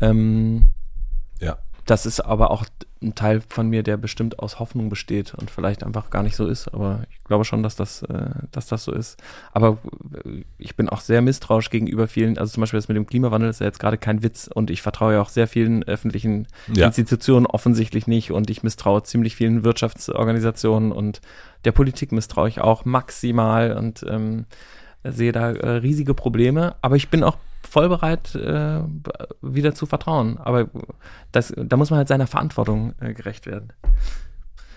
Ähm, 0.00 0.66
ja. 1.40 1.58
Das 1.88 2.04
ist 2.04 2.20
aber 2.20 2.50
auch 2.50 2.66
ein 3.02 3.14
Teil 3.14 3.40
von 3.48 3.70
mir, 3.70 3.82
der 3.82 3.96
bestimmt 3.96 4.40
aus 4.40 4.58
Hoffnung 4.58 4.90
besteht 4.90 5.32
und 5.32 5.50
vielleicht 5.50 5.82
einfach 5.84 6.10
gar 6.10 6.22
nicht 6.22 6.36
so 6.36 6.46
ist. 6.46 6.68
Aber 6.74 7.04
ich 7.10 7.24
glaube 7.24 7.46
schon, 7.46 7.62
dass 7.62 7.76
das, 7.76 8.02
äh, 8.02 8.28
dass 8.52 8.66
das 8.66 8.84
so 8.84 8.92
ist. 8.92 9.16
Aber 9.52 9.78
äh, 10.26 10.42
ich 10.58 10.76
bin 10.76 10.90
auch 10.90 11.00
sehr 11.00 11.22
misstrauisch 11.22 11.70
gegenüber 11.70 12.06
vielen. 12.06 12.36
Also 12.36 12.52
zum 12.52 12.60
Beispiel 12.60 12.76
das 12.76 12.88
mit 12.88 12.98
dem 12.98 13.06
Klimawandel 13.06 13.48
ist 13.48 13.60
ja 13.60 13.66
jetzt 13.66 13.78
gerade 13.78 13.96
kein 13.96 14.22
Witz 14.22 14.50
und 14.52 14.68
ich 14.68 14.82
vertraue 14.82 15.14
ja 15.14 15.22
auch 15.22 15.30
sehr 15.30 15.48
vielen 15.48 15.82
öffentlichen 15.82 16.46
ja. 16.70 16.88
Institutionen 16.88 17.46
offensichtlich 17.46 18.06
nicht 18.06 18.32
und 18.32 18.50
ich 18.50 18.62
misstraue 18.62 19.02
ziemlich 19.04 19.34
vielen 19.34 19.64
Wirtschaftsorganisationen 19.64 20.92
und 20.92 21.22
der 21.64 21.72
Politik 21.72 22.12
misstraue 22.12 22.50
ich 22.50 22.60
auch 22.60 22.84
maximal 22.84 23.72
und 23.78 24.04
ähm, 24.06 24.44
sehe 25.04 25.32
da 25.32 25.52
äh, 25.52 25.70
riesige 25.78 26.12
Probleme. 26.12 26.76
Aber 26.82 26.96
ich 26.96 27.08
bin 27.08 27.24
auch 27.24 27.38
voll 27.62 27.88
bereit, 27.88 28.34
äh, 28.34 28.80
wieder 29.42 29.74
zu 29.74 29.86
vertrauen. 29.86 30.38
Aber 30.38 30.68
das, 31.32 31.52
da 31.56 31.76
muss 31.76 31.90
man 31.90 31.98
halt 31.98 32.08
seiner 32.08 32.26
Verantwortung 32.26 32.94
äh, 33.00 33.14
gerecht 33.14 33.46
werden. 33.46 33.72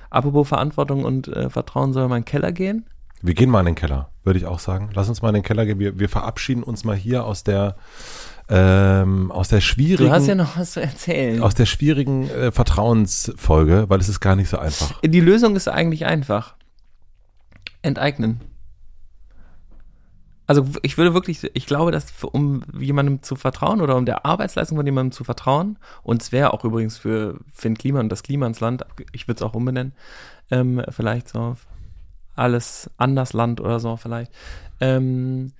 Apropos 0.09 0.47
Verantwortung 0.47 1.05
und 1.05 1.27
äh, 1.29 1.49
Vertrauen, 1.49 1.93
soll 1.93 2.07
man 2.07 2.17
in 2.17 2.23
den 2.23 2.29
Keller 2.29 2.51
gehen? 2.51 2.85
Wir 3.21 3.33
gehen 3.33 3.49
mal 3.49 3.59
in 3.61 3.67
den 3.67 3.75
Keller, 3.75 4.09
würde 4.23 4.39
ich 4.39 4.45
auch 4.45 4.59
sagen. 4.59 4.89
Lass 4.93 5.07
uns 5.07 5.21
mal 5.21 5.29
in 5.29 5.35
den 5.35 5.43
Keller 5.43 5.65
gehen. 5.65 5.79
Wir, 5.79 5.99
wir 5.99 6.09
verabschieden 6.09 6.63
uns 6.63 6.83
mal 6.83 6.95
hier 6.95 7.23
aus 7.23 7.43
der 7.43 7.75
ähm, 8.49 9.31
aus 9.31 9.47
der 9.47 9.61
schwierigen. 9.61 10.09
Du 10.09 10.13
hast 10.13 10.27
ja 10.27 10.35
noch 10.35 10.57
was 10.57 10.71
zu 10.71 10.81
erzählen. 10.81 11.41
Aus 11.41 11.55
der 11.55 11.65
schwierigen 11.65 12.29
äh, 12.29 12.51
Vertrauensfolge, 12.51 13.85
weil 13.87 13.99
es 14.01 14.09
ist 14.09 14.19
gar 14.19 14.35
nicht 14.35 14.49
so 14.49 14.57
einfach. 14.57 14.99
Die 15.01 15.21
Lösung 15.21 15.55
ist 15.55 15.69
eigentlich 15.69 16.05
einfach. 16.05 16.55
Enteignen. 17.81 18.41
Also 20.51 20.65
ich 20.81 20.97
würde 20.97 21.13
wirklich, 21.13 21.49
ich 21.53 21.65
glaube, 21.65 21.91
dass 21.93 22.11
für, 22.11 22.27
um 22.27 22.61
jemandem 22.77 23.23
zu 23.23 23.37
vertrauen 23.37 23.79
oder 23.79 23.95
um 23.95 24.05
der 24.05 24.25
Arbeitsleistung 24.25 24.75
von 24.75 24.85
jemandem 24.85 25.13
zu 25.13 25.23
vertrauen, 25.23 25.79
und 26.03 26.21
es 26.21 26.33
wäre 26.33 26.51
auch 26.51 26.65
übrigens 26.65 26.97
für 26.97 27.39
Finn 27.53 27.77
Klima 27.77 28.01
und 28.01 28.09
das 28.09 28.21
Klima 28.21 28.47
ins 28.47 28.59
Land, 28.59 28.83
ich 29.13 29.29
würde 29.29 29.37
es 29.37 29.49
auch 29.49 29.53
umbenennen, 29.53 29.93
ähm, 30.49 30.83
vielleicht 30.89 31.29
so 31.29 31.55
alles 32.35 32.89
anders 32.97 33.31
Land 33.31 33.61
oder 33.61 33.79
so 33.79 33.95
vielleicht. 33.95 34.29
Ähm, 34.81 35.53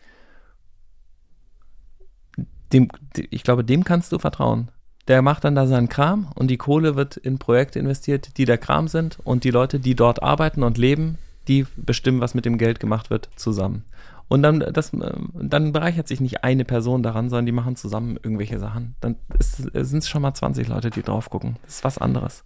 dem, 2.74 2.90
ich 3.16 3.44
glaube, 3.44 3.64
dem 3.64 3.86
kannst 3.86 4.12
du 4.12 4.20
vertrauen. 4.20 4.72
Der 5.08 5.22
macht 5.22 5.46
dann 5.46 5.56
da 5.56 5.68
seinen 5.68 5.88
Kram 5.88 6.28
und 6.36 6.50
die 6.50 6.58
Kohle 6.58 6.98
wird 6.98 7.16
in 7.16 7.40
Projekte 7.40 7.80
investiert, 7.80 8.38
die 8.38 8.44
der 8.44 8.58
Kram 8.58 8.90
sind 8.90 9.20
und 9.24 9.46
die 9.46 9.52
Leute, 9.52 9.80
die 9.80 9.96
dort 9.96 10.22
arbeiten 10.22 10.64
und 10.64 10.78
leben, 10.78 11.18
die 11.48 11.66
bestimmen, 11.78 12.20
was 12.20 12.34
mit 12.34 12.44
dem 12.44 12.58
Geld 12.58 12.82
gemacht 12.82 13.10
wird, 13.10 13.30
zusammen. 13.38 13.86
Und 14.32 14.44
dann, 14.44 14.62
das, 14.62 14.92
dann 15.34 15.74
bereichert 15.74 16.08
sich 16.08 16.22
nicht 16.22 16.46
eine 16.46 16.64
Person 16.64 17.04
daran, 17.04 17.30
sondern 17.30 17.46
die 17.46 17.52
machen 17.52 17.76
zusammen 17.76 18.16
irgendwelche 18.16 18.60
Sachen. 18.60 18.96
Dann 19.02 19.18
sind 19.42 19.98
es 19.98 20.08
schon 20.08 20.22
mal 20.22 20.34
20 20.34 20.70
Leute, 20.70 20.90
die 20.90 21.02
drauf 21.02 21.30
gucken. 21.30 21.58
Das 21.64 21.76
ist 21.76 21.84
was 21.84 21.98
anderes. 21.98 22.46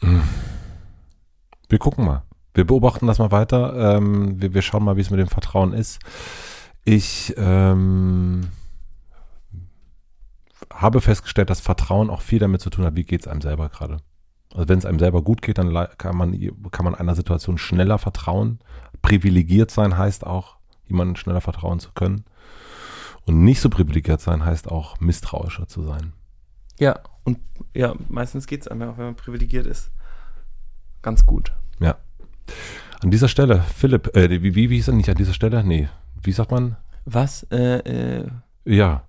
Wir 0.00 1.78
gucken 1.80 2.04
mal. 2.04 2.22
Wir 2.54 2.64
beobachten 2.64 3.08
das 3.08 3.18
mal 3.18 3.32
weiter. 3.32 3.96
Ähm, 3.96 4.40
wir, 4.40 4.54
wir, 4.54 4.62
schauen 4.62 4.84
mal, 4.84 4.96
wie 4.96 5.00
es 5.00 5.10
mit 5.10 5.18
dem 5.18 5.26
Vertrauen 5.26 5.72
ist. 5.72 5.98
Ich 6.84 7.34
ähm, 7.36 8.42
habe 10.72 11.00
festgestellt, 11.00 11.50
dass 11.50 11.60
Vertrauen 11.60 12.10
auch 12.10 12.20
viel 12.20 12.38
damit 12.38 12.60
zu 12.60 12.70
tun 12.70 12.84
hat, 12.84 12.94
wie 12.94 13.02
geht 13.02 13.22
es 13.22 13.26
einem 13.26 13.40
selber 13.40 13.70
gerade. 13.70 13.96
Also 14.54 14.68
wenn 14.68 14.78
es 14.78 14.86
einem 14.86 15.00
selber 15.00 15.22
gut 15.22 15.42
geht, 15.42 15.58
dann 15.58 15.74
kann 15.98 16.16
man, 16.16 16.38
kann 16.70 16.84
man 16.84 16.94
einer 16.94 17.16
Situation 17.16 17.58
schneller 17.58 17.98
vertrauen. 17.98 18.60
Privilegiert 19.04 19.70
sein 19.70 19.98
heißt 19.98 20.26
auch, 20.26 20.56
jemandem 20.86 21.16
schneller 21.16 21.42
vertrauen 21.42 21.78
zu 21.78 21.92
können. 21.92 22.24
Und 23.26 23.44
nicht 23.44 23.60
so 23.60 23.68
privilegiert 23.68 24.22
sein 24.22 24.44
heißt 24.44 24.70
auch, 24.70 24.98
misstrauischer 24.98 25.68
zu 25.68 25.82
sein. 25.82 26.14
Ja, 26.78 27.00
und 27.22 27.38
ja, 27.74 27.94
meistens 28.08 28.46
geht 28.46 28.62
es 28.62 28.68
einfach, 28.68 28.96
wenn 28.96 29.04
man 29.04 29.14
privilegiert 29.14 29.66
ist. 29.66 29.90
Ganz 31.02 31.26
gut. 31.26 31.52
Ja. 31.80 31.96
An 33.02 33.10
dieser 33.10 33.28
Stelle, 33.28 33.60
Philipp, 33.60 34.16
äh, 34.16 34.30
wie, 34.42 34.54
wie, 34.54 34.70
wie 34.70 34.78
ist 34.78 34.88
das 34.88 34.94
nicht 34.94 35.10
an 35.10 35.16
dieser 35.16 35.34
Stelle? 35.34 35.62
Nee, 35.62 35.88
wie 36.22 36.32
sagt 36.32 36.50
man? 36.50 36.76
Was? 37.04 37.42
Äh, 37.50 38.22
äh. 38.22 38.28
Ja. 38.64 39.04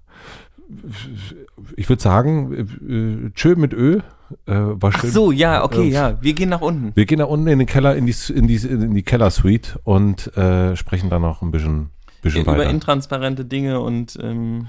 Ich 1.78 1.88
würde 1.88 2.04
sagen, 2.04 2.54
äh, 2.54 3.32
tschö 3.34 3.56
mit 3.56 3.72
Ö. 3.72 4.02
Äh, 4.48 4.54
war 4.54 4.92
schön. 4.92 5.02
Ach 5.10 5.14
so, 5.14 5.32
ja, 5.32 5.64
okay, 5.64 5.90
äh, 5.90 5.92
ja. 5.92 6.22
Wir 6.22 6.34
gehen 6.34 6.50
nach 6.50 6.62
unten. 6.62 6.92
Wir 6.96 7.06
gehen 7.06 7.20
nach 7.20 7.28
unten 7.28 7.48
in 7.48 7.60
den 7.60 7.68
Keller, 7.68 7.96
in 7.96 8.06
die, 8.06 8.16
in 8.34 8.48
die, 8.48 8.56
in 8.56 8.94
die 8.94 9.04
Keller-Suite 9.04 9.80
und 9.84 10.36
äh, 10.36 10.76
sprechen 10.76 11.10
dann 11.10 11.22
noch 11.22 11.42
ein 11.42 11.52
bisschen, 11.52 11.90
bisschen 12.22 12.42
Über 12.42 12.54
weiter. 12.54 12.64
Über 12.64 12.72
intransparente 12.72 13.46
Dinge 13.46 13.80
und 13.80 14.18
ähm, 14.22 14.68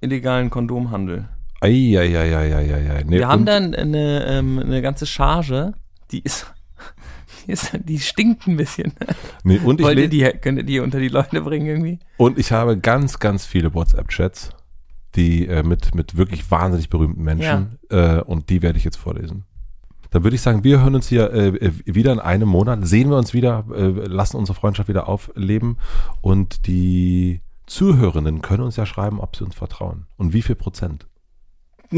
illegalen 0.00 0.50
Kondomhandel. 0.50 1.28
Eieieiei. 1.60 3.04
Nee, 3.06 3.18
Wir 3.18 3.28
haben 3.28 3.46
dann 3.46 3.74
eine, 3.74 4.26
ähm, 4.26 4.58
eine 4.58 4.82
ganze 4.82 5.06
Charge, 5.06 5.74
die 6.10 6.20
ist, 6.20 6.52
die, 7.46 7.52
ist, 7.52 7.78
die 7.84 8.00
stinkt 8.00 8.48
ein 8.48 8.56
bisschen. 8.56 8.92
Nee, 9.44 9.60
und 9.64 9.78
ich 9.78 9.86
Wollt 9.86 9.98
ihr 9.98 10.08
die, 10.08 10.24
könnt 10.40 10.58
ihr 10.58 10.64
die 10.64 10.80
unter 10.80 10.98
die 10.98 11.08
Leute 11.08 11.40
bringen 11.42 11.66
irgendwie? 11.66 12.00
Und 12.16 12.38
ich 12.38 12.50
habe 12.50 12.76
ganz, 12.76 13.20
ganz 13.20 13.46
viele 13.46 13.72
WhatsApp-Chats 13.72 14.50
die 15.14 15.46
äh, 15.46 15.62
mit, 15.62 15.94
mit 15.94 16.16
wirklich 16.16 16.50
wahnsinnig 16.50 16.88
berühmten 16.88 17.22
Menschen 17.22 17.78
ja. 17.90 18.18
äh, 18.18 18.22
und 18.22 18.50
die 18.50 18.62
werde 18.62 18.78
ich 18.78 18.84
jetzt 18.84 18.96
vorlesen. 18.96 19.44
Dann 20.10 20.24
würde 20.24 20.36
ich 20.36 20.42
sagen, 20.42 20.62
wir 20.62 20.82
hören 20.82 20.94
uns 20.94 21.08
hier 21.08 21.32
äh, 21.32 21.48
äh, 21.48 21.72
wieder 21.86 22.12
in 22.12 22.20
einem 22.20 22.48
Monat, 22.48 22.86
sehen 22.86 23.08
wir 23.10 23.16
uns 23.16 23.32
wieder, 23.32 23.64
äh, 23.74 23.88
lassen 23.88 24.36
unsere 24.36 24.56
Freundschaft 24.56 24.88
wieder 24.88 25.08
aufleben 25.08 25.78
und 26.20 26.66
die 26.66 27.40
Zuhörenden 27.66 28.42
können 28.42 28.62
uns 28.62 28.76
ja 28.76 28.84
schreiben, 28.84 29.20
ob 29.20 29.36
sie 29.36 29.44
uns 29.44 29.54
vertrauen 29.54 30.06
und 30.18 30.32
wie 30.32 30.42
viel 30.42 30.56
Prozent. 30.56 31.06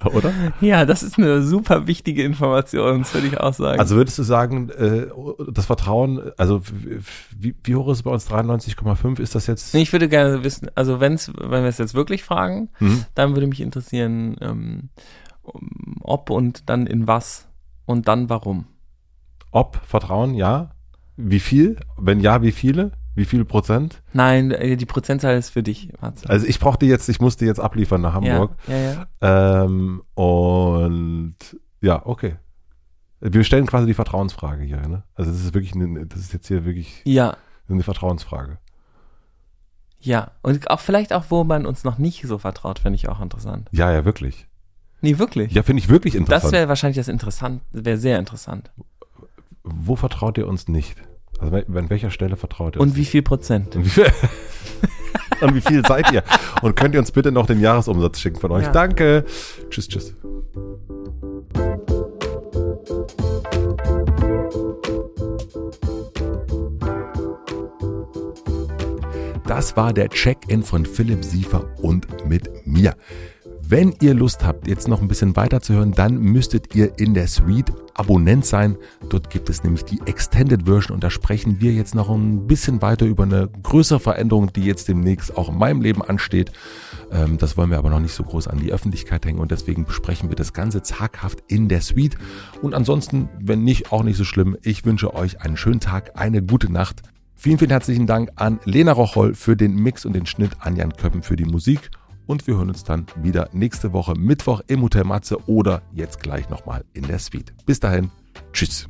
Oder? 0.14 0.32
Ja, 0.60 0.84
das 0.86 1.02
ist 1.02 1.18
eine 1.18 1.42
super 1.42 1.86
wichtige 1.86 2.22
Information, 2.22 3.00
das 3.00 3.12
würde 3.14 3.26
ich 3.26 3.38
auch 3.38 3.52
sagen. 3.52 3.78
Also 3.78 3.96
würdest 3.96 4.18
du 4.18 4.22
sagen, 4.22 4.70
äh, 4.70 5.06
das 5.52 5.66
Vertrauen, 5.66 6.32
also 6.38 6.62
wie, 7.36 7.54
wie 7.62 7.76
hoch 7.76 7.88
ist 7.88 7.98
es 7.98 8.02
bei 8.02 8.10
uns? 8.10 8.28
93,5? 8.30 9.20
Ist 9.20 9.34
das 9.34 9.46
jetzt? 9.46 9.74
Nee, 9.74 9.82
ich 9.82 9.92
würde 9.92 10.08
gerne 10.08 10.42
wissen, 10.44 10.68
also 10.74 11.00
wenn's, 11.00 11.30
wenn 11.36 11.62
wir 11.62 11.68
es 11.68 11.78
jetzt 11.78 11.94
wirklich 11.94 12.22
fragen, 12.24 12.70
Mhm. 12.80 13.04
dann 13.14 13.34
würde 13.34 13.46
mich 13.46 13.60
interessieren, 13.60 14.36
ähm, 14.40 14.88
ob 16.00 16.30
und 16.30 16.68
dann 16.70 16.86
in 16.86 17.06
was 17.06 17.48
und 17.86 18.08
dann 18.08 18.30
warum. 18.30 18.66
Ob 19.50 19.80
Vertrauen, 19.86 20.34
ja. 20.34 20.70
Wie 21.16 21.40
viel? 21.40 21.76
Wenn 21.98 22.20
ja, 22.20 22.40
wie 22.42 22.52
viele? 22.52 22.92
Wie 23.14 23.24
viel 23.24 23.44
Prozent? 23.44 24.02
Nein, 24.12 24.50
äh, 24.52 24.76
die 24.76 24.86
Prozentzahl 24.86 25.36
ist 25.36 25.50
für 25.50 25.62
dich, 25.62 25.92
Marze. 26.00 26.28
Also 26.28 26.46
ich 26.46 26.58
brauchte 26.60 26.86
jetzt, 26.86 27.08
ich 27.08 27.20
musste 27.20 27.44
jetzt 27.44 27.58
abliefern 27.60 28.00
nach 28.00 28.14
Hamburg. 28.14 28.52
Ja, 28.66 28.76
ja, 28.76 29.06
ja. 29.20 29.64
Ähm, 29.64 30.02
und 30.14 31.36
ja, 31.80 32.06
okay. 32.06 32.36
Wir 33.20 33.44
stellen 33.44 33.66
quasi 33.66 33.86
die 33.86 33.94
Vertrauensfrage 33.94 34.62
hier, 34.64 34.80
ne? 34.88 35.02
Also 35.14 35.30
das 35.30 35.40
ist 35.40 35.52
wirklich, 35.54 35.74
eine, 35.74 36.06
das 36.06 36.20
ist 36.20 36.32
jetzt 36.32 36.48
hier 36.48 36.64
wirklich 36.64 37.02
Ja, 37.04 37.36
eine 37.68 37.82
Vertrauensfrage. 37.82 38.58
ja. 39.98 40.30
Und 40.42 40.70
auch 40.70 40.80
vielleicht 40.80 41.12
auch, 41.12 41.24
wo 41.28 41.44
man 41.44 41.66
uns 41.66 41.84
noch 41.84 41.98
nicht 41.98 42.22
so 42.26 42.38
vertraut, 42.38 42.78
finde 42.78 42.96
ich 42.96 43.08
auch 43.08 43.20
interessant. 43.20 43.68
Ja, 43.72 43.92
ja, 43.92 44.04
wirklich. 44.04 44.46
Nee, 45.02 45.18
wirklich. 45.18 45.52
Ja, 45.52 45.62
finde 45.62 45.82
ich 45.82 45.88
wirklich 45.88 46.14
interessant. 46.14 46.44
das 46.44 46.52
wäre 46.52 46.68
wahrscheinlich 46.68 46.96
das 46.96 47.08
interessant, 47.08 47.62
wäre 47.72 47.98
sehr 47.98 48.18
interessant. 48.18 48.70
Wo 49.64 49.96
vertraut 49.96 50.38
ihr 50.38 50.46
uns 50.48 50.68
nicht? 50.68 50.96
Also 51.40 51.56
an 51.56 51.90
welcher 51.90 52.10
Stelle 52.10 52.36
vertraut 52.36 52.76
ihr 52.76 52.80
Und 52.80 52.96
wie 52.96 53.04
viel 53.04 53.22
Prozent? 53.22 53.74
Und 53.76 53.84
wie 53.86 53.88
viel, 53.88 54.06
und 55.40 55.54
wie 55.54 55.60
viel 55.60 55.84
seid 55.86 56.12
ihr? 56.12 56.22
Und 56.62 56.76
könnt 56.76 56.94
ihr 56.94 57.00
uns 57.00 57.12
bitte 57.12 57.32
noch 57.32 57.46
den 57.46 57.60
Jahresumsatz 57.60 58.20
schicken 58.20 58.38
von 58.38 58.52
euch? 58.52 58.64
Ja. 58.64 58.72
Danke. 58.72 59.24
Tschüss, 59.70 59.88
tschüss. 59.88 60.14
Das 69.46 69.76
war 69.76 69.92
der 69.92 70.08
Check-in 70.10 70.62
von 70.62 70.86
Philipp 70.86 71.24
Siefer 71.24 71.64
und 71.82 72.26
mit 72.28 72.66
mir. 72.66 72.94
Wenn 73.70 73.94
ihr 74.00 74.14
Lust 74.14 74.44
habt, 74.44 74.66
jetzt 74.66 74.88
noch 74.88 75.00
ein 75.00 75.06
bisschen 75.06 75.36
weiter 75.36 75.60
zu 75.60 75.74
hören, 75.74 75.92
dann 75.92 76.18
müsstet 76.18 76.74
ihr 76.74 76.98
in 76.98 77.14
der 77.14 77.28
Suite 77.28 77.72
Abonnent 77.94 78.44
sein. 78.44 78.76
Dort 79.08 79.30
gibt 79.30 79.48
es 79.48 79.62
nämlich 79.62 79.84
die 79.84 80.00
Extended 80.06 80.64
Version 80.64 80.92
und 80.92 81.04
da 81.04 81.08
sprechen 81.08 81.60
wir 81.60 81.70
jetzt 81.70 81.94
noch 81.94 82.10
ein 82.10 82.48
bisschen 82.48 82.82
weiter 82.82 83.06
über 83.06 83.22
eine 83.22 83.48
größere 83.62 84.00
Veränderung, 84.00 84.52
die 84.52 84.64
jetzt 84.64 84.88
demnächst 84.88 85.36
auch 85.36 85.50
in 85.50 85.56
meinem 85.56 85.82
Leben 85.82 86.02
ansteht. 86.02 86.50
Ähm, 87.12 87.38
das 87.38 87.56
wollen 87.56 87.70
wir 87.70 87.78
aber 87.78 87.90
noch 87.90 88.00
nicht 88.00 88.12
so 88.12 88.24
groß 88.24 88.48
an 88.48 88.58
die 88.58 88.72
Öffentlichkeit 88.72 89.24
hängen 89.24 89.38
und 89.38 89.52
deswegen 89.52 89.84
besprechen 89.84 90.30
wir 90.30 90.36
das 90.36 90.52
Ganze 90.52 90.82
zaghaft 90.82 91.44
in 91.46 91.68
der 91.68 91.80
Suite. 91.80 92.16
Und 92.62 92.74
ansonsten, 92.74 93.28
wenn 93.38 93.62
nicht, 93.62 93.92
auch 93.92 94.02
nicht 94.02 94.16
so 94.16 94.24
schlimm. 94.24 94.56
Ich 94.62 94.84
wünsche 94.84 95.14
euch 95.14 95.42
einen 95.42 95.56
schönen 95.56 95.78
Tag, 95.78 96.18
eine 96.18 96.42
gute 96.42 96.72
Nacht. 96.72 97.02
Vielen, 97.36 97.58
vielen 97.58 97.70
herzlichen 97.70 98.08
Dank 98.08 98.32
an 98.34 98.58
Lena 98.64 98.90
Rocholl 98.90 99.36
für 99.36 99.56
den 99.56 99.76
Mix 99.76 100.04
und 100.04 100.14
den 100.14 100.26
Schnitt, 100.26 100.56
an 100.58 100.74
Jan 100.74 100.92
Köppen 100.92 101.22
für 101.22 101.36
die 101.36 101.44
Musik. 101.44 101.88
Und 102.26 102.46
wir 102.46 102.56
hören 102.56 102.68
uns 102.68 102.84
dann 102.84 103.06
wieder 103.16 103.48
nächste 103.52 103.92
Woche 103.92 104.14
Mittwoch 104.14 104.60
im 104.66 104.82
Hotel 104.82 105.04
Matze 105.04 105.38
oder 105.48 105.82
jetzt 105.92 106.22
gleich 106.22 106.48
nochmal 106.48 106.84
in 106.92 107.06
der 107.06 107.18
Suite. 107.18 107.52
Bis 107.66 107.80
dahin, 107.80 108.10
tschüss. 108.52 108.86